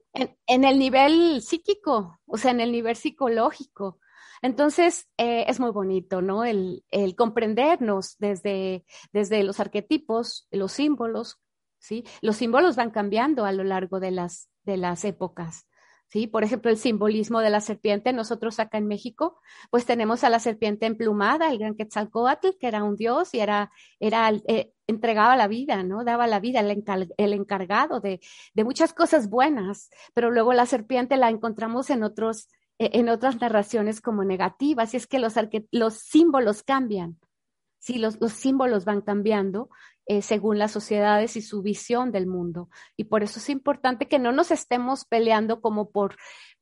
En, 0.47 0.63
el 0.63 0.79
nivel 0.79 1.41
psíquico, 1.43 2.19
o 2.25 2.37
sea, 2.37 2.51
en 2.51 2.61
el 2.61 2.71
nivel 2.71 2.95
psicológico. 2.95 3.99
Entonces, 4.41 5.07
eh, 5.17 5.45
es 5.47 5.59
muy 5.59 5.69
bonito, 5.69 6.21
¿no? 6.21 6.43
El, 6.43 6.83
el 6.89 7.15
comprendernos 7.15 8.17
desde, 8.17 8.85
desde 9.11 9.43
los 9.43 9.59
arquetipos, 9.59 10.47
los 10.49 10.71
símbolos, 10.71 11.39
¿sí? 11.77 12.03
Los 12.21 12.37
símbolos 12.37 12.75
van 12.75 12.89
cambiando 12.89 13.45
a 13.45 13.51
lo 13.51 13.63
largo 13.63 13.99
de 13.99 14.11
las, 14.11 14.49
de 14.63 14.77
las 14.77 15.05
épocas. 15.05 15.67
¿Sí? 16.09 16.27
Por 16.27 16.43
ejemplo, 16.43 16.71
el 16.71 16.77
simbolismo 16.77 17.39
de 17.39 17.49
la 17.49 17.61
serpiente, 17.61 18.13
nosotros 18.13 18.59
acá 18.59 18.77
en 18.77 18.87
México, 18.87 19.39
pues 19.69 19.85
tenemos 19.85 20.23
a 20.23 20.29
la 20.29 20.39
serpiente 20.39 20.85
emplumada, 20.85 21.49
el 21.51 21.59
gran 21.59 21.75
Quetzalcoatl, 21.75 22.57
que 22.59 22.67
era 22.67 22.83
un 22.83 22.95
dios 22.95 23.33
y 23.33 23.39
era, 23.39 23.71
era 23.99 24.31
eh, 24.47 24.73
entregaba 24.87 25.35
la 25.35 25.47
vida, 25.47 25.83
¿no? 25.83 26.03
Daba 26.03 26.27
la 26.27 26.39
vida, 26.39 26.61
el, 26.61 27.13
el 27.17 27.33
encargado 27.33 27.99
de, 27.99 28.21
de, 28.53 28.63
muchas 28.63 28.93
cosas 28.93 29.29
buenas, 29.29 29.89
pero 30.13 30.31
luego 30.31 30.53
la 30.53 30.65
serpiente 30.65 31.17
la 31.17 31.29
encontramos 31.29 31.89
en 31.89 32.03
otros, 32.03 32.47
e, 32.79 32.99
en 32.99 33.09
otras 33.09 33.39
narraciones 33.41 34.01
como 34.01 34.23
negativas, 34.23 34.93
y 34.93 34.97
es 34.97 35.07
que 35.07 35.19
los, 35.19 35.33
los 35.71 35.93
símbolos 35.95 36.63
cambian. 36.63 37.19
Sí, 37.79 37.99
los, 37.99 38.19
los 38.19 38.33
símbolos 38.33 38.85
van 38.85 39.01
cambiando 39.01 39.69
eh, 40.09 40.21
según 40.21 40.57
las 40.57 40.71
sociedades 40.71 41.35
y 41.35 41.41
su 41.41 41.61
visión 41.61 42.13
del 42.13 42.27
mundo. 42.27 42.69
Y 42.95 43.05
por 43.05 43.23
eso 43.23 43.39
es 43.39 43.49
importante 43.49 44.07
que 44.07 44.19
no 44.19 44.31
nos 44.31 44.51
estemos 44.51 45.03
peleando 45.03 45.59
como 45.59 45.91
por, 45.91 46.15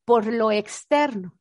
por 0.03 0.25
lo 0.25 0.51
externo, 0.51 1.37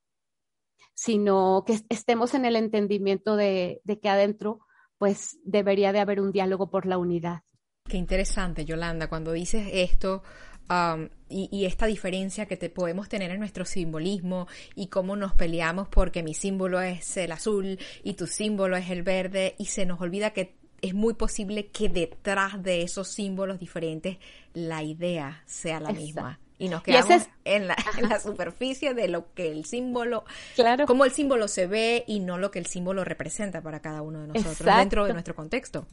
sino 0.92 1.64
que 1.66 1.78
estemos 1.88 2.34
en 2.34 2.44
el 2.44 2.56
entendimiento 2.56 3.36
de, 3.36 3.80
de 3.84 4.00
que 4.00 4.10
adentro 4.10 4.60
pues 4.98 5.38
debería 5.44 5.92
de 5.92 6.00
haber 6.00 6.20
un 6.20 6.30
diálogo 6.30 6.70
por 6.70 6.84
la 6.84 6.98
unidad. 6.98 7.40
Qué 7.88 7.96
interesante, 7.96 8.66
Yolanda, 8.66 9.08
cuando 9.08 9.32
dices 9.32 9.66
esto 9.72 10.22
um, 10.68 11.08
y, 11.28 11.48
y, 11.50 11.64
esta 11.64 11.86
diferencia 11.86 12.46
que 12.46 12.56
te 12.58 12.68
podemos 12.68 13.08
tener 13.08 13.30
en 13.30 13.38
nuestro 13.38 13.64
simbolismo 13.64 14.46
y 14.74 14.88
cómo 14.88 15.16
nos 15.16 15.34
peleamos 15.34 15.88
porque 15.88 16.22
mi 16.22 16.34
símbolo 16.34 16.82
es 16.82 17.16
el 17.16 17.32
azul 17.32 17.78
y 18.02 18.14
tu 18.14 18.26
símbolo 18.26 18.76
es 18.76 18.90
el 18.90 19.02
verde 19.02 19.54
y 19.58 19.66
se 19.66 19.86
nos 19.86 20.00
olvida 20.00 20.34
que 20.34 20.63
es 20.84 20.92
muy 20.92 21.14
posible 21.14 21.68
que 21.68 21.88
detrás 21.88 22.62
de 22.62 22.82
esos 22.82 23.08
símbolos 23.08 23.58
diferentes 23.58 24.18
la 24.52 24.82
idea 24.82 25.42
sea 25.46 25.80
la 25.80 25.92
misma. 25.92 26.38
Y 26.58 26.68
nos 26.68 26.82
quedamos 26.82 27.26
en, 27.44 27.68
la, 27.68 27.76
en, 27.98 28.08
la, 28.08 28.20
superficie 28.20 28.92
de 28.92 29.08
lo 29.08 29.32
que 29.32 29.50
el 29.50 29.64
símbolo, 29.64 30.24
claro. 30.54 30.86
cómo 30.86 31.06
el 31.06 31.10
símbolo 31.10 31.48
se 31.48 31.66
ve 31.66 32.04
y 32.06 32.20
no 32.20 32.36
lo 32.38 32.50
que 32.50 32.58
el 32.58 32.66
símbolo 32.66 33.02
representa 33.02 33.62
para 33.62 33.80
cada 33.80 34.02
uno 34.02 34.20
de 34.20 34.28
nosotros 34.28 34.76
dentro 34.76 35.06
de 35.06 35.14
nuestro 35.14 35.34
contexto. 35.34 35.86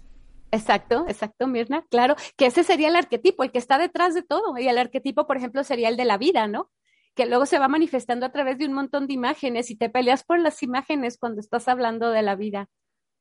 Exacto, 0.51 1.05
exacto, 1.07 1.47
Mirna, 1.47 1.85
claro, 1.89 2.15
que 2.35 2.47
ese 2.47 2.65
sería 2.65 2.89
el 2.89 2.97
arquetipo, 2.97 3.43
el 3.43 3.51
que 3.51 3.59
está 3.59 3.77
detrás 3.77 4.13
de 4.13 4.23
todo. 4.23 4.57
Y 4.57 4.67
el 4.67 4.77
arquetipo, 4.77 5.25
por 5.25 5.37
ejemplo, 5.37 5.63
sería 5.63 5.87
el 5.87 5.95
de 5.95 6.03
la 6.03 6.17
vida, 6.17 6.47
¿no? 6.47 6.69
Que 7.15 7.25
luego 7.25 7.45
se 7.45 7.59
va 7.59 7.69
manifestando 7.69 8.25
a 8.25 8.31
través 8.33 8.57
de 8.57 8.65
un 8.65 8.73
montón 8.73 9.07
de 9.07 9.13
imágenes 9.13 9.71
y 9.71 9.77
te 9.77 9.89
peleas 9.89 10.23
por 10.25 10.39
las 10.39 10.61
imágenes 10.61 11.17
cuando 11.17 11.39
estás 11.39 11.69
hablando 11.69 12.11
de 12.11 12.23
la 12.23 12.35
vida. 12.35 12.67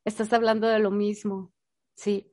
Estás 0.04 0.32
hablando 0.32 0.66
de 0.66 0.80
lo 0.80 0.90
mismo, 0.90 1.52
sí. 2.00 2.32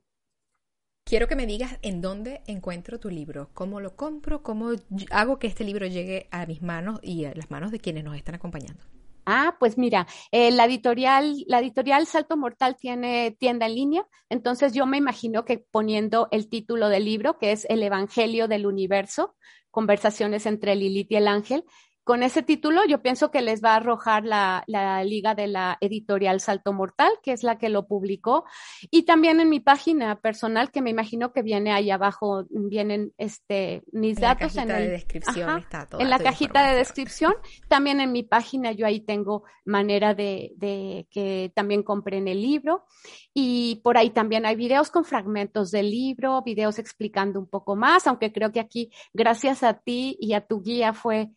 Quiero 1.04 1.26
que 1.26 1.36
me 1.36 1.46
digas 1.46 1.78
en 1.82 2.00
dónde 2.00 2.42
encuentro 2.46 3.00
tu 3.00 3.10
libro, 3.10 3.50
cómo 3.54 3.80
lo 3.80 3.96
compro, 3.96 4.42
cómo 4.42 4.72
hago 5.10 5.38
que 5.38 5.46
este 5.46 5.64
libro 5.64 5.86
llegue 5.86 6.28
a 6.30 6.44
mis 6.46 6.60
manos 6.60 7.00
y 7.02 7.24
a 7.24 7.34
las 7.34 7.50
manos 7.50 7.70
de 7.70 7.78
quienes 7.78 8.04
nos 8.04 8.16
están 8.16 8.34
acompañando. 8.34 8.82
Ah, 9.24 9.56
pues 9.58 9.76
mira, 9.76 10.06
eh, 10.32 10.50
la 10.50 10.64
editorial, 10.64 11.44
la 11.46 11.60
editorial 11.60 12.06
Salto 12.06 12.36
Mortal 12.36 12.76
tiene 12.76 13.36
tienda 13.38 13.66
en 13.66 13.74
línea, 13.74 14.06
entonces 14.30 14.72
yo 14.72 14.86
me 14.86 14.96
imagino 14.96 15.44
que 15.44 15.58
poniendo 15.58 16.28
el 16.30 16.48
título 16.48 16.88
del 16.88 17.04
libro, 17.04 17.38
que 17.38 17.52
es 17.52 17.66
El 17.68 17.82
Evangelio 17.82 18.48
del 18.48 18.66
Universo, 18.66 19.34
conversaciones 19.70 20.46
entre 20.46 20.76
Lilith 20.76 21.12
y 21.12 21.16
el 21.16 21.28
ángel, 21.28 21.64
con 22.08 22.22
ese 22.22 22.42
título 22.42 22.86
yo 22.88 23.02
pienso 23.02 23.30
que 23.30 23.42
les 23.42 23.62
va 23.62 23.74
a 23.74 23.76
arrojar 23.76 24.24
la, 24.24 24.64
liga 25.04 25.34
de 25.34 25.46
la 25.46 25.76
editorial 25.82 26.40
Salto 26.40 26.72
Mortal, 26.72 27.10
que 27.22 27.32
es 27.32 27.42
la 27.42 27.58
que 27.58 27.68
lo 27.68 27.86
publicó, 27.86 28.46
y 28.90 29.02
también 29.02 29.40
en 29.40 29.50
mi 29.50 29.60
página 29.60 30.18
personal, 30.18 30.70
que 30.70 30.80
me 30.80 30.88
imagino 30.88 31.34
que 31.34 31.42
viene 31.42 31.70
ahí 31.70 31.90
abajo, 31.90 32.46
vienen 32.48 33.12
este, 33.18 33.82
mis 33.92 34.18
datos 34.18 34.56
en 34.56 34.68
la 34.68 34.78
descripción. 34.78 35.62
en 35.98 36.08
la 36.08 36.18
cajita 36.18 36.70
de 36.70 36.78
descripción, 36.78 37.34
también 37.68 38.00
en 38.00 38.10
mi 38.10 38.22
página 38.22 38.72
yo 38.72 38.86
ahí 38.86 39.00
tengo 39.00 39.42
manera 39.66 40.14
de, 40.14 40.52
de 40.56 41.06
que 41.10 41.52
también 41.54 41.82
compren 41.82 42.26
el 42.26 42.40
libro, 42.40 42.86
y 43.34 43.82
por 43.84 43.98
ahí 43.98 44.08
también 44.08 44.46
hay 44.46 44.56
videos 44.56 44.90
con 44.90 45.04
fragmentos 45.04 45.70
del 45.70 45.90
libro, 45.90 46.40
videos 46.40 46.78
explicando 46.78 47.38
un 47.38 47.50
poco 47.50 47.76
más, 47.76 48.06
aunque 48.06 48.32
creo 48.32 48.50
que 48.50 48.60
aquí, 48.60 48.90
gracias 49.12 49.62
a 49.62 49.74
ti 49.74 50.16
y 50.18 50.32
a 50.32 50.46
tu 50.46 50.62
guía, 50.62 50.94
fue 50.94 51.32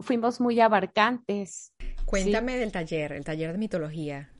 fuimos 0.00 0.40
muy 0.40 0.60
abarcantes. 0.60 1.72
Cuéntame 2.04 2.56
del 2.56 2.72
taller, 2.72 3.12
el 3.12 3.24
taller 3.24 3.52
de 3.52 3.58
mitología. 3.58 4.30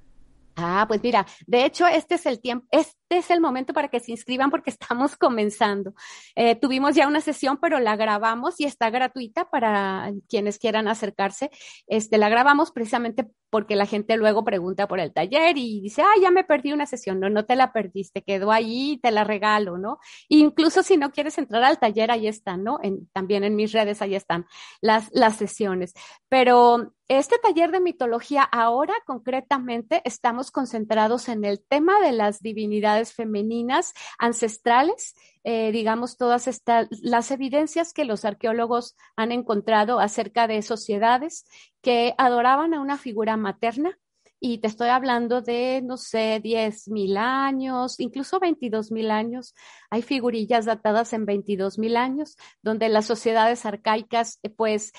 Ah, 0.57 0.85
pues 0.87 1.03
mira, 1.03 1.27
de 1.47 1.65
hecho 1.65 1.87
este 1.87 2.15
es 2.15 2.27
el 2.27 2.41
tiempo, 2.41 2.67
este 2.71 2.95
es 3.09 3.31
el 3.31 3.41
momento 3.41 3.73
para 3.73 3.89
que 3.89 4.01
se 4.01 4.13
inscriban 4.13 4.51
porque 4.51 4.71
estamos 4.71 5.17
comenzando. 5.17 5.95
Eh, 6.35 6.57
tuvimos 6.57 6.95
ya 6.95 7.07
una 7.07 7.21
sesión, 7.21 7.59
pero 7.61 7.81
la 7.81 7.97
grabamos 7.97 8.61
y 8.61 8.65
está 8.65 8.91
gratuita 8.91 9.51
para 9.51 10.13
quienes 10.29 10.59
quieran 10.59 10.89
acercarse. 10.89 11.51
Este, 11.87 12.19
la 12.19 12.29
grabamos 12.29 12.71
precisamente 12.73 13.27
porque 13.51 13.77
la 13.77 13.87
gente 13.87 14.17
luego 14.17 14.45
pregunta 14.45 14.89
por 14.89 14.99
el 14.99 15.13
taller 15.13 15.57
y 15.57 15.81
dice, 15.81 16.03
ah, 16.03 16.21
ya 16.21 16.31
me 16.33 16.43
perdí 16.43 16.73
una 16.73 16.87
sesión. 16.87 17.21
No, 17.21 17.31
no 17.31 17.45
te 17.45 17.55
la 17.55 17.73
perdiste, 17.73 18.23
quedó 18.23 18.51
ahí, 18.51 18.99
te 19.01 19.13
la 19.13 19.23
regalo, 19.23 19.79
¿no? 19.79 19.99
incluso 20.29 20.83
si 20.83 20.97
no 20.97 21.13
quieres 21.13 21.39
entrar 21.39 21.63
al 21.63 21.79
taller, 21.79 22.11
ahí 22.11 22.27
están, 22.27 22.65
¿no? 22.65 22.81
también 23.13 23.45
en 23.45 23.55
mis 23.55 23.73
redes, 23.73 24.03
ahí 24.03 24.15
están 24.15 24.47
las, 24.81 25.09
las 25.13 25.37
sesiones. 25.37 25.95
Pero 26.29 26.93
este 27.09 27.39
taller 27.39 27.71
de 27.71 27.81
mitología 27.81 28.43
ahora 28.43 28.95
concretamente 29.07 30.01
estamos 30.05 30.51
concentrados 30.51 31.29
en 31.29 31.45
el 31.45 31.63
tema 31.63 32.01
de 32.01 32.13
las 32.13 32.41
divinidades 32.41 32.94
femeninas 33.03 33.93
ancestrales, 34.19 35.15
eh, 35.43 35.73
digamos, 35.73 36.17
todas 36.17 36.49
estas, 36.49 36.89
las 37.03 37.31
evidencias 37.31 37.93
que 37.93 38.05
los 38.05 38.25
arqueólogos 38.25 38.97
han 39.17 39.33
encontrado 39.33 40.01
acerca 40.01 40.47
de 40.47 40.63
sociedades 40.63 41.45
que 41.83 42.15
adoraban 42.19 42.75
a 42.75 42.81
una 42.81 42.97
figura 42.99 43.37
materna. 43.37 43.99
Y 44.41 44.59
te 44.59 44.67
estoy 44.67 44.89
hablando 44.89 45.41
de, 45.41 45.81
no 45.83 45.97
sé, 45.97 46.41
10 46.43 46.89
mil 46.89 47.17
años, 47.17 47.99
incluso 47.99 48.41
22 48.41 48.91
mil 48.91 49.11
años. 49.11 49.55
Hay 49.91 50.03
figurillas 50.03 50.67
datadas 50.67 51.13
en 51.15 51.25
22 51.25 51.79
mil 51.79 51.97
años, 51.97 52.37
donde 52.61 52.91
las 52.91 53.07
sociedades 53.07 53.65
arcaicas, 53.65 54.39
eh, 54.43 54.51
pues, 54.51 54.93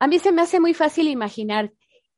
a 0.00 0.06
mí 0.06 0.18
se 0.18 0.32
me 0.32 0.42
hace 0.42 0.58
muy 0.60 0.74
fácil 0.74 1.08
imaginar, 1.08 1.72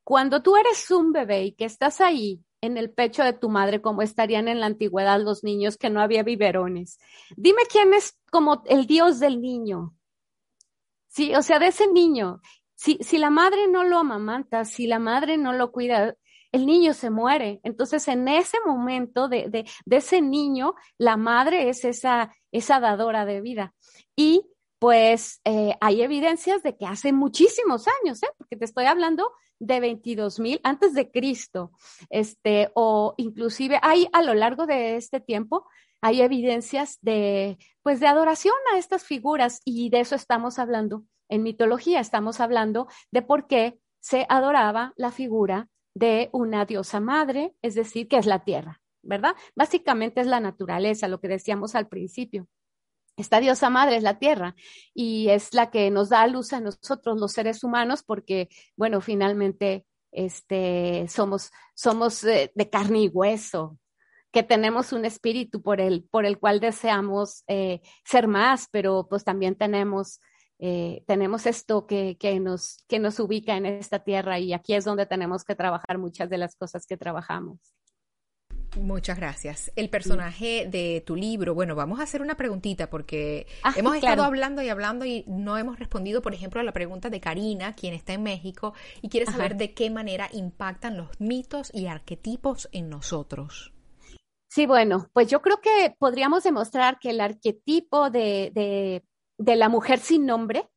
cuando 0.04 0.42
tú 0.42 0.56
eres 0.56 0.90
un 0.90 1.12
bebé 1.12 1.44
y 1.44 1.52
que 1.52 1.64
estás 1.64 2.00
ahí 2.00 2.42
en 2.60 2.76
el 2.76 2.90
pecho 2.90 3.24
de 3.24 3.32
tu 3.32 3.48
madre, 3.48 3.80
como 3.80 4.02
estarían 4.02 4.48
en 4.48 4.60
la 4.60 4.66
antigüedad 4.66 5.20
los 5.20 5.44
niños 5.44 5.76
que 5.76 5.90
no 5.90 6.00
había 6.00 6.22
biberones. 6.22 6.98
Dime 7.36 7.62
quién 7.70 7.94
es 7.94 8.18
como 8.30 8.62
el 8.66 8.86
Dios 8.86 9.18
del 9.20 9.40
niño. 9.40 9.94
Sí, 11.08 11.34
o 11.34 11.42
sea, 11.42 11.58
de 11.58 11.68
ese 11.68 11.88
niño. 11.88 12.40
Si, 12.74 12.98
si 13.00 13.18
la 13.18 13.30
madre 13.30 13.66
no 13.68 13.84
lo 13.84 13.98
amamanta, 13.98 14.64
si 14.64 14.86
la 14.86 14.98
madre 14.98 15.36
no 15.36 15.52
lo 15.52 15.72
cuida, 15.72 16.14
el 16.52 16.66
niño 16.66 16.94
se 16.94 17.10
muere. 17.10 17.60
Entonces, 17.62 18.06
en 18.08 18.28
ese 18.28 18.58
momento 18.64 19.28
de, 19.28 19.48
de, 19.48 19.68
de 19.84 19.96
ese 19.96 20.20
niño, 20.22 20.74
la 20.98 21.16
madre 21.16 21.68
es 21.68 21.84
esa, 21.84 22.34
esa 22.52 22.80
dadora 22.80 23.24
de 23.24 23.40
vida. 23.40 23.74
Y 24.16 24.49
pues 24.80 25.42
eh, 25.44 25.76
hay 25.82 26.00
evidencias 26.00 26.62
de 26.62 26.74
que 26.74 26.86
hace 26.86 27.12
muchísimos 27.12 27.84
años, 28.02 28.22
¿eh? 28.22 28.28
porque 28.38 28.56
te 28.56 28.64
estoy 28.64 28.86
hablando 28.86 29.30
de 29.58 29.78
22 29.78 30.40
mil 30.40 30.58
antes 30.64 30.94
de 30.94 31.10
Cristo, 31.10 31.72
este, 32.08 32.70
o 32.74 33.12
inclusive 33.18 33.78
hay 33.82 34.08
a 34.14 34.22
lo 34.22 34.32
largo 34.32 34.66
de 34.66 34.96
este 34.96 35.20
tiempo, 35.20 35.68
hay 36.00 36.22
evidencias 36.22 36.98
de, 37.02 37.58
pues, 37.82 38.00
de 38.00 38.06
adoración 38.06 38.54
a 38.72 38.78
estas 38.78 39.04
figuras 39.04 39.60
y 39.66 39.90
de 39.90 40.00
eso 40.00 40.14
estamos 40.14 40.58
hablando 40.58 41.04
en 41.28 41.42
mitología, 41.42 42.00
estamos 42.00 42.40
hablando 42.40 42.88
de 43.10 43.20
por 43.20 43.46
qué 43.46 43.78
se 44.00 44.24
adoraba 44.30 44.94
la 44.96 45.10
figura 45.10 45.68
de 45.94 46.30
una 46.32 46.64
diosa 46.64 47.00
madre, 47.00 47.54
es 47.60 47.74
decir, 47.74 48.08
que 48.08 48.16
es 48.16 48.24
la 48.24 48.44
tierra, 48.44 48.80
¿verdad? 49.02 49.36
Básicamente 49.54 50.22
es 50.22 50.26
la 50.26 50.40
naturaleza, 50.40 51.06
lo 51.06 51.20
que 51.20 51.28
decíamos 51.28 51.74
al 51.74 51.86
principio. 51.86 52.48
Esta 53.20 53.38
diosa 53.38 53.68
madre 53.68 53.96
es 53.96 54.02
la 54.02 54.18
tierra 54.18 54.54
y 54.94 55.28
es 55.28 55.52
la 55.52 55.70
que 55.70 55.90
nos 55.90 56.08
da 56.08 56.26
luz 56.26 56.54
a 56.54 56.60
nosotros 56.60 57.20
los 57.20 57.32
seres 57.32 57.62
humanos 57.62 58.02
porque, 58.02 58.48
bueno, 58.76 59.02
finalmente 59.02 59.84
este, 60.10 61.06
somos, 61.06 61.50
somos 61.74 62.22
de, 62.22 62.50
carne 62.72 63.02
y 63.02 63.08
hueso, 63.08 63.78
que 64.32 64.42
tenemos 64.42 64.94
un 64.94 65.04
espíritu 65.04 65.60
por 65.60 65.82
el, 65.82 66.04
por 66.10 66.24
el 66.24 66.38
cual 66.38 66.60
deseamos 66.60 67.44
eh, 67.46 67.82
ser 68.06 68.26
más, 68.26 68.68
pero 68.72 69.06
pues 69.06 69.22
también 69.22 69.54
tenemos, 69.54 70.20
eh, 70.58 71.04
tenemos 71.06 71.44
esto 71.44 71.86
que, 71.86 72.16
que, 72.18 72.40
nos, 72.40 72.84
que 72.88 72.98
nos 72.98 73.20
ubica 73.20 73.54
en 73.54 73.66
esta 73.66 74.02
tierra 74.02 74.38
y 74.38 74.54
aquí 74.54 74.72
es 74.72 74.86
donde 74.86 75.04
tenemos 75.04 75.44
que 75.44 75.54
trabajar 75.54 75.98
muchas 75.98 76.30
de 76.30 76.38
las 76.38 76.56
cosas 76.56 76.86
que 76.86 76.96
trabajamos. 76.96 77.58
Muchas 78.76 79.18
gracias. 79.18 79.72
El 79.74 79.90
personaje 79.90 80.66
de 80.70 81.02
tu 81.04 81.16
libro, 81.16 81.54
bueno, 81.54 81.74
vamos 81.74 81.98
a 81.98 82.04
hacer 82.04 82.22
una 82.22 82.36
preguntita 82.36 82.88
porque 82.88 83.46
ah, 83.64 83.72
hemos 83.76 83.96
estado 83.96 84.22
hablando 84.22 84.62
y 84.62 84.68
hablando 84.68 85.04
y 85.04 85.24
no 85.26 85.58
hemos 85.58 85.78
respondido, 85.78 86.22
por 86.22 86.34
ejemplo, 86.34 86.60
a 86.60 86.64
la 86.64 86.72
pregunta 86.72 87.10
de 87.10 87.20
Karina, 87.20 87.74
quien 87.74 87.94
está 87.94 88.12
en 88.12 88.22
México 88.22 88.74
y 89.02 89.08
quiere 89.08 89.26
saber 89.26 89.56
de 89.56 89.74
qué 89.74 89.90
manera 89.90 90.28
impactan 90.32 90.96
los 90.96 91.08
mitos 91.20 91.70
y 91.74 91.86
arquetipos 91.86 92.68
en 92.70 92.90
nosotros. 92.90 93.72
Sí, 94.48 94.66
bueno, 94.66 95.08
pues 95.12 95.28
yo 95.28 95.42
creo 95.42 95.60
que 95.60 95.94
podríamos 95.98 96.44
demostrar 96.44 96.98
que 97.00 97.10
el 97.10 97.20
arquetipo 97.20 98.10
de, 98.10 98.50
de, 98.54 99.04
de 99.38 99.56
la 99.56 99.68
mujer 99.68 99.98
sin 99.98 100.26
nombre, 100.26 100.68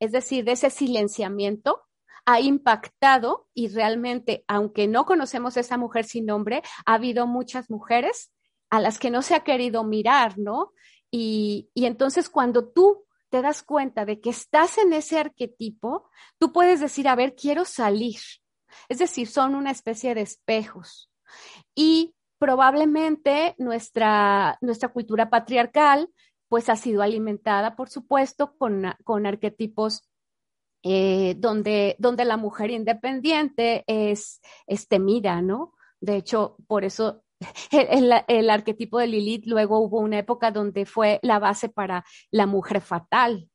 es 0.00 0.10
decir, 0.10 0.44
de 0.44 0.52
ese 0.52 0.70
silenciamiento, 0.70 1.82
ha 2.24 2.40
impactado 2.40 3.48
y 3.54 3.68
realmente, 3.68 4.44
aunque 4.48 4.86
no 4.86 5.04
conocemos 5.04 5.56
a 5.56 5.60
esa 5.60 5.76
mujer 5.78 6.04
sin 6.04 6.26
nombre, 6.26 6.62
ha 6.86 6.94
habido 6.94 7.26
muchas 7.26 7.70
mujeres 7.70 8.32
a 8.70 8.80
las 8.80 8.98
que 8.98 9.10
no 9.10 9.22
se 9.22 9.34
ha 9.34 9.44
querido 9.44 9.84
mirar, 9.84 10.38
¿no? 10.38 10.72
Y, 11.10 11.70
y 11.74 11.86
entonces 11.86 12.30
cuando 12.30 12.68
tú 12.68 13.04
te 13.28 13.42
das 13.42 13.62
cuenta 13.62 14.04
de 14.04 14.20
que 14.20 14.30
estás 14.30 14.78
en 14.78 14.92
ese 14.92 15.18
arquetipo, 15.18 16.10
tú 16.38 16.52
puedes 16.52 16.80
decir, 16.80 17.08
a 17.08 17.14
ver, 17.14 17.34
quiero 17.34 17.64
salir. 17.64 18.20
Es 18.88 18.98
decir, 18.98 19.26
son 19.26 19.54
una 19.54 19.70
especie 19.70 20.14
de 20.14 20.22
espejos. 20.22 21.10
Y 21.74 22.14
probablemente 22.38 23.54
nuestra, 23.58 24.58
nuestra 24.60 24.88
cultura 24.88 25.30
patriarcal 25.30 26.08
pues 26.48 26.68
ha 26.68 26.76
sido 26.76 27.00
alimentada, 27.00 27.76
por 27.76 27.88
supuesto, 27.88 28.56
con, 28.58 28.84
con 29.04 29.26
arquetipos 29.26 30.11
eh, 30.82 31.34
donde, 31.38 31.96
donde 31.98 32.24
la 32.24 32.36
mujer 32.36 32.70
independiente 32.70 33.84
es, 33.86 34.40
es 34.66 34.88
temida, 34.88 35.40
¿no? 35.42 35.74
De 36.00 36.16
hecho, 36.16 36.56
por 36.66 36.84
eso 36.84 37.22
el, 37.70 38.50
arquetipo 38.50 38.98
de 38.98 39.06
Lilith 39.06 39.46
luego 39.46 39.78
hubo 39.80 40.00
una 40.00 40.18
época 40.18 40.50
donde 40.50 40.86
fue 40.86 41.18
la 41.22 41.38
base 41.38 41.68
para 41.68 42.04
la 42.30 42.46
mujer 42.46 42.80
fatal, 42.80 43.48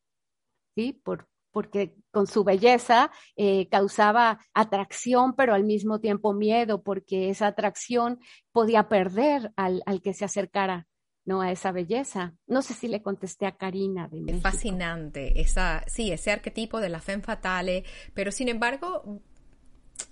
¿sí? 0.75 0.93
Por, 0.93 1.27
porque 1.51 1.95
con 2.11 2.27
su 2.27 2.43
belleza 2.43 3.11
eh, 3.35 3.67
causaba 3.69 4.39
atracción, 4.53 5.35
pero 5.35 5.53
al 5.53 5.63
mismo 5.63 5.99
tiempo 5.99 6.33
miedo, 6.33 6.83
porque 6.83 7.29
esa 7.29 7.47
atracción 7.47 8.19
podía 8.51 8.87
perder 8.87 9.51
al, 9.55 9.81
que 10.03 10.13
se 10.13 10.25
acercara. 10.25 10.87
¿No? 11.27 11.41
a 11.41 11.51
esa 11.51 11.71
belleza. 11.71 12.33
No 12.47 12.61
sé 12.61 12.73
si 12.73 12.87
le 12.87 13.03
contesté 13.03 13.45
a 13.45 13.51
Karina. 13.51 14.07
De 14.09 14.39
fascinante, 14.39 15.39
esa, 15.41 15.83
sí, 15.85 16.11
ese 16.11 16.31
arquetipo 16.31 16.79
de 16.79 16.89
la 16.89 17.01
femme 17.01 17.21
fatale, 17.21 17.83
pero 18.13 18.31
sin 18.31 18.47
embargo, 18.47 19.03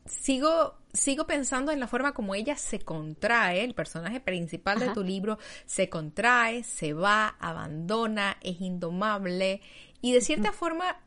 sigo, 0.05 0.75
sigo 0.91 1.25
pensando 1.25 1.71
en 1.71 1.79
la 1.79 1.87
forma 1.87 2.13
como 2.13 2.35
ella 2.35 2.57
se 2.57 2.79
contrae, 2.79 3.63
el 3.63 3.73
personaje 3.73 4.19
principal 4.19 4.77
de 4.77 4.89
tu 4.89 5.03
libro 5.03 5.39
se 5.65 5.89
contrae, 5.89 6.63
se 6.63 6.93
va, 6.93 7.29
abandona, 7.39 8.37
es 8.41 8.59
indomable 8.59 9.61
y 10.01 10.11
de 10.11 10.19
cierta 10.19 10.51
forma 10.51 11.01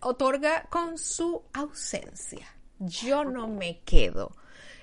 otorga 0.00 0.66
con 0.68 0.98
su 0.98 1.44
ausencia. 1.52 2.46
Yo 2.80 3.24
no 3.24 3.46
me 3.46 3.82
quedo. 3.84 4.32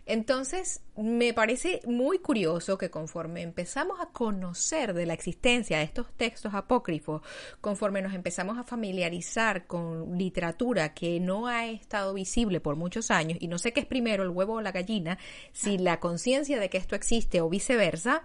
Entonces, 0.06 0.82
me 0.98 1.34
parece 1.34 1.82
muy 1.86 2.20
curioso 2.20 2.78
que 2.78 2.90
conforme 2.90 3.42
empezamos 3.42 4.00
a 4.00 4.08
conocer 4.08 4.94
de 4.94 5.06
la 5.06 5.14
existencia 5.14 5.78
de 5.78 5.84
estos 5.84 6.12
textos 6.18 6.54
apócrifos, 6.54 7.22
conforme 7.62 8.02
nos 8.02 8.14
empezamos 8.14 8.58
a 8.58 8.64
familiarizar 8.64 9.68
con 9.68 10.18
literatura 10.18 10.94
que 10.94 11.20
no 11.20 11.48
ha 11.48 11.68
estado 11.68 12.14
visible 12.14 12.60
por 12.60 12.76
muchos 12.76 13.12
años, 13.12 13.38
y 13.42 13.48
no 13.48 13.58
sé 13.58 13.74
qué 13.74 13.82
es 13.82 13.86
primero, 13.86 14.24
el 14.24 14.30
huevo 14.30 14.54
o 14.56 14.62
la 14.62 14.72
gallina, 14.72 15.18
si 15.54 15.78
la 15.78 16.00
conciencia 16.00 16.60
de 16.60 16.70
que 16.70 16.78
esto 16.78 16.96
existe 16.96 17.42
o 17.42 17.50
viceversa, 17.50 18.24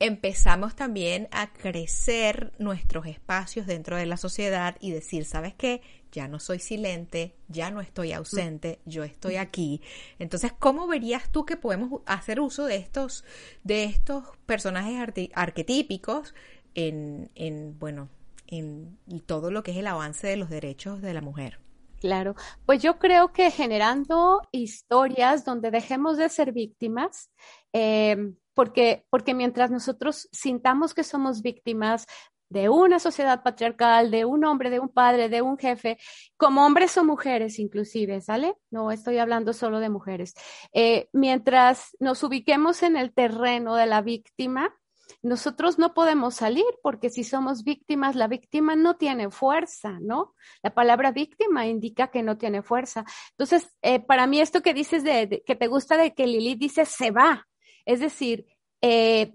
empezamos 0.00 0.76
también 0.76 1.28
a 1.30 1.52
crecer 1.52 2.52
nuestros 2.58 3.06
espacios 3.06 3.66
dentro 3.66 3.96
de 3.96 4.06
la 4.06 4.16
sociedad 4.16 4.76
y 4.80 4.92
decir, 4.92 5.24
¿sabes 5.24 5.54
qué? 5.54 5.82
Ya 6.12 6.28
no 6.28 6.38
soy 6.38 6.58
silente, 6.58 7.34
ya 7.48 7.70
no 7.70 7.80
estoy 7.80 8.12
ausente, 8.12 8.80
yo 8.84 9.04
estoy 9.04 9.36
aquí. 9.36 9.82
Entonces, 10.18 10.52
¿cómo 10.58 10.86
verías 10.86 11.30
tú 11.30 11.44
que 11.44 11.56
podemos 11.56 12.02
hacer 12.06 12.40
uso 12.40 12.64
de 12.64 12.76
estos, 12.76 13.24
de 13.64 13.84
estos 13.84 14.24
personajes 14.46 15.30
arquetípicos 15.34 16.34
en, 16.74 17.30
en, 17.34 17.78
bueno, 17.78 18.08
en 18.46 18.96
todo 19.26 19.50
lo 19.50 19.62
que 19.62 19.72
es 19.72 19.76
el 19.76 19.86
avance 19.86 20.26
de 20.26 20.36
los 20.36 20.48
derechos 20.48 21.02
de 21.02 21.12
la 21.12 21.20
mujer? 21.20 21.58
Claro, 22.00 22.36
pues 22.64 22.80
yo 22.80 22.98
creo 22.98 23.32
que 23.32 23.50
generando 23.50 24.42
historias 24.52 25.44
donde 25.44 25.70
dejemos 25.70 26.16
de 26.16 26.28
ser 26.28 26.52
víctimas, 26.52 27.30
eh, 27.72 28.34
porque, 28.58 29.04
porque 29.08 29.34
mientras 29.34 29.70
nosotros 29.70 30.28
sintamos 30.32 30.92
que 30.92 31.04
somos 31.04 31.42
víctimas 31.42 32.08
de 32.48 32.68
una 32.68 32.98
sociedad 32.98 33.44
patriarcal, 33.44 34.10
de 34.10 34.24
un 34.24 34.44
hombre, 34.44 34.68
de 34.68 34.80
un 34.80 34.88
padre, 34.88 35.28
de 35.28 35.42
un 35.42 35.58
jefe, 35.58 35.96
como 36.36 36.66
hombres 36.66 36.98
o 36.98 37.04
mujeres 37.04 37.60
inclusive, 37.60 38.20
¿sale? 38.20 38.56
No 38.72 38.90
estoy 38.90 39.18
hablando 39.18 39.52
solo 39.52 39.78
de 39.78 39.90
mujeres. 39.90 40.34
Eh, 40.72 41.08
mientras 41.12 41.96
nos 42.00 42.24
ubiquemos 42.24 42.82
en 42.82 42.96
el 42.96 43.14
terreno 43.14 43.76
de 43.76 43.86
la 43.86 44.02
víctima, 44.02 44.74
nosotros 45.22 45.78
no 45.78 45.94
podemos 45.94 46.34
salir 46.34 46.66
porque 46.82 47.10
si 47.10 47.22
somos 47.22 47.62
víctimas, 47.62 48.16
la 48.16 48.26
víctima 48.26 48.74
no 48.74 48.96
tiene 48.96 49.30
fuerza, 49.30 49.98
¿no? 50.00 50.34
La 50.64 50.74
palabra 50.74 51.12
víctima 51.12 51.68
indica 51.68 52.08
que 52.08 52.24
no 52.24 52.38
tiene 52.38 52.62
fuerza. 52.62 53.04
Entonces, 53.30 53.72
eh, 53.82 54.00
para 54.00 54.26
mí 54.26 54.40
esto 54.40 54.62
que 54.62 54.74
dices 54.74 55.04
de, 55.04 55.44
que 55.46 55.54
te 55.54 55.68
gusta 55.68 55.96
de 55.96 56.12
que 56.12 56.26
Lilith 56.26 56.58
dice 56.58 56.84
se 56.86 57.12
va, 57.12 57.46
es 57.88 58.00
decir, 58.00 58.46
eh, 58.82 59.34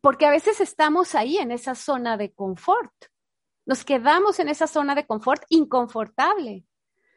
porque 0.00 0.24
a 0.24 0.30
veces 0.30 0.62
estamos 0.62 1.14
ahí 1.14 1.36
en 1.36 1.52
esa 1.52 1.74
zona 1.74 2.16
de 2.16 2.32
confort. 2.32 2.90
Nos 3.66 3.84
quedamos 3.84 4.40
en 4.40 4.48
esa 4.48 4.66
zona 4.66 4.94
de 4.94 5.06
confort 5.06 5.42
inconfortable. 5.50 6.64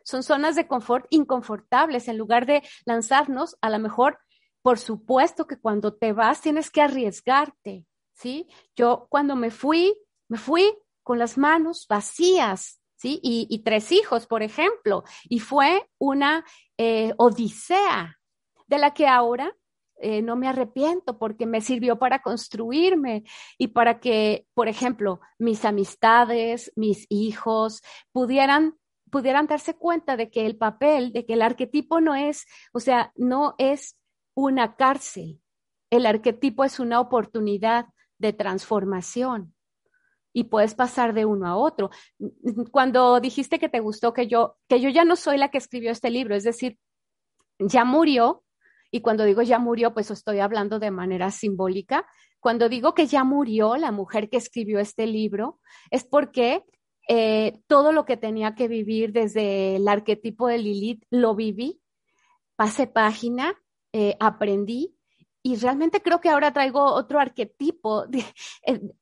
Son 0.03 0.21
zonas 0.21 0.57
de 0.57 0.67
confort 0.67 1.05
inconfortables. 1.11 2.09
En 2.09 2.17
lugar 2.17 2.45
de 2.45 2.61
lanzarnos, 2.84 3.57
a 3.61 3.69
lo 3.69 3.80
mejor, 3.80 4.19
por 4.61 4.78
supuesto 4.78 5.47
que 5.47 5.57
cuando 5.57 5.93
te 5.93 6.11
vas 6.11 6.41
tienes 6.41 6.69
que 6.69 6.82
arriesgarte, 6.82 7.86
¿sí? 8.13 8.45
Yo 8.76 9.07
cuando 9.09 9.38
me 9.38 9.51
fui, 9.51 9.97
me 10.28 10.38
fui 10.38 10.78
con 11.03 11.19
las 11.19 11.38
manos 11.38 11.86
vacías, 11.88 12.82
¿sí? 12.97 13.21
Y, 13.23 13.59
tres 13.59 13.93
hijos, 13.93 14.28
por 14.28 14.43
ejemplo. 14.43 15.05
Y 15.30 15.39
fue 15.39 15.89
una 15.99 16.43
eh, 16.78 17.13
odisea 17.15 18.19
de 18.67 18.78
la 18.78 18.93
que 18.93 19.07
ahora 19.07 19.55
eh, 20.02 20.22
no 20.22 20.36
me 20.36 20.48
arrepiento 20.48 21.18
porque 21.18 21.46
me 21.46 21.62
sirvió 21.62 21.98
para 21.98 22.22
construirme 22.22 23.24
y 23.58 23.70
para 23.70 24.00
que, 24.00 24.46
por 24.54 24.68
ejemplo, 24.68 25.22
mis 25.39 25.66
amistades, 25.66 26.72
mis 26.76 27.06
hijos 27.10 27.82
pudieran 28.12 28.78
pudieran 29.12 29.48
darse 29.48 29.76
cuenta 29.76 30.18
de 30.18 30.30
que 30.30 30.46
el 30.46 30.58
papel, 30.58 31.14
de 31.14 31.26
que 31.26 31.34
el 31.34 31.41
arquetipo 31.41 32.02
no 32.02 32.16
es, 32.16 32.46
o 32.74 32.82
sea, 32.82 33.14
no 33.16 33.56
es 33.58 33.98
una 34.34 34.76
cárcel. 34.76 35.41
El 35.89 36.06
arquetipo 36.06 36.66
es 36.66 36.82
una 36.82 37.00
oportunidad 37.00 37.86
de 38.18 38.34
transformación 38.34 39.56
y 40.34 40.46
puedes 40.46 40.76
pasar 40.76 41.14
de 41.14 41.24
uno 41.26 41.48
a 41.48 41.56
otro. 41.56 41.91
Cuando 42.72 43.20
dijiste 43.22 43.58
que 43.58 43.70
te 43.70 43.80
gustó 43.80 44.14
que 44.14 44.28
yo 44.28 44.58
que 44.68 44.82
yo 44.82 44.89
ya 44.89 45.06
no 45.06 45.16
soy 45.16 45.38
la 45.38 45.50
que 45.50 45.60
escribió 45.60 45.91
este 45.91 46.10
libro, 46.10 46.36
es 46.36 46.43
decir, 46.43 46.78
ya 47.58 47.86
murió, 47.86 48.43
y 48.96 49.02
cuando 49.02 49.26
digo 49.26 49.41
ya 49.41 49.60
murió, 49.60 49.93
pues 49.93 50.10
estoy 50.10 50.39
hablando 50.39 50.80
de 50.80 50.89
manera 50.89 51.30
simbólica. 51.30 52.08
Cuando 52.39 52.70
digo 52.70 52.93
que 52.93 53.08
ya 53.08 53.26
murió 53.26 53.76
la 53.76 53.91
mujer 53.91 54.30
que 54.30 54.38
escribió 54.38 54.80
este 54.80 55.06
libro, 55.06 55.60
es 55.91 56.06
porque 56.06 56.64
eh, 57.10 57.60
todo 57.68 57.91
lo 57.91 58.06
que 58.06 58.16
tenía 58.16 58.56
que 58.56 58.70
vivir 58.70 59.12
desde 59.12 59.76
el 59.76 59.89
arquetipo 59.89 60.48
de 60.48 60.60
Lilith 60.60 61.04
lo 61.10 61.36
viví, 61.36 61.82
pasé 62.56 62.88
página, 62.88 63.62
eh, 63.91 64.16
aprendí 64.22 64.96
y 65.43 65.58
realmente 65.58 66.02
creo 66.02 66.22
que 66.22 66.30
ahora 66.30 66.54
traigo 66.54 66.82
otro 66.82 67.20
arquetipo 67.20 68.06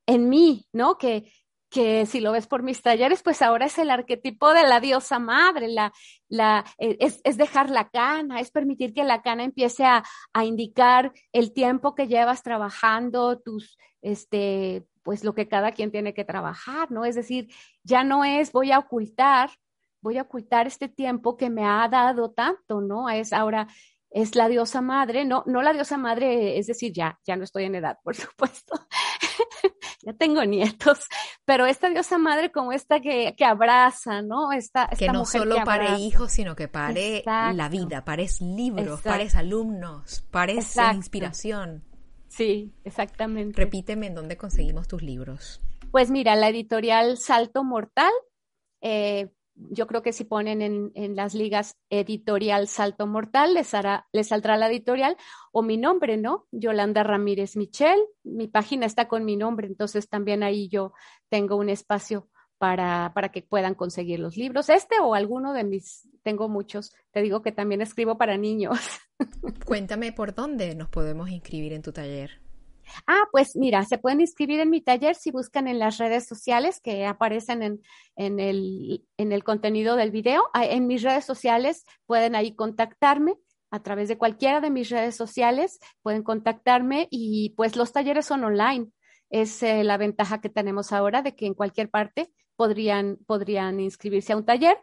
en, 0.07 0.29
mí, 0.29 0.65
¿no? 0.73 0.97
Que, 0.97 1.31
que 1.73 2.05
si 2.05 2.19
lo 2.19 2.31
ves 2.31 2.45
por 2.45 2.61
mis 2.61 2.83
talleres, 2.83 3.23
pues 3.23 3.41
ahora 3.41 3.65
es 3.65 3.79
el 3.79 3.89
arquetipo 3.89 4.53
de 4.53 4.61
la 4.61 4.79
diosa 4.79 5.17
madre, 5.17 5.67
la, 5.67 5.91
la, 6.29 6.63
eh, 6.77 6.97
es, 6.99 7.19
es, 7.23 7.35
dejar 7.35 7.71
la 7.71 7.89
cana, 7.89 8.39
es 8.39 8.51
permitir 8.51 8.93
que 8.93 9.03
la 9.03 9.23
cana 9.23 9.43
empiece 9.43 9.83
a, 9.83 10.03
a, 10.33 10.45
indicar 10.45 11.11
el 11.31 11.51
tiempo 11.51 11.95
que 11.95 12.07
llevas 12.07 12.43
trabajando, 12.43 13.39
tus, 13.39 13.77
este, 14.03 14.85
pues 15.01 15.23
lo 15.23 15.33
que 15.33 15.47
cada 15.47 15.71
quien 15.71 15.91
tiene 15.91 16.13
que 16.13 16.23
trabajar, 16.25 16.91
¿no? 16.91 17.05
Es 17.05 17.15
decir, 17.15 17.47
ya 17.83 18.03
no 18.03 18.23
es 18.23 18.51
voy 18.51 18.71
a 18.71 18.77
ocultar, 18.77 19.49
voy 19.99 20.19
a 20.19 20.23
ocultar 20.23 20.67
este 20.67 20.89
tiempo 20.89 21.37
que 21.37 21.49
me 21.49 21.65
ha 21.65 21.87
dado 21.89 22.31
tanto, 22.31 22.81
¿no? 22.81 23.09
Es 23.09 23.33
ahora 23.33 23.67
es 24.13 24.35
la 24.35 24.47
diosa 24.47 24.81
madre, 24.81 25.25
no, 25.25 25.43
no 25.47 25.61
la 25.63 25.73
diosa 25.73 25.97
madre, 25.97 26.59
es 26.59 26.67
decir, 26.67 26.93
ya, 26.93 27.19
ya 27.25 27.35
no 27.35 27.43
estoy 27.43 27.63
en 27.63 27.75
edad, 27.75 27.97
por 28.03 28.15
supuesto, 28.15 28.75
ya 30.01 30.13
tengo 30.13 30.43
nietos, 30.45 31.07
pero 31.45 31.65
esta 31.65 31.89
diosa 31.89 32.17
madre 32.17 32.51
como 32.51 32.71
esta 32.71 32.99
que, 32.99 33.35
que 33.37 33.45
abraza, 33.45 34.21
¿no? 34.21 34.51
Esta, 34.51 34.87
que 34.87 35.07
no 35.07 35.25
solo 35.25 35.63
pare 35.63 35.97
hijos, 35.99 36.31
sino 36.31 36.55
que 36.55 36.67
pare 36.67 37.23
la 37.25 37.69
vida, 37.69 38.05
pares 38.05 38.41
libros, 38.41 39.01
pares 39.01 39.35
alumnos, 39.35 40.25
pares 40.31 40.75
inspiración. 40.93 41.83
Sí, 42.27 42.73
exactamente. 42.83 43.59
Repíteme 43.61 44.07
en 44.07 44.15
dónde 44.15 44.37
conseguimos 44.37 44.87
tus 44.87 45.03
libros. 45.03 45.61
Pues 45.91 46.09
mira, 46.09 46.35
la 46.35 46.49
editorial 46.49 47.17
Salto 47.17 47.63
Mortal, 47.63 48.11
eh, 48.81 49.31
yo 49.55 49.87
creo 49.87 50.01
que 50.01 50.13
si 50.13 50.23
ponen 50.23 50.61
en, 50.61 51.15
las 51.15 51.33
ligas 51.33 51.77
editorial 51.89 52.67
Salto 52.67 53.07
Mortal, 53.07 53.53
les, 53.53 53.73
hará, 53.73 54.07
les 54.11 54.27
saldrá 54.27 54.57
la 54.57 54.67
editorial 54.67 55.15
o 55.51 55.61
mi 55.61 55.77
nombre, 55.77 56.17
¿no? 56.17 56.47
Yolanda 56.51 57.03
Ramírez 57.03 57.55
Michel. 57.55 57.99
Mi 58.23 58.47
página 58.47 58.85
está 58.85 59.07
con 59.07 59.25
mi 59.25 59.35
nombre, 59.35 59.67
entonces 59.67 60.09
también 60.09 60.43
ahí 60.43 60.69
yo 60.69 60.93
tengo 61.29 61.55
un 61.55 61.69
espacio 61.69 62.29
para, 62.57 63.11
para 63.13 63.29
que 63.29 63.41
puedan 63.41 63.75
conseguir 63.75 64.19
los 64.19 64.37
libros. 64.37 64.69
Este 64.69 64.99
o 64.99 65.15
alguno 65.15 65.53
de 65.53 65.63
mis, 65.63 66.07
tengo 66.23 66.49
muchos. 66.49 66.93
Te 67.11 67.21
digo 67.21 67.41
que 67.41 67.51
también 67.51 67.81
escribo 67.81 68.17
para 68.17 68.37
niños. 68.37 68.79
Cuéntame 69.65 70.11
por 70.11 70.33
dónde 70.33 70.73
nos 70.75 70.89
podemos 70.89 71.29
inscribir 71.29 71.73
en 71.73 71.81
tu 71.81 71.91
taller. 71.91 72.41
Ah, 73.07 73.23
pues 73.31 73.55
mira, 73.55 73.83
se 73.85 73.97
pueden 73.97 74.21
inscribir 74.21 74.59
en 74.59 74.69
mi 74.69 74.81
taller 74.81 75.15
si 75.15 75.31
buscan 75.31 75.67
en 75.67 75.79
las 75.79 75.97
redes 75.97 76.25
sociales 76.27 76.79
que 76.81 77.05
aparecen 77.05 77.63
en, 77.63 77.81
en, 78.15 78.39
el, 78.39 79.05
en 79.17 79.31
el 79.31 79.43
contenido 79.43 79.95
del 79.95 80.11
video. 80.11 80.43
Ah, 80.53 80.65
en 80.65 80.87
mis 80.87 81.01
redes 81.01 81.25
sociales 81.25 81.85
pueden 82.05 82.35
ahí 82.35 82.55
contactarme 82.55 83.35
a 83.71 83.81
través 83.81 84.07
de 84.07 84.19
cualquiera 84.19 84.61
de 84.61 84.69
mis 84.69 84.91
redes 84.91 85.15
sociales, 85.15 85.79
pueden 86.03 86.21
contactarme 86.21 87.07
y 87.09 87.55
pues 87.57 87.75
los 87.75 87.91
talleres 87.91 88.27
son 88.27 88.43
online. 88.43 88.89
Es 89.31 89.63
eh, 89.63 89.83
la 89.83 89.97
ventaja 89.97 90.41
que 90.41 90.49
tenemos 90.49 90.91
ahora 90.91 91.23
de 91.23 91.35
que 91.35 91.47
en 91.47 91.55
cualquier 91.55 91.89
parte 91.89 92.31
podrían, 92.55 93.17
podrían 93.25 93.79
inscribirse 93.79 94.33
a 94.33 94.37
un 94.37 94.45
taller. 94.45 94.77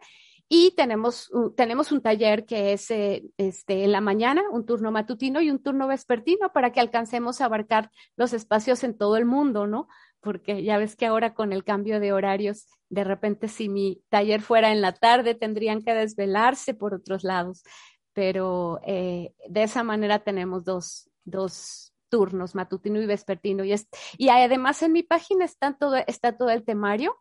Y 0.53 0.71
tenemos, 0.71 1.31
tenemos 1.55 1.93
un 1.93 2.01
taller 2.01 2.45
que 2.45 2.73
es 2.73 2.91
eh, 2.91 3.23
este, 3.37 3.85
en 3.85 3.93
la 3.93 4.01
mañana, 4.01 4.43
un 4.51 4.65
turno 4.65 4.91
matutino 4.91 5.39
y 5.39 5.49
un 5.49 5.63
turno 5.63 5.87
vespertino 5.87 6.51
para 6.51 6.73
que 6.73 6.81
alcancemos 6.81 7.39
a 7.39 7.45
abarcar 7.45 7.89
los 8.17 8.33
espacios 8.33 8.83
en 8.83 8.97
todo 8.97 9.15
el 9.15 9.23
mundo, 9.23 9.65
¿no? 9.65 9.87
Porque 10.19 10.61
ya 10.61 10.77
ves 10.77 10.97
que 10.97 11.05
ahora 11.05 11.33
con 11.33 11.53
el 11.53 11.63
cambio 11.63 12.01
de 12.01 12.11
horarios, 12.11 12.67
de 12.89 13.05
repente 13.05 13.47
si 13.47 13.69
mi 13.69 14.03
taller 14.09 14.41
fuera 14.41 14.73
en 14.73 14.81
la 14.81 14.91
tarde, 14.91 15.35
tendrían 15.35 15.83
que 15.83 15.93
desvelarse 15.93 16.73
por 16.73 16.93
otros 16.93 17.23
lados. 17.23 17.63
Pero 18.11 18.81
eh, 18.85 19.33
de 19.47 19.63
esa 19.63 19.83
manera 19.83 20.19
tenemos 20.19 20.65
dos, 20.65 21.09
dos 21.23 21.93
turnos, 22.09 22.55
matutino 22.55 23.01
y 23.01 23.05
vespertino. 23.05 23.63
Y, 23.63 23.73
y 24.17 24.27
además 24.27 24.83
en 24.83 24.91
mi 24.91 25.03
página 25.03 25.45
está 25.45 25.77
todo, 25.77 25.95
está 26.07 26.35
todo 26.35 26.49
el 26.49 26.65
temario 26.65 27.15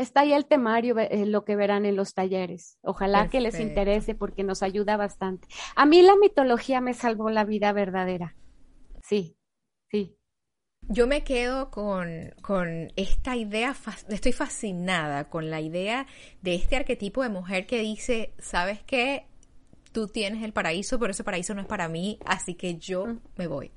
está 0.00 0.20
ahí 0.20 0.32
el 0.32 0.46
temario, 0.46 0.98
eh, 0.98 1.26
lo 1.26 1.44
que 1.44 1.56
verán 1.56 1.84
en 1.84 1.96
los 1.96 2.14
talleres. 2.14 2.78
Ojalá 2.82 3.28
que 3.28 3.40
les 3.40 3.60
interese 3.60 4.14
porque 4.14 4.42
nos 4.42 4.62
ayuda 4.62 4.96
bastante. 4.96 5.46
A 5.76 5.86
mí 5.86 6.02
la 6.02 6.16
mitología 6.16 6.80
me 6.80 6.94
salvó 6.94 7.30
la 7.30 7.44
vida 7.44 7.72
verdadera. 7.72 8.34
Sí, 9.02 9.36
sí. 9.90 10.16
Yo 10.88 11.06
me 11.06 11.22
quedo 11.22 11.70
con, 11.70 12.34
con 12.42 12.90
esta 12.96 13.36
idea, 13.36 13.76
estoy 14.08 14.32
fascinada 14.32 15.28
con 15.28 15.50
la 15.50 15.60
idea 15.60 16.06
de 16.40 16.54
este 16.54 16.76
arquetipo 16.76 17.22
de 17.22 17.28
mujer 17.28 17.66
que 17.66 17.80
dice, 17.80 18.34
¿sabes 18.38 18.82
qué? 18.82 19.29
Tú 19.92 20.08
tienes 20.08 20.42
el 20.42 20.52
paraíso, 20.52 20.98
pero 20.98 21.12
ese 21.12 21.24
paraíso 21.24 21.54
no 21.54 21.62
es 21.62 21.66
para 21.66 21.88
mí, 21.88 22.18
así 22.24 22.54
que 22.54 22.76
yo 22.76 23.06
mm. 23.06 23.20
me 23.36 23.46
voy. 23.46 23.72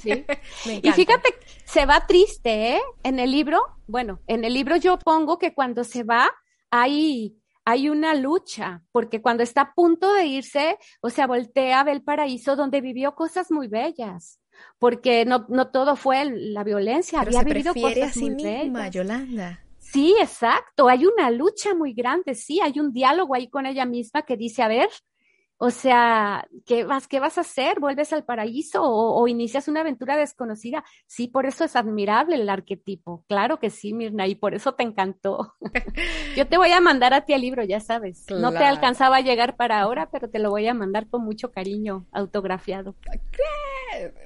Sí. 0.00 0.24
y 0.82 0.92
fíjate, 0.92 1.34
se 1.64 1.86
va 1.86 2.06
triste, 2.06 2.76
¿eh? 2.76 2.80
En 3.02 3.18
el 3.18 3.30
libro, 3.30 3.60
bueno, 3.86 4.20
en 4.26 4.44
el 4.44 4.54
libro 4.54 4.76
yo 4.76 4.98
pongo 4.98 5.38
que 5.38 5.54
cuando 5.54 5.84
se 5.84 6.02
va 6.02 6.30
hay 6.70 7.36
hay 7.68 7.88
una 7.88 8.14
lucha, 8.14 8.84
porque 8.92 9.20
cuando 9.20 9.42
está 9.42 9.62
a 9.62 9.74
punto 9.74 10.14
de 10.14 10.26
irse, 10.26 10.78
o 11.00 11.10
sea, 11.10 11.26
voltea 11.26 11.80
a 11.80 11.84
ver 11.84 11.96
el 11.96 12.02
paraíso 12.04 12.54
donde 12.54 12.80
vivió 12.80 13.16
cosas 13.16 13.50
muy 13.50 13.66
bellas, 13.66 14.38
porque 14.78 15.24
no, 15.24 15.46
no 15.48 15.72
todo 15.72 15.96
fue 15.96 16.24
la 16.30 16.62
violencia, 16.62 17.20
había 17.20 17.42
vivido 17.42 17.74
cosas 17.74 18.10
a 18.10 18.12
sí 18.12 18.30
misma, 18.30 18.88
Yolanda. 18.88 19.64
Sí, 19.80 20.14
exacto, 20.20 20.88
hay 20.88 21.06
una 21.06 21.28
lucha 21.32 21.74
muy 21.74 21.92
grande, 21.92 22.36
sí, 22.36 22.60
hay 22.60 22.78
un 22.78 22.92
diálogo 22.92 23.34
ahí 23.34 23.48
con 23.48 23.66
ella 23.66 23.84
misma 23.84 24.22
que 24.22 24.36
dice, 24.36 24.62
a 24.62 24.68
ver, 24.68 24.88
o 25.58 25.70
sea, 25.70 26.46
¿qué 26.66 26.84
vas, 26.84 27.08
qué 27.08 27.18
vas 27.18 27.38
a 27.38 27.40
hacer? 27.40 27.80
¿Vuelves 27.80 28.12
al 28.12 28.24
paraíso 28.24 28.82
o, 28.82 29.26
inicias 29.26 29.68
una 29.68 29.80
aventura 29.80 30.16
desconocida? 30.16 30.84
Sí, 31.06 31.28
por 31.28 31.46
eso 31.46 31.64
es 31.64 31.76
admirable 31.76 32.36
el 32.36 32.48
arquetipo. 32.50 33.24
Claro 33.26 33.58
que 33.58 33.70
sí, 33.70 33.94
Mirna, 33.94 34.26
y 34.26 34.34
por 34.34 34.54
eso 34.54 34.74
te 34.74 34.82
encantó. 34.82 35.54
Yo 36.36 36.46
te 36.46 36.58
voy 36.58 36.72
a 36.72 36.80
mandar 36.80 37.14
a 37.14 37.24
ti 37.24 37.32
el 37.32 37.40
libro, 37.40 37.64
ya 37.64 37.80
sabes. 37.80 38.26
No 38.28 38.52
te 38.52 38.64
alcanzaba 38.64 39.16
a 39.16 39.20
llegar 39.22 39.56
para 39.56 39.80
ahora, 39.80 40.10
pero 40.10 40.28
te 40.28 40.38
lo 40.38 40.50
voy 40.50 40.66
a 40.66 40.74
mandar 40.74 41.08
con 41.08 41.24
mucho 41.24 41.50
cariño, 41.50 42.06
autografiado. 42.12 42.94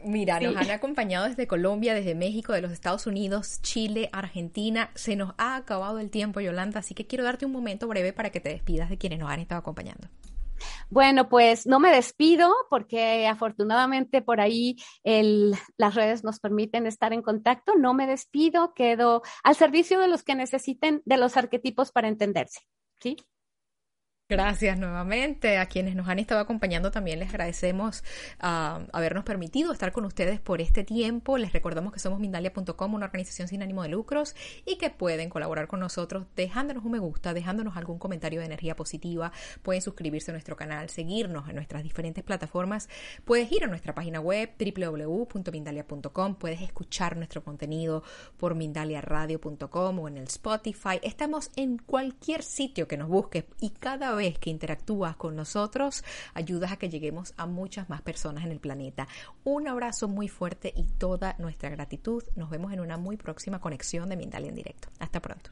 Mira, 0.04 0.40
nos 0.40 0.56
han 0.56 0.70
acompañado 0.70 1.28
desde 1.28 1.46
Colombia, 1.46 1.94
desde 1.94 2.16
México, 2.16 2.52
de 2.52 2.62
los 2.62 2.72
Estados 2.72 3.06
Unidos, 3.06 3.60
Chile, 3.62 4.08
Argentina. 4.12 4.90
Se 4.96 5.14
nos 5.14 5.34
ha 5.38 5.54
acabado 5.54 6.00
el 6.00 6.10
tiempo, 6.10 6.40
Yolanda, 6.40 6.80
así 6.80 6.94
que 6.94 7.06
quiero 7.06 7.22
darte 7.22 7.46
un 7.46 7.52
momento 7.52 7.86
breve 7.86 8.12
para 8.12 8.30
que 8.30 8.40
te 8.40 8.48
despidas 8.48 8.90
de 8.90 8.98
quienes 8.98 9.20
nos 9.20 9.30
han 9.30 9.38
estado 9.38 9.60
acompañando. 9.60 10.08
Bueno, 10.88 11.28
pues 11.28 11.66
no 11.66 11.80
me 11.80 11.90
despido 11.90 12.52
porque 12.68 13.26
afortunadamente 13.26 14.22
por 14.22 14.40
ahí 14.40 14.76
las 15.04 15.94
redes 15.94 16.24
nos 16.24 16.40
permiten 16.40 16.86
estar 16.86 17.12
en 17.12 17.22
contacto. 17.22 17.74
No 17.76 17.94
me 17.94 18.06
despido, 18.06 18.74
quedo 18.74 19.22
al 19.42 19.56
servicio 19.56 20.00
de 20.00 20.08
los 20.08 20.22
que 20.22 20.34
necesiten 20.34 21.02
de 21.04 21.16
los 21.16 21.36
arquetipos 21.36 21.92
para 21.92 22.08
entenderse. 22.08 22.60
¿Sí? 23.00 23.16
Gracias 24.30 24.78
nuevamente. 24.78 25.58
A 25.58 25.66
quienes 25.66 25.96
nos 25.96 26.08
han 26.08 26.20
estado 26.20 26.40
acompañando 26.40 26.92
también 26.92 27.18
les 27.18 27.30
agradecemos 27.30 28.04
uh, 28.40 28.86
habernos 28.92 29.24
permitido 29.24 29.72
estar 29.72 29.90
con 29.90 30.04
ustedes 30.04 30.38
por 30.38 30.60
este 30.60 30.84
tiempo. 30.84 31.36
Les 31.36 31.52
recordamos 31.52 31.92
que 31.92 31.98
somos 31.98 32.20
Mindalia.com, 32.20 32.94
una 32.94 33.06
organización 33.06 33.48
sin 33.48 33.60
ánimo 33.60 33.82
de 33.82 33.88
lucros 33.88 34.36
y 34.64 34.78
que 34.78 34.88
pueden 34.88 35.30
colaborar 35.30 35.66
con 35.66 35.80
nosotros 35.80 36.26
dejándonos 36.36 36.84
un 36.84 36.92
me 36.92 37.00
gusta, 37.00 37.34
dejándonos 37.34 37.76
algún 37.76 37.98
comentario 37.98 38.38
de 38.38 38.46
energía 38.46 38.76
positiva. 38.76 39.32
Pueden 39.62 39.82
suscribirse 39.82 40.30
a 40.30 40.34
nuestro 40.34 40.54
canal, 40.54 40.90
seguirnos 40.90 41.48
en 41.48 41.56
nuestras 41.56 41.82
diferentes 41.82 42.22
plataformas. 42.22 42.88
Puedes 43.24 43.50
ir 43.50 43.64
a 43.64 43.66
nuestra 43.66 43.96
página 43.96 44.20
web 44.20 44.50
www.mindalia.com. 44.56 46.36
Puedes 46.36 46.62
escuchar 46.62 47.16
nuestro 47.16 47.42
contenido 47.42 48.04
por 48.36 48.54
mindaliaradio.com 48.54 49.98
o 49.98 50.06
en 50.06 50.18
el 50.18 50.28
Spotify. 50.28 51.00
Estamos 51.02 51.50
en 51.56 51.78
cualquier 51.78 52.44
sitio 52.44 52.86
que 52.86 52.96
nos 52.96 53.08
busques 53.08 53.46
y 53.58 53.70
cada 53.70 54.14
vez 54.14 54.19
vez 54.20 54.38
que 54.38 54.50
interactúas 54.50 55.16
con 55.16 55.34
nosotros, 55.34 56.04
ayudas 56.34 56.72
a 56.72 56.76
que 56.76 56.90
lleguemos 56.90 57.32
a 57.38 57.46
muchas 57.46 57.88
más 57.88 58.02
personas 58.02 58.44
en 58.44 58.52
el 58.52 58.60
planeta. 58.60 59.08
Un 59.44 59.66
abrazo 59.66 60.08
muy 60.08 60.28
fuerte 60.28 60.74
y 60.76 60.84
toda 60.84 61.36
nuestra 61.38 61.70
gratitud. 61.70 62.22
Nos 62.36 62.50
vemos 62.50 62.70
en 62.74 62.80
una 62.80 62.98
muy 62.98 63.16
próxima 63.16 63.60
conexión 63.60 64.10
de 64.10 64.16
Mindalia 64.16 64.50
en 64.50 64.56
directo. 64.56 64.88
Hasta 64.98 65.20
pronto. 65.20 65.50